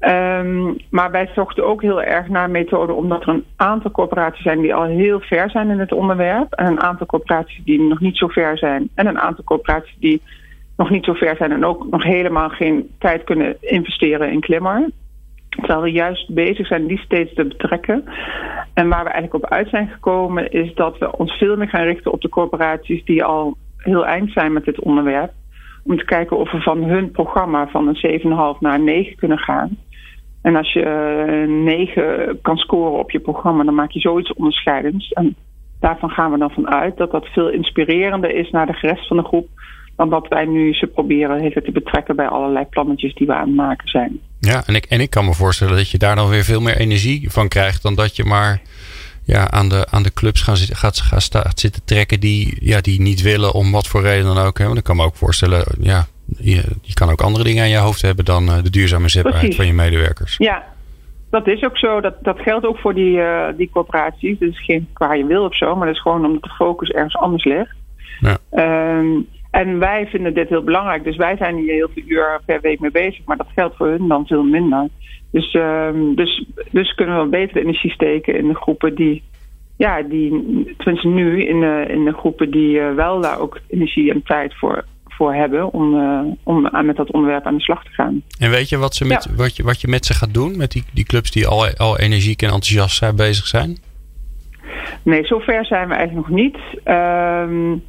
Um, 0.00 0.76
maar 0.90 1.10
wij 1.10 1.30
zochten 1.34 1.66
ook 1.66 1.82
heel 1.82 2.02
erg 2.02 2.28
naar 2.28 2.50
methoden 2.50 2.96
omdat 2.96 3.22
er 3.22 3.28
een 3.28 3.44
aantal 3.56 3.90
corporaties 3.90 4.42
zijn 4.42 4.60
die 4.60 4.74
al 4.74 4.84
heel 4.84 5.20
ver 5.20 5.50
zijn 5.50 5.70
in 5.70 5.78
het 5.78 5.92
onderwerp. 5.92 6.52
En 6.52 6.66
een 6.66 6.82
aantal 6.82 7.06
corporaties 7.06 7.64
die 7.64 7.80
nog 7.80 8.00
niet 8.00 8.16
zo 8.16 8.28
ver 8.28 8.58
zijn. 8.58 8.88
En 8.94 9.06
een 9.06 9.18
aantal 9.20 9.44
corporaties 9.44 9.96
die 9.98 10.22
nog 10.76 10.90
niet 10.90 11.04
zo 11.04 11.12
ver 11.12 11.36
zijn 11.36 11.52
en 11.52 11.64
ook 11.64 11.90
nog 11.90 12.02
helemaal 12.02 12.48
geen 12.48 12.90
tijd 12.98 13.24
kunnen 13.24 13.56
investeren 13.60 14.32
in 14.32 14.40
klimmer. 14.40 14.90
Terwijl 15.48 15.82
we 15.82 15.90
juist 15.90 16.34
bezig 16.34 16.66
zijn 16.66 16.86
die 16.86 16.98
steeds 16.98 17.34
te 17.34 17.44
betrekken. 17.44 18.04
En 18.74 18.88
waar 18.88 19.04
we 19.04 19.10
eigenlijk 19.10 19.44
op 19.44 19.50
uit 19.50 19.68
zijn 19.68 19.88
gekomen 19.88 20.50
is 20.50 20.74
dat 20.74 20.98
we 20.98 21.16
ons 21.16 21.32
veel 21.32 21.56
meer 21.56 21.68
gaan 21.68 21.84
richten 21.84 22.12
op 22.12 22.20
de 22.20 22.28
corporaties 22.28 23.04
die 23.04 23.24
al 23.24 23.56
heel 23.82 24.06
eind 24.06 24.32
zijn 24.32 24.52
met 24.52 24.64
dit 24.64 24.80
onderwerp. 24.80 25.32
Om 25.84 25.98
te 25.98 26.04
kijken 26.04 26.38
of 26.38 26.52
we 26.52 26.60
van 26.60 26.82
hun 26.82 27.10
programma 27.10 27.66
van 27.66 27.88
een 27.88 28.20
7,5 28.54 28.60
naar 28.60 28.74
een 28.74 28.84
9 28.84 29.16
kunnen 29.16 29.38
gaan. 29.38 29.76
En 30.42 30.56
als 30.56 30.72
je 30.72 30.84
een 30.84 31.64
9 31.64 32.38
kan 32.42 32.56
scoren 32.56 32.98
op 32.98 33.10
je 33.10 33.20
programma, 33.20 33.64
dan 33.64 33.74
maak 33.74 33.90
je 33.90 34.00
zoiets 34.00 34.32
onderscheidends. 34.32 35.12
En 35.12 35.36
daarvan 35.80 36.10
gaan 36.10 36.32
we 36.32 36.38
dan 36.38 36.50
vanuit 36.50 36.96
dat 36.96 37.10
dat 37.10 37.26
veel 37.26 37.50
inspirerender 37.50 38.34
is 38.34 38.50
naar 38.50 38.66
de 38.66 38.78
rest 38.80 39.06
van 39.06 39.16
de 39.16 39.22
groep 39.22 39.48
dan 39.96 40.10
dat 40.10 40.28
wij 40.28 40.44
nu 40.44 40.74
ze 40.74 40.86
proberen 40.86 41.52
te 41.52 41.72
betrekken 41.72 42.16
bij 42.16 42.28
allerlei 42.28 42.64
plannetjes 42.64 43.14
die 43.14 43.26
we 43.26 43.34
aan 43.34 43.46
het 43.46 43.56
maken 43.56 43.88
zijn. 43.88 44.20
Ja, 44.38 44.62
en 44.66 44.74
ik, 44.74 44.84
en 44.84 45.00
ik 45.00 45.10
kan 45.10 45.24
me 45.24 45.34
voorstellen 45.34 45.76
dat 45.76 45.90
je 45.90 45.98
daar 45.98 46.16
dan 46.16 46.28
weer 46.28 46.44
veel 46.44 46.60
meer 46.60 46.76
energie 46.76 47.30
van 47.30 47.48
krijgt 47.48 47.82
dan 47.82 47.94
dat 47.94 48.16
je 48.16 48.24
maar 48.24 48.60
ja, 49.30 49.50
aan, 49.50 49.68
de, 49.68 49.86
aan 49.90 50.02
de 50.02 50.12
clubs 50.12 50.42
gaan, 50.42 50.56
gaat, 50.56 51.00
gaat, 51.00 51.24
gaat 51.32 51.60
zitten 51.60 51.84
trekken 51.84 52.20
die, 52.20 52.56
ja, 52.60 52.80
die 52.80 53.00
niet 53.00 53.22
willen 53.22 53.52
om 53.52 53.72
wat 53.72 53.86
voor 53.86 54.02
reden 54.02 54.34
dan 54.34 54.44
ook. 54.44 54.58
Hè. 54.58 54.64
Want 54.66 54.78
ik 54.78 54.84
kan 54.84 54.96
me 54.96 55.04
ook 55.04 55.16
voorstellen, 55.16 55.64
ja, 55.80 56.06
je, 56.38 56.62
je 56.82 56.94
kan 56.94 57.10
ook 57.10 57.20
andere 57.20 57.44
dingen 57.44 57.62
aan 57.62 57.68
je 57.68 57.76
hoofd 57.76 58.02
hebben 58.02 58.24
dan 58.24 58.46
de 58.62 58.70
duurzame 58.70 59.08
zetbaarheid 59.08 59.54
van 59.54 59.66
je 59.66 59.72
medewerkers. 59.72 60.34
Ja, 60.36 60.64
dat 61.30 61.46
is 61.46 61.62
ook 61.62 61.78
zo. 61.78 62.00
Dat, 62.00 62.14
dat 62.22 62.38
geldt 62.40 62.66
ook 62.66 62.78
voor 62.78 62.94
die, 62.94 63.16
uh, 63.16 63.46
die 63.56 63.70
corporaties. 63.72 64.38
Is 64.38 64.64
geen 64.64 64.88
waar 64.94 65.16
je 65.16 65.26
wil 65.26 65.44
of 65.44 65.56
zo, 65.56 65.76
maar 65.76 65.86
dat 65.86 65.96
is 65.96 66.02
gewoon 66.02 66.24
omdat 66.24 66.42
de 66.42 66.54
focus 66.56 66.88
ergens 66.88 67.16
anders 67.16 67.44
ligt. 67.44 67.74
Ja. 68.20 68.38
Um, 68.98 69.28
en 69.50 69.78
wij 69.78 70.06
vinden 70.06 70.34
dit 70.34 70.48
heel 70.48 70.64
belangrijk. 70.64 71.04
Dus 71.04 71.16
wij 71.16 71.36
zijn 71.36 71.56
hier 71.56 71.72
heel 71.72 71.90
veel 71.94 72.02
uur 72.06 72.40
per 72.44 72.60
week 72.60 72.80
mee 72.80 72.90
bezig. 72.90 73.24
Maar 73.24 73.36
dat 73.36 73.48
geldt 73.54 73.76
voor 73.76 73.86
hun 73.86 74.08
dan 74.08 74.26
veel 74.26 74.42
minder. 74.42 74.88
Dus, 75.30 75.54
um, 75.54 76.14
dus, 76.14 76.44
dus 76.70 76.94
kunnen 76.94 77.22
we 77.22 77.28
beter 77.28 77.56
energie 77.56 77.90
steken 77.90 78.36
in 78.36 78.48
de 78.48 78.54
groepen 78.54 78.94
die... 78.94 79.22
Ja, 79.76 80.02
die, 80.02 80.30
tenminste 80.76 81.08
nu, 81.08 81.44
in 81.44 81.60
de, 81.60 81.84
in 81.88 82.04
de 82.04 82.12
groepen 82.12 82.50
die 82.50 82.76
uh, 82.76 82.94
wel 82.94 83.20
daar 83.20 83.40
ook 83.40 83.60
energie 83.68 84.10
en 84.10 84.22
tijd 84.22 84.54
voor, 84.54 84.84
voor 85.04 85.34
hebben... 85.34 85.72
om, 85.72 85.94
uh, 85.94 86.20
om 86.42 86.68
aan, 86.68 86.86
met 86.86 86.96
dat 86.96 87.10
onderwerp 87.10 87.46
aan 87.46 87.56
de 87.56 87.62
slag 87.62 87.84
te 87.84 87.90
gaan. 87.90 88.22
En 88.38 88.50
weet 88.50 88.68
je 88.68 88.76
wat, 88.76 88.94
ze 88.94 89.04
met, 89.04 89.24
ja. 89.30 89.36
wat, 89.36 89.56
je, 89.56 89.62
wat 89.62 89.80
je 89.80 89.88
met 89.88 90.06
ze 90.06 90.14
gaat 90.14 90.34
doen? 90.34 90.56
Met 90.56 90.70
die, 90.70 90.84
die 90.92 91.04
clubs 91.04 91.30
die 91.30 91.46
al, 91.46 91.66
al 91.76 91.98
energiek 91.98 92.42
en 92.42 92.48
enthousiast 92.48 92.96
zijn, 92.96 93.16
bezig 93.16 93.46
zijn? 93.46 93.78
Nee, 95.02 95.24
zover 95.24 95.64
zijn 95.64 95.88
we 95.88 95.94
eigenlijk 95.94 96.28
nog 96.28 96.38
niet. 96.38 96.56
Um, 96.84 97.82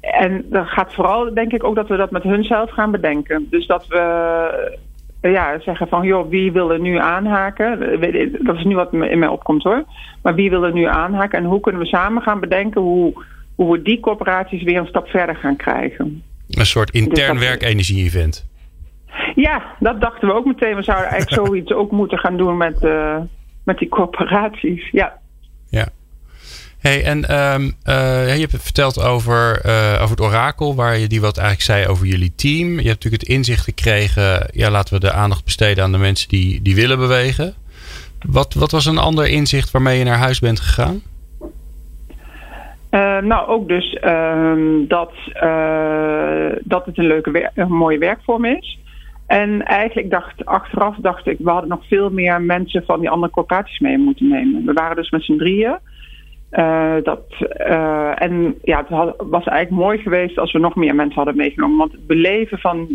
en 0.00 0.44
dan 0.50 0.66
gaat 0.66 0.94
vooral, 0.94 1.34
denk 1.34 1.52
ik, 1.52 1.64
ook 1.64 1.74
dat 1.74 1.88
we 1.88 1.96
dat 1.96 2.10
met 2.10 2.22
hun 2.22 2.44
zelf 2.44 2.70
gaan 2.70 2.90
bedenken. 2.90 3.46
Dus 3.50 3.66
dat 3.66 3.86
we 3.86 4.78
ja, 5.20 5.60
zeggen 5.60 5.88
van, 5.88 6.06
joh, 6.06 6.28
wie 6.28 6.52
wil 6.52 6.72
er 6.72 6.80
nu 6.80 6.98
aanhaken? 6.98 8.00
Dat 8.44 8.56
is 8.56 8.64
nu 8.64 8.74
wat 8.74 8.92
in 8.92 9.18
mij 9.18 9.28
opkomt 9.28 9.62
hoor. 9.62 9.84
Maar 10.22 10.34
wie 10.34 10.50
wil 10.50 10.64
er 10.64 10.72
nu 10.72 10.84
aanhaken? 10.84 11.38
En 11.38 11.44
hoe 11.44 11.60
kunnen 11.60 11.80
we 11.80 11.86
samen 11.86 12.22
gaan 12.22 12.40
bedenken 12.40 12.80
hoe, 12.80 13.24
hoe 13.54 13.72
we 13.72 13.82
die 13.82 14.00
corporaties 14.00 14.62
weer 14.62 14.78
een 14.78 14.86
stap 14.86 15.08
verder 15.08 15.36
gaan 15.36 15.56
krijgen? 15.56 16.22
Een 16.48 16.66
soort 16.66 16.90
intern 16.90 17.36
dus 17.36 17.48
werkenergie-event. 17.48 18.46
Ja, 19.34 19.62
dat 19.80 20.00
dachten 20.00 20.28
we 20.28 20.34
ook 20.34 20.44
meteen. 20.44 20.76
We 20.76 20.82
zouden 20.82 21.10
eigenlijk 21.10 21.40
zoiets 21.46 21.72
ook 21.72 21.90
moeten 21.90 22.18
gaan 22.18 22.36
doen 22.36 22.56
met, 22.56 22.82
uh, 22.82 23.16
met 23.64 23.78
die 23.78 23.88
corporaties. 23.88 24.90
Ja. 24.90 25.18
Ja. 25.68 25.88
Hey, 26.78 27.04
en 27.04 27.18
um, 27.54 27.62
uh, 27.62 28.34
je 28.34 28.40
hebt 28.40 28.52
het 28.52 28.62
verteld 28.62 29.02
over, 29.04 29.66
uh, 29.66 29.92
over 30.02 30.10
het 30.10 30.20
orakel, 30.20 30.74
waar 30.74 30.98
je 30.98 31.06
die 31.06 31.20
wat 31.20 31.38
eigenlijk 31.38 31.66
zei 31.66 31.86
over 31.86 32.06
jullie 32.06 32.34
team. 32.34 32.68
Je 32.68 32.88
hebt 32.88 33.04
natuurlijk 33.04 33.22
het 33.22 33.30
inzicht 33.30 33.64
gekregen, 33.64 34.48
ja, 34.52 34.70
laten 34.70 34.94
we 34.94 35.00
de 35.00 35.12
aandacht 35.12 35.44
besteden 35.44 35.84
aan 35.84 35.92
de 35.92 35.98
mensen 35.98 36.28
die, 36.28 36.62
die 36.62 36.74
willen 36.74 36.98
bewegen. 36.98 37.54
Wat, 38.26 38.54
wat 38.54 38.70
was 38.70 38.86
een 38.86 38.98
ander 38.98 39.28
inzicht 39.28 39.70
waarmee 39.70 39.98
je 39.98 40.04
naar 40.04 40.18
huis 40.18 40.38
bent 40.38 40.60
gegaan? 40.60 41.02
Uh, 42.90 43.18
nou, 43.18 43.48
ook 43.48 43.68
dus 43.68 43.98
uh, 44.04 44.52
dat, 44.88 45.12
dat 46.64 46.86
het 46.86 46.98
een 46.98 47.06
leuke, 47.06 47.50
een 47.54 47.72
mooie 47.72 47.98
werkvorm 47.98 48.44
is. 48.44 48.78
En 49.26 49.62
eigenlijk 49.62 50.10
dacht 50.10 50.44
achteraf 50.44 50.96
dacht 50.96 51.26
ik, 51.26 51.36
we 51.38 51.50
hadden 51.50 51.68
nog 51.68 51.86
veel 51.88 52.10
meer 52.10 52.42
mensen 52.42 52.84
van 52.86 53.00
die 53.00 53.10
andere 53.10 53.32
corporaties 53.32 53.78
mee 53.78 53.98
moeten 53.98 54.28
nemen. 54.28 54.64
We 54.64 54.72
waren 54.72 54.96
dus 54.96 55.10
met 55.10 55.22
z'n 55.22 55.36
drieën. 55.36 55.78
Dat, 57.02 57.24
en 58.14 58.54
ja, 58.62 58.78
het 58.78 58.88
was 59.16 59.44
eigenlijk 59.44 59.70
mooi 59.70 59.98
geweest 59.98 60.38
als 60.38 60.52
we 60.52 60.58
nog 60.58 60.74
meer 60.74 60.94
mensen 60.94 61.16
hadden 61.16 61.36
meegenomen. 61.36 61.78
Want 61.78 61.92
het 61.92 62.06
beleven 62.06 62.58
van, 62.58 62.88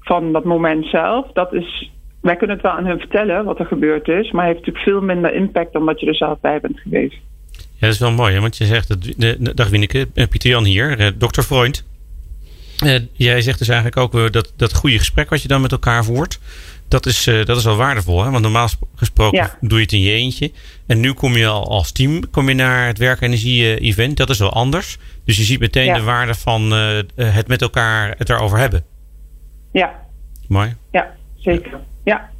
van 0.00 0.32
dat 0.32 0.44
moment 0.44 0.86
zelf, 0.86 1.32
dat 1.32 1.52
is 1.52 1.90
wij 2.22 2.36
kunnen 2.36 2.56
het 2.56 2.64
wel 2.64 2.74
aan 2.74 2.86
hun 2.86 2.98
vertellen 2.98 3.44
wat 3.44 3.58
er 3.58 3.66
gebeurd 3.66 4.08
is, 4.08 4.30
maar 4.30 4.44
heeft 4.44 4.58
natuurlijk 4.58 4.84
veel 4.84 5.00
minder 5.00 5.34
impact 5.34 5.72
dan 5.72 5.86
dat 5.86 6.00
je 6.00 6.06
er 6.06 6.14
zelf 6.14 6.40
bij 6.40 6.60
bent 6.60 6.80
geweest. 6.80 7.18
Ja, 7.52 7.88
dat 7.88 7.90
is 7.90 7.98
wel 7.98 8.12
mooi, 8.12 8.34
hè? 8.34 8.40
want 8.40 8.56
je 8.56 8.64
zegt, 8.64 8.88
dat, 8.88 9.02
de, 9.16 9.54
dag 9.54 9.68
Wieneke, 9.68 10.08
eh, 10.14 10.28
Pieter 10.28 10.50
Jan 10.50 10.64
hier, 10.64 10.98
eh, 10.98 11.10
dokter 11.18 11.42
Freund. 11.42 11.84
Jij 13.12 13.40
zegt 13.40 13.58
dus 13.58 13.68
eigenlijk 13.68 13.96
ook 13.96 14.32
dat, 14.32 14.52
dat 14.56 14.74
goede 14.74 14.98
gesprek 14.98 15.30
wat 15.30 15.42
je 15.42 15.48
dan 15.48 15.60
met 15.60 15.72
elkaar 15.72 16.04
voert, 16.04 16.40
dat 16.92 17.06
is, 17.06 17.26
uh, 17.26 17.44
dat 17.44 17.56
is 17.56 17.64
wel 17.64 17.76
waardevol. 17.76 18.24
Hè? 18.24 18.30
Want 18.30 18.42
normaal 18.42 18.68
gesproken 18.94 19.38
ja. 19.38 19.56
doe 19.60 19.78
je 19.78 19.84
het 19.84 19.92
in 19.92 20.00
je 20.00 20.12
eentje. 20.12 20.52
En 20.86 21.00
nu 21.00 21.12
kom 21.12 21.36
je 21.36 21.46
al 21.46 21.68
als 21.68 21.92
team 21.92 22.30
kom 22.30 22.48
je 22.48 22.54
naar 22.54 22.86
het 22.86 22.98
werkenergie-event. 22.98 24.16
Dat 24.16 24.30
is 24.30 24.38
wel 24.38 24.52
anders. 24.52 24.98
Dus 25.24 25.36
je 25.36 25.42
ziet 25.42 25.60
meteen 25.60 25.84
ja. 25.84 25.94
de 25.94 26.02
waarde 26.02 26.34
van 26.34 26.72
uh, 26.72 26.98
het 27.16 27.48
met 27.48 27.62
elkaar 27.62 28.14
het 28.18 28.30
erover 28.30 28.58
hebben. 28.58 28.84
Ja. 29.72 29.94
Mooi. 30.48 30.76
Ja, 30.90 31.14
zeker. 31.36 31.80
Ja. 32.04 32.30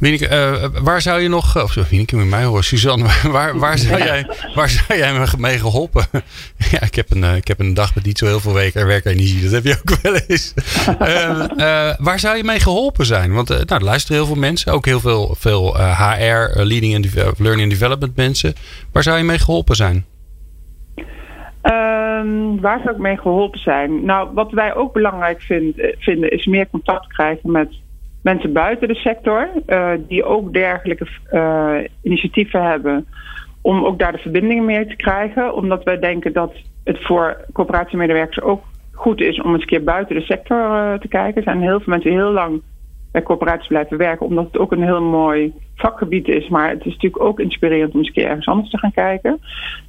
Wieneke, 0.00 0.28
uh, 0.28 0.82
waar 0.82 1.00
zou 1.00 1.20
je 1.20 1.28
nog... 1.28 1.62
Of 1.62 1.74
Wieneke, 1.74 2.16
met 2.16 2.26
mij 2.26 2.44
horen. 2.44 2.64
Suzanne, 2.64 3.04
waar, 3.32 3.58
waar, 3.58 3.78
zou 3.78 4.02
jij, 4.02 4.26
waar 4.54 4.68
zou 4.68 4.98
jij 4.98 5.12
me 5.12 5.26
mee 5.38 5.58
geholpen? 5.58 6.06
ja, 6.70 6.82
ik 6.82 6.94
heb, 6.94 7.10
een, 7.10 7.22
uh, 7.22 7.36
ik 7.36 7.48
heb 7.48 7.60
een 7.60 7.74
dag 7.74 7.94
met 7.94 8.04
niet 8.04 8.18
zo 8.18 8.26
heel 8.26 8.40
veel 8.40 8.54
weken 8.54 8.86
werkenergie. 8.86 9.42
Dat 9.42 9.52
heb 9.52 9.64
je 9.64 9.76
ook 9.80 10.00
wel 10.02 10.14
eens. 10.26 10.54
uh, 11.56 11.92
waar 12.06 12.18
zou 12.18 12.36
je 12.36 12.44
mee 12.44 12.60
geholpen 12.60 13.06
zijn? 13.06 13.32
Want 13.32 13.48
nou, 13.48 13.64
er 13.66 13.84
luisteren 13.84 14.16
heel 14.16 14.26
veel 14.26 14.40
mensen. 14.40 14.72
Ook 14.72 14.84
heel 14.84 15.00
veel, 15.00 15.34
veel 15.38 15.76
HR, 15.76 16.62
Leading 16.62 16.94
and 16.94 17.38
Learning 17.38 17.62
and 17.62 17.80
Development 17.80 18.16
mensen. 18.16 18.54
Waar 18.92 19.02
zou 19.02 19.18
je 19.18 19.24
mee 19.24 19.38
geholpen 19.38 19.76
zijn? 19.76 20.04
Um, 21.62 22.60
waar 22.60 22.80
zou 22.82 22.94
ik 22.94 23.00
mee 23.00 23.16
geholpen 23.16 23.60
zijn? 23.60 24.04
Nou, 24.04 24.28
wat 24.34 24.50
wij 24.50 24.74
ook 24.74 24.92
belangrijk 24.92 25.40
vind, 25.40 25.74
vinden... 25.98 26.30
is 26.30 26.46
meer 26.46 26.68
contact 26.70 27.06
krijgen 27.06 27.50
met 27.50 27.68
mensen 28.22 28.52
buiten 28.52 28.88
de 28.88 28.94
sector 28.94 29.48
uh, 29.66 29.90
die 30.08 30.24
ook 30.24 30.52
dergelijke 30.52 31.06
uh, 31.32 31.74
initiatieven 32.02 32.62
hebben 32.62 33.06
om 33.62 33.84
ook 33.84 33.98
daar 33.98 34.12
de 34.12 34.18
verbindingen 34.18 34.64
mee 34.64 34.86
te 34.86 34.96
krijgen. 34.96 35.54
Omdat 35.54 35.84
wij 35.84 35.98
denken 35.98 36.32
dat 36.32 36.52
het 36.84 37.04
voor 37.04 37.36
coöperatiemedewerkers 37.52 38.40
ook 38.40 38.62
goed 38.92 39.20
is 39.20 39.40
om 39.40 39.52
eens 39.52 39.60
een 39.60 39.68
keer 39.68 39.84
buiten 39.84 40.16
de 40.16 40.22
sector 40.22 40.58
uh, 40.58 40.94
te 40.94 41.08
kijken. 41.08 41.36
Er 41.36 41.42
zijn 41.42 41.60
heel 41.60 41.80
veel 41.80 41.92
mensen 41.92 42.10
heel 42.10 42.32
lang 42.32 42.62
bij 43.12 43.22
coöperaties 43.22 43.66
blijven 43.66 43.96
werken, 43.96 44.26
omdat 44.26 44.44
het 44.44 44.58
ook 44.58 44.72
een 44.72 44.82
heel 44.82 45.02
mooi 45.02 45.52
vakgebied 45.74 46.28
is. 46.28 46.48
Maar 46.48 46.68
het 46.68 46.84
is 46.84 46.92
natuurlijk 46.92 47.22
ook 47.22 47.40
inspirerend 47.40 47.92
om 47.92 47.98
eens 47.98 48.08
een 48.08 48.14
keer 48.14 48.26
ergens 48.26 48.46
anders 48.46 48.70
te 48.70 48.78
gaan 48.78 48.92
kijken. 48.92 49.40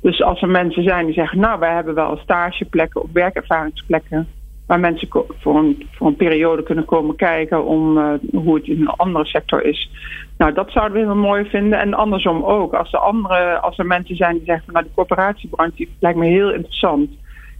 Dus 0.01 0.23
als 0.23 0.41
er 0.41 0.49
mensen 0.49 0.83
zijn 0.83 1.05
die 1.05 1.13
zeggen, 1.13 1.39
nou, 1.39 1.59
wij 1.59 1.73
hebben 1.73 1.93
wel 1.93 2.17
stageplekken 2.17 3.01
of 3.01 3.09
werkervaringsplekken 3.13 4.27
waar 4.71 4.79
mensen 4.79 5.07
voor 5.39 5.57
een, 5.57 6.15
periode 6.15 6.63
kunnen 6.63 6.85
komen 6.85 7.15
kijken 7.15 7.65
om 7.65 7.97
uh, 7.97 8.13
hoe 8.33 8.55
het 8.55 8.67
in 8.67 8.81
een 8.81 8.87
andere 8.87 9.25
sector 9.25 9.65
is. 9.65 9.91
Nou, 10.37 10.53
dat 10.53 10.71
zouden 10.71 10.97
we 10.97 11.03
heel 11.03 11.15
mooi 11.15 11.45
vinden. 11.45 11.79
En 11.79 11.93
andersom 11.93 12.43
ook. 12.43 12.73
Als 12.73 12.93
er, 12.93 12.99
andere, 12.99 13.59
als 13.59 13.77
er 13.77 13.85
mensen 13.85 14.15
zijn 14.15 14.33
die 14.33 14.45
zeggen, 14.45 14.73
nou, 14.73 14.85
de 14.85 14.91
coöperatiebranche 14.95 15.87
lijkt 15.99 16.17
me 16.17 16.25
heel 16.25 16.53
interessant. 16.53 17.09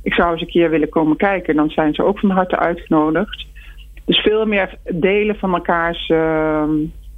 Ik 0.04 0.13
zou 0.13 0.32
eens 0.32 0.41
een 0.41 0.47
keer 0.47 0.69
willen 0.69 0.89
komen 0.89 1.17
kijken. 1.17 1.56
Dan 1.56 1.69
zijn 1.69 1.93
ze 1.93 2.04
ook 2.04 2.19
van 2.19 2.30
harte 2.30 2.58
uitgenodigd. 2.58 3.45
Dus 4.06 4.17
veel 4.17 4.45
meer 4.45 4.78
delen 4.93 5.36
van 5.36 5.54
elkaars 5.54 6.10
uh, 6.10 6.63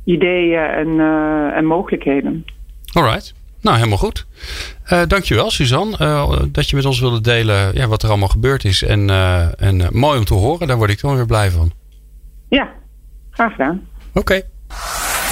ideeën 0.04 0.60
en, 0.60 0.88
uh, 0.88 1.58
en 1.58 1.66
mogelijkheden. 1.66 2.46
All 2.94 3.04
right. 3.04 3.43
Nou, 3.64 3.78
helemaal 3.78 3.98
goed. 3.98 4.26
Uh, 4.92 5.02
dankjewel, 5.08 5.52
Suzanne, 5.52 5.98
uh, 6.02 6.42
dat 6.52 6.70
je 6.70 6.76
met 6.76 6.86
ons 6.86 7.00
wilde 7.00 7.22
delen 7.22 7.76
ja, 7.76 7.88
wat 7.88 8.04
er 8.04 8.10
allemaal 8.10 8.28
gebeurd 8.28 8.66
is. 8.66 8.84
En, 8.84 9.10
uh, 9.10 9.62
en 9.62 9.88
mooi 9.92 10.18
om 10.18 10.26
te 10.26 10.34
horen, 10.34 10.68
daar 10.68 10.78
word 10.78 10.90
ik 10.90 11.02
dan 11.02 11.16
weer 11.16 11.26
blij 11.26 11.52
van. 11.52 11.72
Ja, 12.50 12.70
graag 13.32 13.52
gedaan. 13.52 13.88
Oké. 14.14 14.20
Okay. 14.20 14.44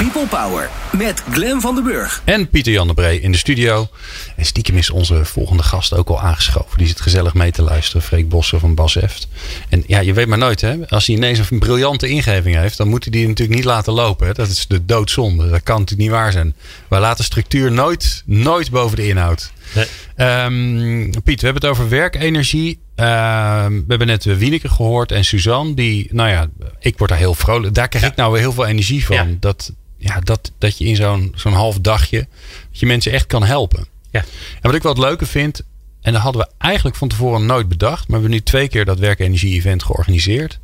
People 0.02 0.28
Power 0.28 0.70
met 0.98 1.24
Glen 1.32 1.62
van 1.62 1.76
den 1.76 1.84
Burg. 1.84 2.22
En 2.26 2.50
Pieter 2.50 2.72
Jan 2.72 2.88
de 2.88 2.94
Bree 2.94 3.22
in 3.22 3.32
de 3.32 3.38
studio. 3.38 3.90
En 4.36 4.46
stiekem 4.46 4.78
is 4.78 4.90
onze 4.90 5.26
volgende 5.26 5.64
gast 5.64 5.94
ook 5.94 6.10
al 6.10 6.22
aangeschoven. 6.22 6.78
Die 6.78 6.88
zit 6.88 7.02
gezellig 7.02 7.34
mee 7.34 7.52
te 7.52 7.62
luisteren. 7.62 8.02
Freek 8.02 8.30
Bossen 8.30 8.60
van 8.60 8.76
Bas 8.76 8.96
Eft. 8.96 9.28
En 9.70 9.84
ja, 9.88 10.00
je 10.00 10.14
weet 10.14 10.28
maar 10.28 10.38
nooit 10.38 10.62
hè. 10.62 10.88
Als 10.88 11.08
hij 11.08 11.16
ineens 11.16 11.50
een 11.50 11.60
briljante 11.60 12.08
ingeving 12.08 12.56
heeft. 12.56 12.78
Dan 12.78 12.88
moet 12.88 13.04
hij 13.04 13.12
die 13.12 13.28
natuurlijk 13.28 13.58
niet 13.58 13.68
laten 13.68 13.94
lopen. 13.94 14.28
Hè? 14.28 14.34
Dat 14.34 14.48
is 14.48 14.68
de 14.68 14.86
doodzonde. 14.86 15.50
Dat 15.50 15.64
kan 15.64 15.80
natuurlijk 15.80 16.10
niet 16.10 16.18
waar 16.18 16.32
zijn. 16.32 16.56
Wij 16.88 17.00
laten 17.00 17.24
structuur 17.24 17.72
nooit, 17.72 18.24
nooit 18.26 18.72
boven 18.72 18.98
de 18.98 19.08
inhoud. 19.08 19.52
Nee. 19.76 20.44
Um, 20.46 21.10
Piet, 21.24 21.42
we 21.42 21.46
hebben 21.46 21.62
het 21.62 21.72
over 21.72 21.90
werkenergie. 21.90 22.80
Uh, 22.96 23.06
we 23.66 23.86
hebben 23.88 24.08
net 24.08 24.24
Wieneke 24.24 24.70
gehoord 24.70 25.12
en 25.12 25.26
Suzanne. 25.26 25.74
Die, 25.74 26.08
nou 26.12 26.30
ja, 26.30 26.50
ik 26.80 26.98
word 26.98 27.10
daar 27.10 27.20
heel 27.20 27.36
vrolijk. 27.36 27.74
Daar 27.74 27.88
krijg 27.88 28.06
ja. 28.06 28.12
ik 28.12 28.18
nou 28.18 28.32
weer 28.32 28.42
heel 28.42 28.54
veel 28.54 28.66
energie 28.66 29.06
van. 29.06 29.16
Ja. 29.16 29.28
Dat, 29.40 29.72
ja, 30.02 30.20
dat, 30.20 30.52
dat 30.58 30.78
je 30.78 30.86
in 30.86 30.96
zo'n 30.96 31.32
zo'n 31.36 31.54
half 31.54 31.80
dagje. 31.80 32.28
Dat 32.70 32.80
je 32.80 32.86
mensen 32.86 33.12
echt 33.12 33.28
kan 33.28 33.44
helpen. 33.44 33.86
Ja. 34.10 34.20
En 34.20 34.62
wat 34.62 34.76
ik 34.76 34.84
wel 34.84 34.92
het 34.92 35.02
leuke 35.02 35.26
vind. 35.26 35.62
En 36.02 36.14
dat 36.14 36.22
hadden 36.22 36.42
we 36.42 36.50
eigenlijk 36.58 36.96
van 36.96 37.08
tevoren 37.08 37.46
nooit 37.46 37.68
bedacht. 37.70 38.00
Maar 38.00 38.06
we 38.08 38.14
hebben 38.14 38.32
nu 38.32 38.42
twee 38.42 38.68
keer 38.68 38.86
dat 38.86 39.00
werkenergie-event 39.00 39.84
georganiseerd. 39.84 40.60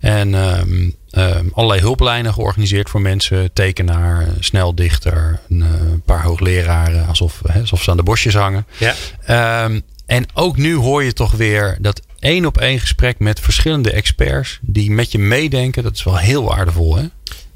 En 0.00 0.34
um, 0.34 0.94
um, 1.10 1.50
allerlei 1.52 1.80
hulplijnen 1.80 2.32
georganiseerd 2.32 2.90
voor 2.90 3.00
mensen. 3.00 3.52
Tekenaar, 3.52 4.28
sneldichter, 4.40 5.40
een 5.48 5.58
uh, 5.58 5.68
paar 6.04 6.22
hoogleraren. 6.22 7.06
Alsof, 7.06 7.40
hè, 7.46 7.60
alsof 7.60 7.82
ze 7.82 7.90
aan 7.90 7.96
de 7.96 8.02
bosjes 8.02 8.34
hangen. 8.34 8.66
Ja. 8.78 9.64
Um, 9.64 9.82
en 10.06 10.26
ook 10.34 10.56
nu 10.56 10.74
hoor 10.74 11.02
je 11.02 11.12
toch 11.12 11.32
weer 11.32 11.76
dat 11.80 12.02
één 12.18 12.46
op 12.46 12.58
één 12.58 12.80
gesprek 12.80 13.18
met 13.18 13.40
verschillende 13.40 13.92
experts. 13.92 14.58
Die 14.62 14.90
met 14.90 15.12
je 15.12 15.18
meedenken. 15.18 15.82
Dat 15.82 15.94
is 15.94 16.02
wel 16.02 16.16
heel 16.16 16.44
waardevol 16.44 16.96
hè. 16.96 17.04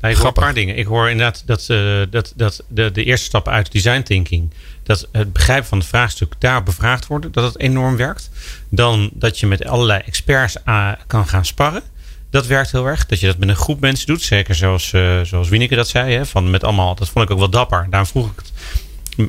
Nou, 0.00 0.14
ik 0.14 0.18
hoor 0.18 0.26
een 0.26 0.32
paar 0.32 0.54
dingen. 0.54 0.76
Ik 0.76 0.87
hoor 0.87 1.11
inderdaad 1.11 1.42
dat, 1.46 1.66
uh, 1.70 2.02
dat, 2.11 2.32
dat 2.37 2.64
de, 2.68 2.92
de 2.92 3.04
eerste 3.04 3.26
stap 3.26 3.48
uit 3.48 3.72
design 3.72 4.02
thinking. 4.02 4.52
Dat 4.82 5.09
het 5.12 5.32
begrijpen 5.32 5.68
van 5.68 5.78
het 5.78 5.87
vraagstuk 5.87 6.32
daar 6.38 6.62
bevraagd 6.62 7.06
worden. 7.06 7.32
Dat 7.32 7.44
het 7.44 7.61
enorm 7.61 7.96
werkt. 7.96 8.30
Dan 8.68 9.11
dat 9.12 9.38
je 9.38 9.46
met 9.46 9.66
allerlei 9.66 10.02
experts 10.06 10.56
uh, 10.66 10.92
kan 11.06 11.26
gaan 11.26 11.44
sparren. 11.44 11.82
Dat 12.30 12.46
werkt 12.46 12.72
heel 12.72 12.87
erg. 12.87 13.06
Dat 13.06 13.20
je 13.20 13.26
dat 13.26 13.38
met 13.38 13.48
een 13.48 13.56
groep 13.56 13.80
mensen 13.80 14.06
doet. 14.06 14.22
Zeker 14.22 14.54
zoals, 14.54 14.92
uh, 14.92 15.20
zoals 15.20 15.48
Wieneke 15.48 15.74
dat 15.74 15.88
zei. 15.88 16.14
Hè, 16.14 16.26
van 16.26 16.50
met 16.50 16.64
allemaal, 16.64 16.94
dat 16.94 17.09
vond 17.09 17.24
ik 17.24 17.30
ook 17.30 17.38
wel 17.38 17.50
dapper. 17.50 17.87
Daarom 17.90 18.09
vroeg 18.09 18.30
ik 18.30 18.37
het. 18.37 18.52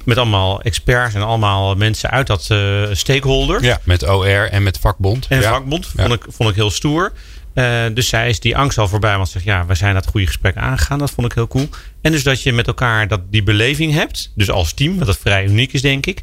Met 0.06 0.18
allemaal 0.18 0.62
experts 0.62 1.16
en 1.16 1.22
allemaal 1.22 1.76
mensen 1.76 2.10
uit 2.10 2.28
dat 2.28 2.48
uh, 2.52 2.84
stakeholder. 2.92 3.64
Ja, 3.64 3.80
met 3.84 4.08
OR 4.08 4.50
en 4.50 4.64
met 4.64 4.78
vakbond. 4.80 5.28
En 5.28 5.42
ja. 5.42 5.52
vakbond 5.52 5.86
vond, 5.86 6.08
ja. 6.08 6.14
ik, 6.14 6.26
vond 6.30 6.50
ik 6.50 6.56
heel 6.56 6.72
stoer. 6.72 7.12
Uh, 7.58 7.86
dus 7.94 8.08
zij 8.08 8.30
is 8.30 8.40
die 8.40 8.58
angst 8.58 8.78
al 8.78 8.88
voorbij. 8.88 9.18
Want 9.18 9.30
zegt 9.30 9.46
ja, 9.46 9.66
we 9.66 9.76
zijn 9.76 9.94
dat 9.94 10.08
goede 10.08 10.26
gesprek 10.26 10.56
aangegaan. 10.56 11.00
Dat 11.00 11.12
vond 11.12 11.28
ik 11.28 11.34
heel 11.34 11.48
cool. 11.48 11.70
En 12.02 12.12
dus 12.12 12.24
dat 12.24 12.44
je 12.44 12.54
met 12.54 12.68
elkaar 12.68 13.08
dat, 13.08 13.22
die 13.32 13.44
beleving 13.44 13.94
hebt. 13.94 14.32
Dus 14.36 14.50
als 14.50 14.74
team, 14.74 14.98
wat 14.98 15.08
dat 15.08 15.18
vrij 15.18 15.46
uniek 15.46 15.74
is, 15.74 15.82
denk 15.82 16.06
ik. 16.06 16.22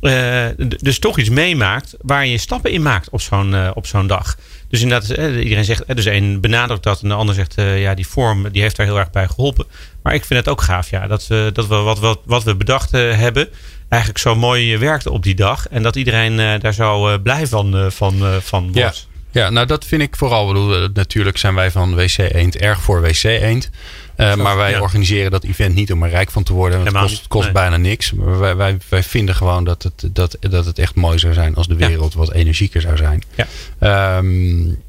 Uh, 0.00 0.44
dus 0.56 0.98
toch 0.98 1.18
iets 1.18 1.28
meemaakt 1.28 1.94
waar 2.00 2.26
je 2.26 2.38
stappen 2.38 2.70
in 2.70 2.82
maakt 2.82 3.10
op 3.10 3.20
zo'n 3.20 3.52
uh, 3.52 3.70
op 3.74 3.86
zo'n 3.86 4.06
dag. 4.06 4.36
Dus 4.68 4.80
inderdaad, 4.80 5.10
iedereen 5.18 5.64
zegt, 5.64 5.96
dus 5.96 6.04
een 6.04 6.40
benadrukt 6.40 6.82
dat 6.82 7.02
en 7.02 7.08
de 7.08 7.14
ander 7.14 7.34
zegt, 7.34 7.54
ja, 7.56 7.94
die 7.94 8.06
vorm 8.06 8.50
die 8.50 8.62
heeft 8.62 8.76
daar 8.76 8.86
heel 8.86 8.98
erg 8.98 9.10
bij 9.10 9.26
geholpen. 9.26 9.66
Maar 10.02 10.14
ik 10.14 10.24
vind 10.24 10.40
het 10.40 10.48
ook 10.48 10.62
gaaf, 10.62 10.90
ja, 10.90 11.06
dat, 11.06 11.26
we, 11.26 11.50
dat 11.52 11.66
we 11.66 11.74
wat, 11.74 11.98
wat, 11.98 12.20
wat 12.24 12.44
we 12.44 12.54
bedacht 12.56 12.90
hebben, 12.90 13.48
eigenlijk 13.88 14.20
zo 14.22 14.34
mooi 14.34 14.78
werkte 14.78 15.10
op 15.10 15.22
die 15.22 15.34
dag. 15.34 15.68
En 15.68 15.82
dat 15.82 15.96
iedereen 15.96 16.60
daar 16.60 16.74
zo 16.74 17.18
blij 17.18 17.46
van, 17.46 17.92
van, 17.92 18.40
van 18.42 18.72
wordt. 18.72 19.06
Ja. 19.10 19.15
Ja, 19.36 19.50
nou 19.50 19.66
dat 19.66 19.84
vind 19.84 20.02
ik 20.02 20.16
vooral. 20.16 20.46
Bedoel, 20.46 20.88
natuurlijk 20.94 21.38
zijn 21.38 21.54
wij 21.54 21.70
van 21.70 21.94
WC 21.94 22.18
Eend 22.18 22.56
erg 22.56 22.82
voor 22.82 23.00
WC 23.00 23.22
Eend. 23.22 23.70
Uh, 24.16 24.34
maar 24.34 24.56
wij 24.56 24.70
ja. 24.70 24.80
organiseren 24.80 25.30
dat 25.30 25.44
event 25.44 25.74
niet 25.74 25.92
om 25.92 26.02
er 26.02 26.10
rijk 26.10 26.30
van 26.30 26.42
te 26.42 26.52
worden. 26.52 26.80
Het 26.80 26.92
kost, 26.92 27.26
kost 27.26 27.44
nee. 27.44 27.52
bijna 27.52 27.76
niks. 27.76 28.12
Maar 28.12 28.38
wij, 28.38 28.56
wij, 28.56 28.78
wij 28.88 29.02
vinden 29.02 29.34
gewoon 29.34 29.64
dat 29.64 29.82
het, 29.82 30.08
dat, 30.12 30.36
dat 30.40 30.64
het 30.64 30.78
echt 30.78 30.94
mooi 30.94 31.18
zou 31.18 31.34
zijn 31.34 31.54
als 31.54 31.68
de 31.68 31.74
wereld 31.74 32.12
ja. 32.12 32.18
wat 32.18 32.32
energieker 32.32 32.80
zou 32.80 32.96
zijn. 32.96 33.22
Ja. 33.34 34.16
Um, 34.18 34.82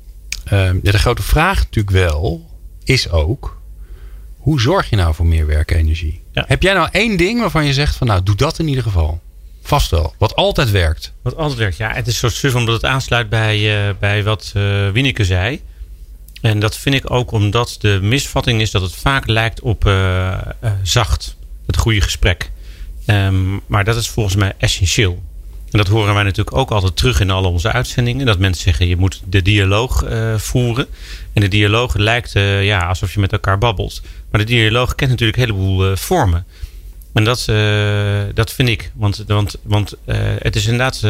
um, 0.51 0.79
de 0.83 0.99
grote 0.99 1.23
vraag 1.23 1.57
natuurlijk 1.57 1.95
wel. 1.95 2.49
is 2.83 3.09
ook... 3.11 3.55
Hoe 4.37 4.61
zorg 4.61 4.89
je 4.89 4.95
nou 4.95 5.13
voor 5.13 5.25
meer 5.25 5.45
werkenergie? 5.45 6.23
Heb 6.33 6.61
jij 6.61 6.73
nou 6.73 6.89
één 6.91 7.17
ding 7.17 7.39
waarvan 7.39 7.65
je 7.65 7.73
zegt 7.73 7.95
van 7.95 8.07
nou, 8.07 8.23
doe 8.23 8.35
dat 8.35 8.59
in 8.59 8.67
ieder 8.67 8.83
geval. 8.83 9.21
Vast 9.67 9.91
wel. 9.91 10.13
Wat 10.17 10.35
altijd 10.35 10.71
werkt. 10.71 11.13
Wat 11.21 11.35
altijd 11.35 11.59
werkt. 11.59 11.77
Ja, 11.77 11.93
het 11.93 12.07
is 12.07 12.17
zo 12.17 12.29
suf 12.29 12.55
omdat 12.55 12.75
het 12.75 12.85
aansluit 12.85 13.29
bij, 13.29 13.87
uh, 13.87 13.93
bij 13.99 14.23
wat 14.23 14.53
uh, 14.55 15.13
zei. 15.13 15.61
En 16.41 16.59
dat 16.59 16.77
vind 16.77 16.95
ik 16.95 17.11
ook 17.11 17.31
omdat 17.31 17.75
de 17.79 17.99
misvatting 18.01 18.61
is 18.61 18.71
dat 18.71 18.81
het 18.81 18.95
vaak 18.95 19.27
lijkt 19.27 19.61
op 19.61 19.85
uh, 19.85 20.37
zacht. 20.83 21.35
Het 21.65 21.77
goede 21.77 22.01
gesprek. 22.01 22.51
Um, 23.05 23.61
maar 23.65 23.83
dat 23.83 23.95
is 23.95 24.07
volgens 24.07 24.35
mij 24.35 24.53
essentieel. 24.57 25.23
En 25.71 25.77
dat 25.77 25.87
horen 25.87 26.13
wij 26.13 26.23
natuurlijk 26.23 26.57
ook 26.57 26.71
altijd 26.71 26.95
terug 26.95 27.19
in 27.19 27.29
al 27.29 27.43
onze 27.43 27.71
uitzendingen. 27.71 28.25
Dat 28.25 28.39
mensen 28.39 28.63
zeggen, 28.63 28.87
je 28.87 28.97
moet 28.97 29.21
de 29.25 29.41
dialoog 29.41 30.05
voeren. 30.37 30.87
En 31.33 31.41
de 31.41 31.47
dialoog 31.47 31.95
lijkt 31.95 32.31
ja, 32.61 32.87
alsof 32.87 33.13
je 33.13 33.19
met 33.19 33.31
elkaar 33.31 33.57
babbelt. 33.57 34.01
Maar 34.31 34.41
de 34.41 34.47
dialoog 34.47 34.95
kent 34.95 35.09
natuurlijk 35.11 35.37
een 35.37 35.43
heleboel 35.43 35.95
vormen. 35.95 36.45
En 37.13 37.23
dat, 37.23 37.45
dat 38.35 38.53
vind 38.53 38.69
ik. 38.69 38.91
Want, 38.93 39.23
want, 39.27 39.55
want 39.61 39.95
het 40.39 40.55
is 40.55 40.65
inderdaad 40.65 41.01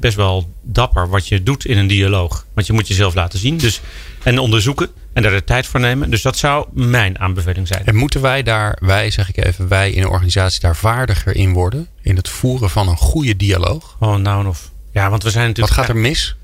best 0.00 0.16
wel 0.16 0.52
dapper 0.62 1.08
wat 1.08 1.28
je 1.28 1.42
doet 1.42 1.64
in 1.64 1.78
een 1.78 1.86
dialoog. 1.86 2.46
Want 2.54 2.66
je 2.66 2.72
moet 2.72 2.88
jezelf 2.88 3.14
laten 3.14 3.38
zien. 3.38 3.56
Dus, 3.56 3.80
en 4.22 4.38
onderzoeken. 4.38 4.88
En 5.12 5.22
daar 5.22 5.32
de 5.32 5.44
tijd 5.44 5.66
voor 5.66 5.80
nemen. 5.80 6.10
Dus 6.10 6.22
dat 6.22 6.36
zou 6.36 6.66
mijn 6.72 7.18
aanbeveling 7.18 7.68
zijn. 7.68 7.86
En 7.86 7.96
moeten 7.96 8.20
wij 8.20 8.42
daar, 8.42 8.78
wij 8.80 9.10
zeg 9.10 9.28
ik 9.28 9.44
even, 9.44 9.68
wij 9.68 9.90
in 9.90 10.02
een 10.02 10.08
organisatie 10.08 10.60
daar 10.60 10.76
vaardiger 10.76 11.36
in 11.36 11.52
worden? 11.52 11.88
In 12.02 12.16
het 12.16 12.28
voeren 12.28 12.70
van 12.70 12.88
een 12.88 12.96
goede 12.96 13.36
dialoog? 13.36 13.96
Oh, 14.00 14.16
nou 14.16 14.46
of. 14.46 14.70
Ja, 14.92 15.10
want 15.10 15.22
we 15.22 15.30
zijn 15.30 15.46
natuurlijk. 15.46 15.76
Wat 15.76 15.84
gaat 15.84 15.94
er 15.94 16.00
mis? 16.00 16.36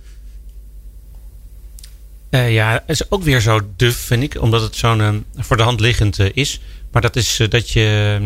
Uh, 2.30 2.52
ja, 2.52 2.72
het 2.72 3.00
is 3.00 3.10
ook 3.10 3.22
weer 3.22 3.40
zo 3.40 3.60
duf, 3.76 3.96
vind 3.96 4.22
ik. 4.22 4.40
Omdat 4.40 4.62
het 4.62 4.76
zo'n 4.76 5.00
uh, 5.00 5.08
voor 5.36 5.56
de 5.56 5.62
hand 5.62 5.80
liggend 5.80 6.18
uh, 6.18 6.26
is. 6.32 6.60
Maar 6.92 7.02
dat 7.02 7.16
is 7.16 7.40
dat 7.48 7.70
je. 7.70 8.18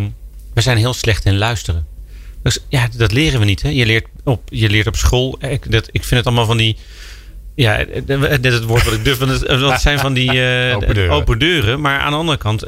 we 0.55 0.61
zijn 0.61 0.77
heel 0.77 0.95
slecht 0.95 1.25
in 1.25 1.39
luisteren. 1.39 1.87
Dus 2.43 2.59
ja, 2.69 2.89
dat 2.97 3.13
leren 3.13 3.39
we 3.39 3.45
niet. 3.45 3.63
Hè? 3.63 3.69
Je, 3.69 3.87
leert 3.87 4.07
op, 4.25 4.43
je 4.49 4.69
leert 4.69 4.87
op 4.87 4.97
school. 4.97 5.39
Ik, 5.41 5.71
dat, 5.73 5.89
ik 5.93 6.05
vind 6.05 6.11
het 6.11 6.27
allemaal 6.27 6.47
van 6.47 6.57
die. 6.57 6.77
Ja, 7.55 7.85
net 8.07 8.45
het 8.45 8.65
woord 8.65 8.85
wat 8.85 8.95
ik 8.95 9.05
durf. 9.05 9.19
Want 9.19 9.31
het 9.71 9.81
zijn 9.81 9.99
van 9.99 10.13
die 10.13 10.31
open, 10.75 10.95
deuren. 10.95 11.15
open, 11.15 11.39
deuren. 11.39 11.81
Maar 11.81 12.01
aan 12.01 12.11
de 12.11 12.17
andere 12.19 12.39
kant 12.39 12.65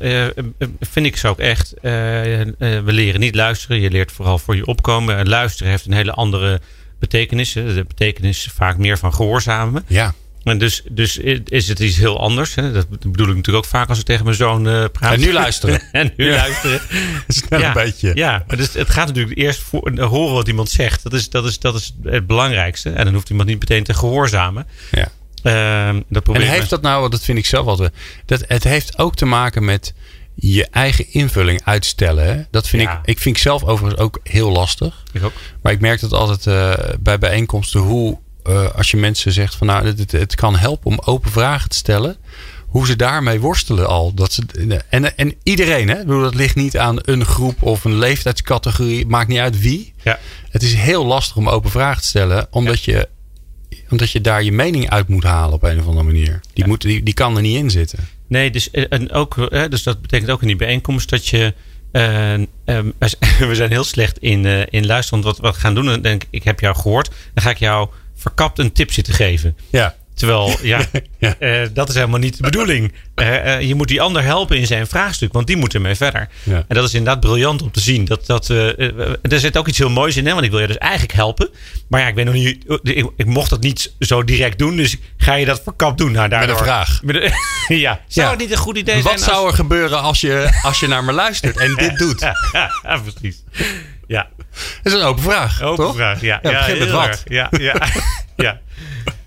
vind 0.80 1.06
ik 1.06 1.16
ze 1.16 1.28
ook 1.28 1.38
echt. 1.38 1.74
We 1.80 2.82
leren 2.84 3.20
niet 3.20 3.34
luisteren. 3.34 3.80
Je 3.80 3.90
leert 3.90 4.12
vooral 4.12 4.38
voor 4.38 4.56
je 4.56 4.66
opkomen. 4.66 5.28
Luisteren 5.28 5.70
heeft 5.70 5.86
een 5.86 5.92
hele 5.92 6.12
andere 6.12 6.60
betekenis. 6.98 7.52
De 7.52 7.84
betekenis 7.88 8.48
vaak 8.54 8.76
meer 8.76 8.98
van 8.98 9.14
gehoorzamen. 9.14 9.84
Ja. 9.86 10.14
En 10.46 10.58
dus, 10.58 10.82
dus 10.90 11.18
is 11.44 11.68
het 11.68 11.78
iets 11.78 11.96
heel 11.96 12.20
anders. 12.20 12.54
Hè? 12.54 12.72
Dat 12.72 12.88
bedoel 12.88 13.28
ik 13.28 13.34
natuurlijk 13.34 13.64
ook 13.64 13.70
vaak 13.70 13.88
als 13.88 13.98
ik 13.98 14.04
tegen 14.04 14.24
mijn 14.24 14.36
zoon 14.36 14.68
uh, 14.68 14.84
praat. 14.92 15.12
En 15.12 15.20
nu 15.20 15.32
luisteren. 15.32 15.80
en 15.92 16.12
nu 16.16 16.26
ja. 16.26 16.36
luisteren. 16.36 16.80
Snel 17.28 17.60
ja, 17.60 17.66
een 17.66 17.72
beetje. 17.72 18.12
Ja, 18.14 18.44
maar 18.46 18.56
dus 18.56 18.72
het 18.72 18.90
gaat 18.90 19.06
natuurlijk 19.06 19.38
eerst 19.38 19.60
voor, 19.60 20.00
horen 20.00 20.34
wat 20.34 20.48
iemand 20.48 20.68
zegt. 20.68 21.02
Dat 21.02 21.12
is, 21.12 21.30
dat, 21.30 21.44
is, 21.44 21.58
dat 21.58 21.74
is 21.74 21.94
het 22.02 22.26
belangrijkste. 22.26 22.90
En 22.90 23.04
dan 23.04 23.14
hoeft 23.14 23.30
iemand 23.30 23.48
niet 23.48 23.58
meteen 23.58 23.84
te 23.84 23.94
gehoorzamen. 23.94 24.66
Ja. 24.90 25.08
Uh, 25.42 26.00
dat 26.08 26.28
en 26.28 26.40
heeft 26.40 26.70
dat 26.70 26.82
nou, 26.82 27.10
dat 27.10 27.22
vind 27.22 27.38
ik 27.38 27.46
zelf 27.46 27.66
altijd. 27.66 27.92
Dat, 28.24 28.44
het 28.46 28.64
heeft 28.64 28.98
ook 28.98 29.16
te 29.16 29.24
maken 29.26 29.64
met 29.64 29.94
je 30.34 30.66
eigen 30.70 31.12
invulling 31.12 31.60
uitstellen. 31.64 32.24
Hè? 32.24 32.42
Dat 32.50 32.68
vind 32.68 32.82
Ja. 32.82 32.92
ik, 32.92 32.98
ik 33.06 33.18
vind 33.18 33.36
ik 33.36 33.42
zelf 33.42 33.64
overigens 33.64 34.00
ook 34.00 34.20
heel 34.22 34.50
lastig. 34.50 35.02
Ik 35.12 35.24
ook. 35.24 35.32
Maar 35.62 35.72
ik 35.72 35.80
merk 35.80 36.00
dat 36.00 36.12
altijd 36.12 36.46
uh, 36.46 36.94
bij 37.00 37.18
bijeenkomsten 37.18 37.80
hoe 37.80 38.18
uh, 38.48 38.70
als 38.70 38.90
je 38.90 38.96
mensen 38.96 39.32
zegt 39.32 39.54
van 39.54 39.66
nou, 39.66 39.86
het, 39.86 40.12
het, 40.12 40.34
kan 40.34 40.56
helpen 40.56 40.86
om 40.86 41.00
open 41.04 41.30
vragen 41.30 41.68
te 41.68 41.76
stellen. 41.76 42.16
Hoe 42.66 42.86
ze 42.86 42.96
daarmee 42.96 43.40
worstelen 43.40 43.86
al. 43.86 44.14
Dat 44.14 44.32
ze, 44.32 44.42
en, 44.88 45.16
en 45.16 45.34
iedereen, 45.42 45.88
hè? 45.88 45.96
Bedoel, 45.96 46.22
dat 46.22 46.34
ligt 46.34 46.54
niet 46.54 46.78
aan 46.78 46.98
een 47.00 47.24
groep 47.24 47.62
of 47.62 47.84
een 47.84 47.98
leeftijdscategorie. 47.98 49.06
Maakt 49.06 49.28
niet 49.28 49.38
uit 49.38 49.60
wie. 49.60 49.92
Ja. 50.02 50.18
Het 50.50 50.62
is 50.62 50.74
heel 50.74 51.06
lastig 51.06 51.36
om 51.36 51.48
open 51.48 51.70
vragen 51.70 52.02
te 52.02 52.08
stellen. 52.08 52.46
Omdat, 52.50 52.84
ja. 52.84 52.96
je, 52.96 53.08
omdat 53.90 54.10
je 54.10 54.20
daar 54.20 54.42
je 54.42 54.52
mening 54.52 54.90
uit 54.90 55.08
moet 55.08 55.24
halen 55.24 55.54
op 55.54 55.62
een 55.62 55.78
of 55.78 55.86
andere 55.86 56.04
manier. 56.04 56.40
Die, 56.52 56.64
Ja. 56.64 56.66
moet, 56.66 56.80
die, 56.80 57.02
die 57.02 57.14
kan 57.14 57.36
er 57.36 57.42
niet 57.42 57.56
in 57.56 57.70
zitten. 57.70 58.08
Nee, 58.28 58.50
dus, 58.50 58.70
en 58.70 59.12
ook, 59.12 59.50
dus 59.70 59.82
dat 59.82 60.02
betekent 60.02 60.30
ook 60.30 60.40
in 60.40 60.46
die 60.46 60.56
bijeenkomst 60.56 61.10
dat 61.10 61.26
je. 61.26 61.54
Uh, 61.92 62.32
um, 62.32 62.92
we 63.38 63.54
zijn 63.54 63.70
heel 63.70 63.84
slecht 63.84 64.18
in, 64.18 64.44
uh, 64.44 64.62
in 64.70 64.86
luisteren. 64.86 65.22
Want 65.22 65.38
wat 65.38 65.54
we 65.54 65.60
gaan 65.60 65.74
doen, 65.74 65.86
dan 65.86 66.00
denk 66.00 66.22
ik, 66.22 66.28
ik 66.30 66.44
heb 66.44 66.60
jou 66.60 66.76
gehoord. 66.76 67.10
Dan 67.34 67.44
ga 67.44 67.50
ik 67.50 67.58
jou 67.58 67.88
verkapt 68.16 68.58
een 68.58 68.72
tip 68.72 68.92
zitten 68.92 69.14
geven. 69.14 69.56
Ja. 69.70 69.94
Terwijl, 70.14 70.56
ja, 70.62 70.80
Ja. 71.18 71.34
uh, 71.40 71.66
dat 71.72 71.88
is 71.88 71.94
helemaal 71.94 72.18
niet 72.18 72.36
de 72.36 72.42
bedoeling. 72.42 72.92
Uh, 73.16 73.60
je 73.60 73.74
moet 73.74 73.88
die 73.88 74.00
ander 74.00 74.22
helpen 74.22 74.56
in 74.56 74.66
zijn 74.66 74.86
vraagstuk, 74.86 75.32
want 75.32 75.46
die 75.46 75.56
moet 75.56 75.74
ermee 75.74 75.94
verder. 75.94 76.28
Ja. 76.42 76.64
En 76.68 76.74
dat 76.74 76.84
is 76.84 76.94
inderdaad 76.94 77.20
briljant 77.20 77.62
om 77.62 77.70
te 77.70 77.80
zien. 77.80 78.04
Dat, 78.04 78.26
dat, 78.26 78.48
er 78.48 79.40
zit 79.40 79.56
ook 79.56 79.68
iets 79.68 79.78
heel 79.78 79.90
moois 79.90 80.16
in, 80.16 80.26
hè? 80.26 80.32
want 80.32 80.44
ik 80.44 80.50
wil 80.50 80.60
je 80.60 80.66
dus 80.66 80.78
eigenlijk 80.78 81.12
helpen. 81.12 81.48
Maar 81.88 82.00
ja, 82.00 82.06
ik 82.08 82.14
weet 82.14 82.24
nog 82.24 82.34
niet, 82.34 82.64
ik, 82.82 83.10
ik 83.16 83.26
mocht 83.26 83.50
dat 83.50 83.60
niet 83.60 83.92
zo 84.00 84.24
direct 84.24 84.58
doen, 84.58 84.76
dus 84.76 84.96
ga 85.16 85.34
je 85.34 85.44
dat 85.46 85.60
verkapt 85.62 85.98
doen? 85.98 86.12
Nou, 86.12 86.28
daardoor, 86.28 86.48
Met 86.48 86.58
een 86.58 86.64
vraag. 86.64 87.02
Met 87.02 87.16
een, 87.16 87.32
ja, 87.78 88.00
zou 88.08 88.26
Ja. 88.26 88.30
het 88.32 88.40
niet 88.40 88.50
een 88.50 88.56
goed 88.56 88.76
idee 88.76 89.02
Wat 89.02 89.20
zijn? 89.20 89.30
zou 89.34 89.48
er 89.48 89.54
gebeuren 89.54 90.00
als 90.02 90.20
je, 90.20 90.58
als 90.62 90.80
je 90.80 90.86
naar 90.88 91.04
me 91.04 91.12
luistert 91.12 91.56
en 91.56 91.74
dit 91.84 91.96
doet? 91.98 92.30
Precies. 93.02 93.42
Ja, 94.06 94.28
Dat 94.82 94.92
is 94.92 94.92
een 94.92 95.02
open 95.06 95.22
vraag. 95.22 95.62
open 95.62 95.84
toch? 95.84 95.94
vraag. 95.94 96.20
Ja, 96.20 96.38
Ja, 96.42 96.50
met 96.50 96.60
heel 96.64 96.90
wat. 96.92 97.22
Ja, 97.28 97.48
ja, 97.58 97.74
ja. 98.36 98.60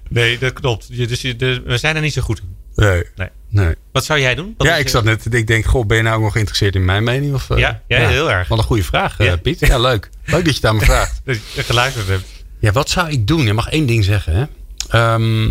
Nee, 0.10 0.38
dat 0.38 0.54
klopt. 0.54 0.86
Je- 0.90 1.08
Dus 1.08 1.22
je- 1.22 1.36
de- 1.36 1.62
we 1.66 1.78
zijn 1.78 1.96
er 1.96 2.02
niet 2.02 2.14
zo 2.14 2.22
goed 2.22 2.40
in. 2.40 2.56
Nee. 2.76 3.04
Nee. 3.16 3.28
nee. 3.50 3.76
Wat 3.92 4.06
zou 4.06 4.20
jij 4.20 4.36
doen? 4.36 4.54
Wat 4.58 4.68
Ja, 4.68 4.76
ik 4.76 4.84
je- 4.84 4.90
zat 4.90 5.04
net. 5.04 5.34
Ik 5.34 5.48
denk, 5.48 5.66
goh, 5.66 5.86
ben 5.86 5.98
je 5.98 6.04
nou 6.04 6.16
ook 6.16 6.22
nog 6.24 6.32
geïnteresseerd 6.32 6.76
in 6.76 6.86
mijn 6.86 7.04
mening? 7.04 7.34
Of, 7.34 7.50
eh, 7.50 7.58
Ja, 7.58 7.82
ja, 7.88 8.08
heel 8.08 8.32
erg. 8.32 8.48
Wat 8.48 8.58
een 8.58 8.64
goede 8.64 8.84
vraag, 8.84 9.20
eh, 9.20 9.26
Ja. 9.28 9.36
Piet. 9.36 9.60
Ja, 9.60 9.78
leuk. 9.80 10.10
Leuk 10.26 10.46
dat 10.46 10.56
je 10.56 10.62
het 10.62 10.66
aan 10.66 10.76
me 10.76 10.82
vraagt. 10.92 11.22
Dat 11.26 11.38
je 11.54 11.64
geluisterd 11.64 12.08
hebt. 12.08 12.26
Ja, 12.60 12.72
wat 12.72 12.90
zou 12.90 13.10
ik 13.10 13.28
doen? 13.28 13.42
Je 13.46 13.54
mag 13.54 13.70
één 13.70 13.86
ding 13.86 14.04
zeggen. 14.04 14.34
Hè? 14.34 14.46
Ehm, 14.90 15.50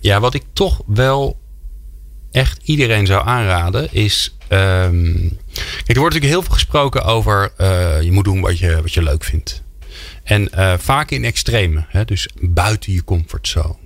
ja, 0.00 0.20
wat 0.20 0.34
ik 0.34 0.42
toch 0.52 0.82
wel 0.86 1.38
echt 2.34 2.60
iedereen 2.62 3.06
zou 3.06 3.26
aanraden 3.26 3.88
is. 3.92 4.36
ehm, 4.48 5.12
kijk, 5.52 5.86
er 5.86 5.98
wordt 5.98 6.14
natuurlijk 6.14 6.24
heel 6.24 6.42
veel 6.42 6.52
gesproken 6.54 7.04
over. 7.04 7.52
eh, 7.56 8.02
je 8.02 8.12
moet 8.12 8.24
doen 8.24 8.40
wat 8.40 8.58
je, 8.58 8.78
wat 8.82 8.92
je 8.94 9.02
leuk 9.02 9.24
vindt. 9.24 9.62
En 10.24 10.50
eh, 10.52 10.74
vaak 10.78 11.10
in 11.10 11.24
extreme. 11.24 11.84
Hè? 11.88 12.04
Dus 12.04 12.28
buiten 12.40 12.92
je 12.92 13.04
comfortzone. 13.04 13.76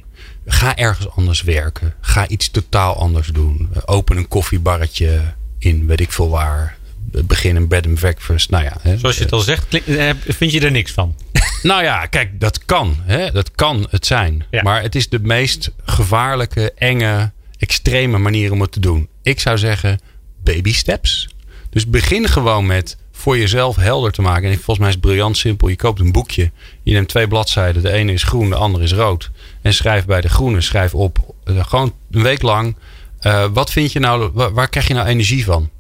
Ga 0.46 0.76
ergens 0.76 1.10
anders 1.10 1.42
werken. 1.42 1.94
Ga 2.00 2.28
iets 2.28 2.50
totaal 2.50 2.96
anders 2.96 3.28
doen. 3.28 3.68
Open 3.84 4.16
een 4.16 4.28
koffiebarretje 4.28 5.20
in 5.58 5.86
weet 5.86 6.00
ik 6.00 6.12
veel 6.12 6.28
waar. 6.30 6.76
Begin 7.24 7.56
een 7.56 7.68
bed 7.68 7.86
and 7.86 7.94
breakfast. 8.00 8.50
Nou 8.50 8.64
ja, 8.64 8.76
hè? 8.80 8.98
Zoals 8.98 9.16
je 9.16 9.22
het 9.22 9.32
al 9.32 9.40
zegt, 9.40 9.84
eh, 9.86 10.10
vind 10.26 10.52
je 10.52 10.60
er 10.60 10.70
niks 10.70 10.92
van. 10.92 11.14
Nou 11.62 11.82
ja, 11.82 12.06
kijk, 12.06 12.40
dat 12.40 12.64
kan. 12.64 12.96
Hè? 13.02 13.30
Dat 13.30 13.50
kan 13.50 13.86
het 13.90 14.06
zijn. 14.06 14.44
Ja. 14.50 14.62
Maar 14.62 14.82
het 14.82 14.94
is 14.94 15.08
de 15.08 15.18
meest 15.18 15.70
gevaarlijke, 15.84 16.72
enge, 16.72 17.32
extreme 17.58 18.18
manier 18.18 18.52
om 18.52 18.60
het 18.60 18.72
te 18.72 18.80
doen. 18.80 19.08
Ik 19.22 19.40
zou 19.40 19.58
zeggen, 19.58 20.00
baby 20.44 20.72
steps. 20.72 21.28
Dus 21.70 21.86
begin 21.86 22.28
gewoon 22.28 22.66
met 22.66 22.96
voor 23.12 23.38
jezelf 23.38 23.76
helder 23.76 24.12
te 24.12 24.22
maken. 24.22 24.48
En 24.50 24.54
volgens 24.54 24.78
mij 24.78 24.88
is 24.88 24.94
het 24.94 25.02
briljant 25.04 25.36
simpel. 25.36 25.68
Je 25.68 25.76
koopt 25.76 26.00
een 26.00 26.12
boekje. 26.12 26.50
Je 26.82 26.92
neemt 26.92 27.08
twee 27.08 27.28
bladzijden. 27.28 27.82
De 27.82 27.92
ene 27.92 28.12
is 28.12 28.22
groen, 28.22 28.48
de 28.48 28.54
andere 28.56 28.84
is 28.84 28.92
rood. 28.92 29.30
En 29.62 29.74
schrijf 29.74 30.04
bij 30.06 30.20
de 30.20 30.28
groene, 30.28 30.60
schrijf 30.60 30.94
op. 30.94 31.34
eh, 31.44 31.64
gewoon 31.64 31.94
een 32.10 32.22
week 32.22 32.42
lang. 32.42 32.76
eh, 33.18 33.44
wat 33.52 33.70
vind 33.72 33.92
je 33.92 33.98
nou, 33.98 34.30
waar, 34.32 34.52
waar 34.52 34.68
krijg 34.68 34.88
je 34.88 34.94
nou 34.94 35.06
energie 35.06 35.44
van? 35.44 35.70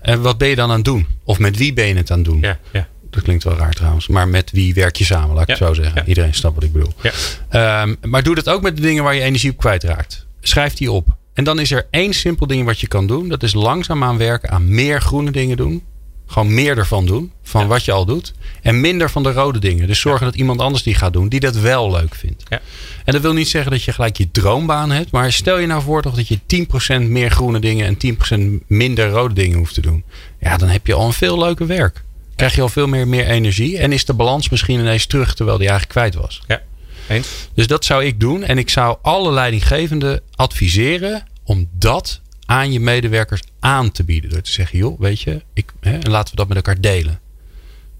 En 0.00 0.20
wat 0.22 0.38
ben 0.38 0.48
je 0.48 0.54
dan 0.56 0.70
aan 0.70 0.76
het 0.76 0.84
doen? 0.84 1.06
Of 1.24 1.38
met 1.38 1.56
wie 1.56 1.72
ben 1.72 1.86
je 1.86 1.94
het 1.94 2.10
aan 2.10 2.18
het 2.18 2.26
doen? 2.26 2.40
Ja, 2.40 2.58
ja. 2.72 2.88
Dat 3.10 3.22
klinkt 3.22 3.44
wel 3.44 3.56
raar 3.56 3.72
trouwens. 3.72 4.08
Maar 4.08 4.28
met 4.28 4.50
wie 4.50 4.74
werk 4.74 4.96
je 4.96 5.04
samen, 5.04 5.34
laat 5.34 5.48
ik 5.48 5.56
Ja, 5.58 5.66
het 5.66 5.76
zo 5.76 5.82
zeggen. 5.82 6.08
Iedereen 6.08 6.34
snapt 6.34 6.54
wat 6.54 6.64
ik 6.64 6.72
bedoel. 6.72 6.92
Ja. 7.02 7.10
Ehm, 7.48 7.94
maar 8.02 8.22
doe 8.22 8.34
dat 8.34 8.48
ook 8.48 8.62
met 8.62 8.76
de 8.76 8.82
dingen 8.82 9.04
waar 9.04 9.14
je 9.14 9.20
energie 9.20 9.50
op 9.50 9.56
kwijtraakt. 9.56 10.26
Schrijf 10.40 10.74
die 10.74 10.90
op. 10.92 11.16
En 11.40 11.46
dan 11.46 11.58
is 11.58 11.70
er 11.70 11.86
één 11.90 12.14
simpel 12.14 12.46
ding 12.46 12.64
wat 12.64 12.80
je 12.80 12.86
kan 12.86 13.06
doen. 13.06 13.28
Dat 13.28 13.42
is 13.42 13.52
langzaamaan 13.54 14.18
werken 14.18 14.50
aan 14.50 14.74
meer 14.74 15.00
groene 15.00 15.30
dingen 15.30 15.56
doen. 15.56 15.82
Gewoon 16.26 16.54
meer 16.54 16.78
ervan 16.78 17.06
doen. 17.06 17.32
Van 17.42 17.60
Ja. 17.60 17.66
wat 17.66 17.84
je 17.84 17.92
al 17.92 18.04
doet. 18.04 18.32
En 18.62 18.80
minder 18.80 19.10
van 19.10 19.22
de 19.22 19.32
rode 19.32 19.58
dingen. 19.58 19.86
Dus 19.86 20.00
zorgen 20.00 20.26
dat 20.26 20.34
iemand 20.34 20.60
anders 20.60 20.82
die 20.82 20.94
gaat 20.94 21.12
doen. 21.12 21.28
Die 21.28 21.40
dat 21.40 21.56
wel 21.56 21.90
leuk 21.90 22.14
vindt. 22.14 22.42
Ja. 22.48 22.60
En 23.04 23.12
dat 23.12 23.22
wil 23.22 23.32
niet 23.32 23.48
zeggen 23.48 23.70
dat 23.70 23.82
je 23.82 23.92
gelijk 23.92 24.16
je 24.16 24.30
droombaan 24.30 24.90
hebt. 24.90 25.10
Maar 25.10 25.32
stel 25.32 25.58
je 25.58 25.66
nou 25.66 25.82
voor 25.82 26.02
toch 26.02 26.14
dat 26.14 26.28
je 26.28 26.38
10% 26.46 27.08
meer 27.08 27.30
groene 27.30 27.58
dingen. 27.60 27.86
En 27.86 27.96
10% 27.96 28.64
minder 28.66 29.08
rode 29.10 29.34
dingen 29.34 29.58
hoeft 29.58 29.74
te 29.74 29.80
doen. 29.80 30.04
Ja, 30.40 30.56
dan 30.56 30.68
heb 30.68 30.86
je 30.86 30.94
al 30.94 31.06
een 31.06 31.12
veel 31.12 31.38
leuker 31.38 31.66
werk. 31.66 32.02
Krijg 32.36 32.54
je 32.54 32.62
al 32.62 32.68
veel 32.68 32.86
meer, 32.86 33.08
meer 33.08 33.26
energie. 33.26 33.78
En 33.78 33.92
is 33.92 34.04
de 34.04 34.14
balans 34.14 34.48
misschien 34.48 34.80
ineens 34.80 35.06
terug 35.06 35.34
terwijl 35.34 35.58
die 35.58 35.68
eigenlijk 35.68 35.98
kwijt 35.98 36.14
was. 36.24 36.42
ja. 36.46 36.60
Eens? 37.08 37.28
Dus 37.54 37.66
dat 37.66 37.84
zou 37.84 38.04
ik 38.04 38.20
doen. 38.20 38.42
En 38.42 38.58
ik 38.58 38.70
zou 38.70 38.96
alle 39.02 39.32
leidinggevenden 39.32 40.20
adviseren 40.34 41.22
om 41.50 41.68
dat 41.72 42.20
aan 42.46 42.72
je 42.72 42.80
medewerkers 42.80 43.40
aan 43.60 43.90
te 43.90 44.04
bieden. 44.04 44.30
Door 44.30 44.40
te 44.40 44.52
zeggen, 44.52 44.78
joh, 44.78 45.00
weet 45.00 45.20
je, 45.20 45.42
ik, 45.54 45.72
hè, 45.80 45.98
en 45.98 46.10
laten 46.10 46.30
we 46.30 46.36
dat 46.36 46.48
met 46.48 46.56
elkaar 46.56 46.80
delen. 46.80 47.20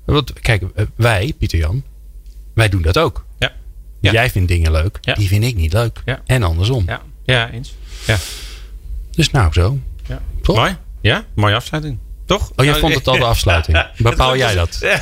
Want 0.04 0.32
kijk, 0.40 0.62
eh, 0.74 0.84
wij, 0.96 1.34
Pieter 1.38 1.58
Jan, 1.58 1.82
wij 2.54 2.68
doen 2.68 2.82
dat 2.82 2.98
ook. 2.98 3.24
Ja. 3.38 3.52
Ja. 4.00 4.12
Jij 4.12 4.30
vindt 4.30 4.48
dingen 4.48 4.72
leuk, 4.72 4.98
Ja. 5.00 5.14
die 5.14 5.28
vind 5.28 5.44
ik 5.44 5.54
niet 5.56 5.72
leuk. 5.72 6.02
Ja. 6.04 6.20
En 6.26 6.42
andersom. 6.42 6.84
Ja, 6.86 7.02
ja 7.24 7.50
eens. 7.50 7.74
Ja. 8.06 8.16
Dus 9.10 9.30
nou 9.30 9.52
zo. 9.52 9.78
Ja. 10.06 10.22
Toch? 10.42 10.56
Mooi. 10.56 10.76
Ja, 11.00 11.24
mooie 11.34 11.54
afsluiting. 11.54 11.98
Toch? 12.26 12.52
Oh, 12.56 12.64
jij 12.64 12.74
vond 12.74 12.94
het 12.94 13.08
al 13.08 13.18
de 13.18 13.24
afsluiting. 13.34 13.86
Bepaal 13.96 14.36
jij 14.36 14.54
dat? 14.54 14.78
Ja, 14.82 15.00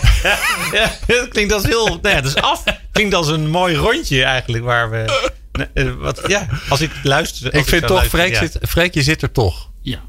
ja, 0.72 0.90
dat 1.06 1.28
klinkt 1.28 1.52
als 1.52 1.62
heel. 1.64 1.98
Nee, 2.02 2.14
het 2.14 2.24
is 2.24 2.34
af. 2.34 2.64
Klinkt 2.92 3.14
als 3.14 3.28
een 3.28 3.50
mooi 3.50 3.74
rondje 3.76 4.24
eigenlijk 4.24 4.64
waar 4.64 4.90
we. 4.90 5.30
Nee, 5.58 5.86
eh, 5.86 5.92
Wat, 5.94 6.22
ja, 6.26 6.48
als 6.68 6.80
ik 6.80 6.90
luister. 7.02 7.50
als 7.50 7.60
Ik 7.60 7.68
vind 7.68 7.86
toch, 7.86 8.06
Freek, 8.06 8.32
ja. 8.32 8.38
zit, 8.38 8.58
Freek, 8.68 8.94
je 8.94 9.02
zit 9.02 9.22
er 9.22 9.32
toch. 9.32 9.70
Ja. 9.82 10.00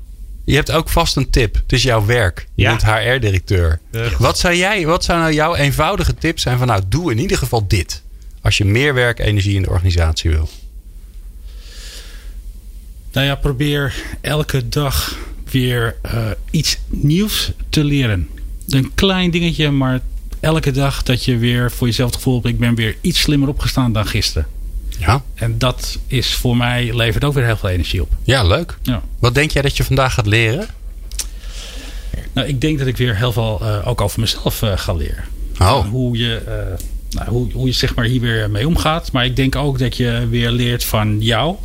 Je 0.45 0.55
hebt 0.55 0.71
ook 0.71 0.89
vast 0.89 1.15
een 1.15 1.29
tip. 1.29 1.55
Het 1.55 1.73
is 1.73 1.83
jouw 1.83 2.05
werk. 2.05 2.47
Je 2.55 2.63
Ja. 2.63 2.69
bent 2.69 2.83
HR-directeur. 2.85 3.79
Wat 4.17 4.39
zou 4.39 4.55
jij, 4.55 4.85
wat 4.85 5.03
zou 5.03 5.19
nou 5.19 5.33
jouw 5.33 5.55
eenvoudige 5.55 6.13
tip 6.13 6.39
zijn 6.39 6.57
van 6.57 6.67
nou, 6.67 6.81
doe 6.87 7.11
in 7.11 7.19
ieder 7.19 7.37
geval 7.37 7.67
dit. 7.67 8.01
Als 8.41 8.57
je 8.57 8.65
meer 8.65 8.93
werkenergie 8.93 9.55
in 9.55 9.61
de 9.61 9.69
organisatie 9.69 10.29
wil. 10.29 10.49
Nou 13.11 13.25
ja, 13.27 13.35
probeer 13.35 13.95
elke 14.21 14.69
dag 14.69 15.17
weer 15.51 15.95
eh, 16.01 16.27
iets 16.51 16.77
nieuws 16.87 17.51
te 17.69 17.83
leren. 17.83 18.29
Een 18.67 18.91
klein 18.95 19.31
dingetje, 19.31 19.71
maar 19.71 19.99
elke 20.39 20.71
dag 20.71 21.03
dat 21.03 21.25
je 21.25 21.37
weer 21.37 21.71
voor 21.71 21.87
jezelf 21.87 22.09
het 22.09 22.17
gevoel 22.17 22.33
hebt... 22.35 22.47
ik 22.47 22.59
ben 22.59 22.75
weer 22.75 22.95
iets 23.01 23.19
slimmer 23.19 23.49
opgestaan 23.49 23.93
dan 23.93 24.05
gisteren. 24.07 24.47
Ja, 24.99 25.23
En 25.35 25.57
dat 25.57 25.97
is 26.07 26.33
voor 26.33 26.57
mij, 26.57 26.95
levert 26.95 27.23
ook 27.23 27.33
weer 27.33 27.45
heel 27.45 27.57
veel 27.57 27.69
energie 27.69 28.01
op. 28.01 28.09
ja 28.23 28.43
leuk. 28.43 28.77
Ja. 28.81 29.01
Wat 29.19 29.33
denk 29.33 29.51
jij 29.51 29.61
dat 29.61 29.77
je 29.77 29.83
vandaag 29.83 30.13
gaat 30.13 30.25
leren? 30.25 30.67
Nou, 32.33 32.47
ik 32.47 32.61
denk 32.61 32.77
dat 32.77 32.87
ik 32.87 32.97
weer 32.97 33.15
heel 33.15 33.31
veel 33.31 33.59
eh, 33.61 33.87
ook 33.87 34.01
over 34.01 34.19
mezelf 34.19 34.61
eh, 34.61 34.77
ga 34.77 34.93
leren. 34.93 35.23
Oh, 35.61 35.85
Hoe 35.85 36.17
je, 36.17 36.35
eh, 36.35 36.53
nou, 37.09 37.29
hoe, 37.29 37.51
hoe 37.51 37.67
je 37.67 37.73
zeg 37.73 37.95
maar 37.95 38.05
hier 38.05 38.21
weer 38.21 38.49
mee 38.49 38.67
omgaat. 38.67 39.11
Maar 39.11 39.25
ik 39.25 39.35
denk 39.35 39.55
ook 39.55 39.79
dat 39.79 39.97
je 39.97 40.27
weer 40.29 40.51
leert 40.51 40.83
van 40.83 41.21
jou. 41.21 41.55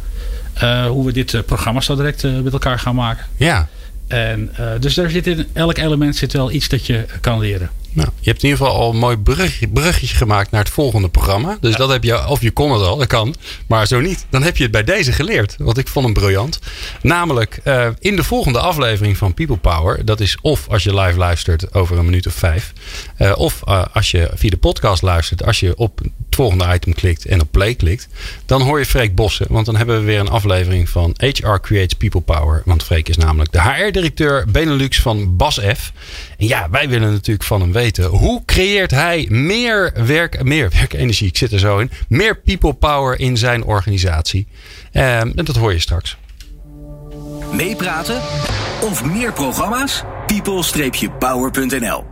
hoe 0.88 1.04
we 1.04 1.12
dit 1.12 1.46
programma 1.46 1.80
zo 1.80 1.96
direct 1.96 2.22
met 2.22 2.52
elkaar 2.52 2.78
gaan 2.78 2.94
maken. 2.94 3.26
ja. 3.36 3.68
En, 4.08 4.52
dus 4.80 4.94
daar 4.94 5.10
zit 5.10 5.26
in 5.26 5.46
elk 5.52 5.76
element 5.76 6.16
zit 6.16 6.32
wel 6.32 6.50
iets 6.50 6.68
dat 6.68 6.86
je 6.86 7.04
kan 7.20 7.38
leren. 7.38 7.70
Nou, 7.94 8.08
je 8.20 8.30
hebt 8.30 8.42
in 8.42 8.48
ieder 8.48 8.66
geval 8.66 8.80
al 8.80 8.90
een 8.90 8.98
mooi 8.98 9.16
bruggetje, 9.16 9.68
bruggetje 9.68 10.16
gemaakt 10.16 10.50
naar 10.50 10.60
het 10.60 10.72
volgende 10.72 11.08
programma. 11.08 11.58
Dus 11.60 11.76
dat 11.76 11.88
heb 11.88 12.04
je, 12.04 12.28
of 12.28 12.40
je 12.40 12.50
kon 12.50 12.72
het 12.72 12.82
al, 12.82 12.96
dat 12.96 13.06
kan. 13.06 13.34
Maar 13.66 13.86
zo 13.86 14.00
niet, 14.00 14.26
dan 14.30 14.42
heb 14.42 14.56
je 14.56 14.62
het 14.62 14.72
bij 14.72 14.84
deze 14.84 15.12
geleerd. 15.12 15.54
Want 15.58 15.78
ik 15.78 15.88
vond 15.88 16.04
hem 16.04 16.14
briljant. 16.14 16.58
Namelijk, 17.02 17.60
eh, 17.64 17.88
in 17.98 18.16
de 18.16 18.24
volgende 18.24 18.58
aflevering 18.58 19.16
van 19.16 19.34
People 19.34 19.56
Power. 19.56 20.04
Dat 20.04 20.20
is 20.20 20.36
of 20.40 20.68
als 20.68 20.82
je 20.82 21.00
live 21.00 21.18
luistert 21.18 21.74
over 21.74 21.98
een 21.98 22.04
minuut 22.04 22.26
of 22.26 22.34
vijf. 22.34 22.72
eh, 23.16 23.32
of 23.36 23.62
eh, 23.64 23.84
als 23.92 24.10
je 24.10 24.30
via 24.34 24.50
de 24.50 24.56
podcast 24.56 25.02
luistert. 25.02 25.44
Als 25.44 25.60
je 25.60 25.76
op 25.76 25.98
het 25.98 26.12
volgende 26.30 26.74
item 26.74 26.94
klikt 26.94 27.24
en 27.26 27.40
op 27.40 27.48
play 27.50 27.74
klikt. 27.74 28.08
Dan 28.46 28.62
hoor 28.62 28.78
je 28.78 28.86
Freek 28.86 29.14
Bossen. 29.14 29.46
Want 29.50 29.66
dan 29.66 29.76
hebben 29.76 29.98
we 29.98 30.04
weer 30.04 30.20
een 30.20 30.28
aflevering 30.28 30.88
van 30.88 31.14
HR 31.16 31.56
Creates 31.60 31.94
People 31.94 32.20
Power. 32.20 32.62
Want 32.64 32.82
Freek 32.82 33.08
is 33.08 33.16
namelijk 33.16 33.52
de 33.52 33.62
HR-directeur 33.62 34.44
Benelux 34.48 35.00
van 35.00 35.36
BASF. 35.36 35.92
En 36.38 36.46
ja, 36.46 36.70
wij 36.70 36.88
willen 36.88 37.12
natuurlijk 37.12 37.46
van 37.46 37.60
hem 37.60 37.72
weten. 37.72 38.04
Hoe 38.04 38.42
creëert 38.44 38.90
hij 38.90 39.26
meer, 39.30 39.92
werk, 40.06 40.42
meer 40.42 40.70
werkenergie? 40.70 41.28
Ik 41.28 41.36
zit 41.36 41.52
er 41.52 41.58
zo 41.58 41.78
in. 41.78 41.90
Meer 42.08 42.40
people 42.40 42.72
power 42.72 43.20
in 43.20 43.36
zijn 43.36 43.64
organisatie. 43.64 44.46
Ehm, 44.92 45.32
en 45.36 45.44
dat 45.44 45.56
hoor 45.56 45.72
je 45.72 45.78
straks. 45.78 46.16
Meepraten 47.52 48.20
of 48.80 49.04
meer 49.04 49.32
programma's? 49.32 50.02
people-power.nl 50.26 52.04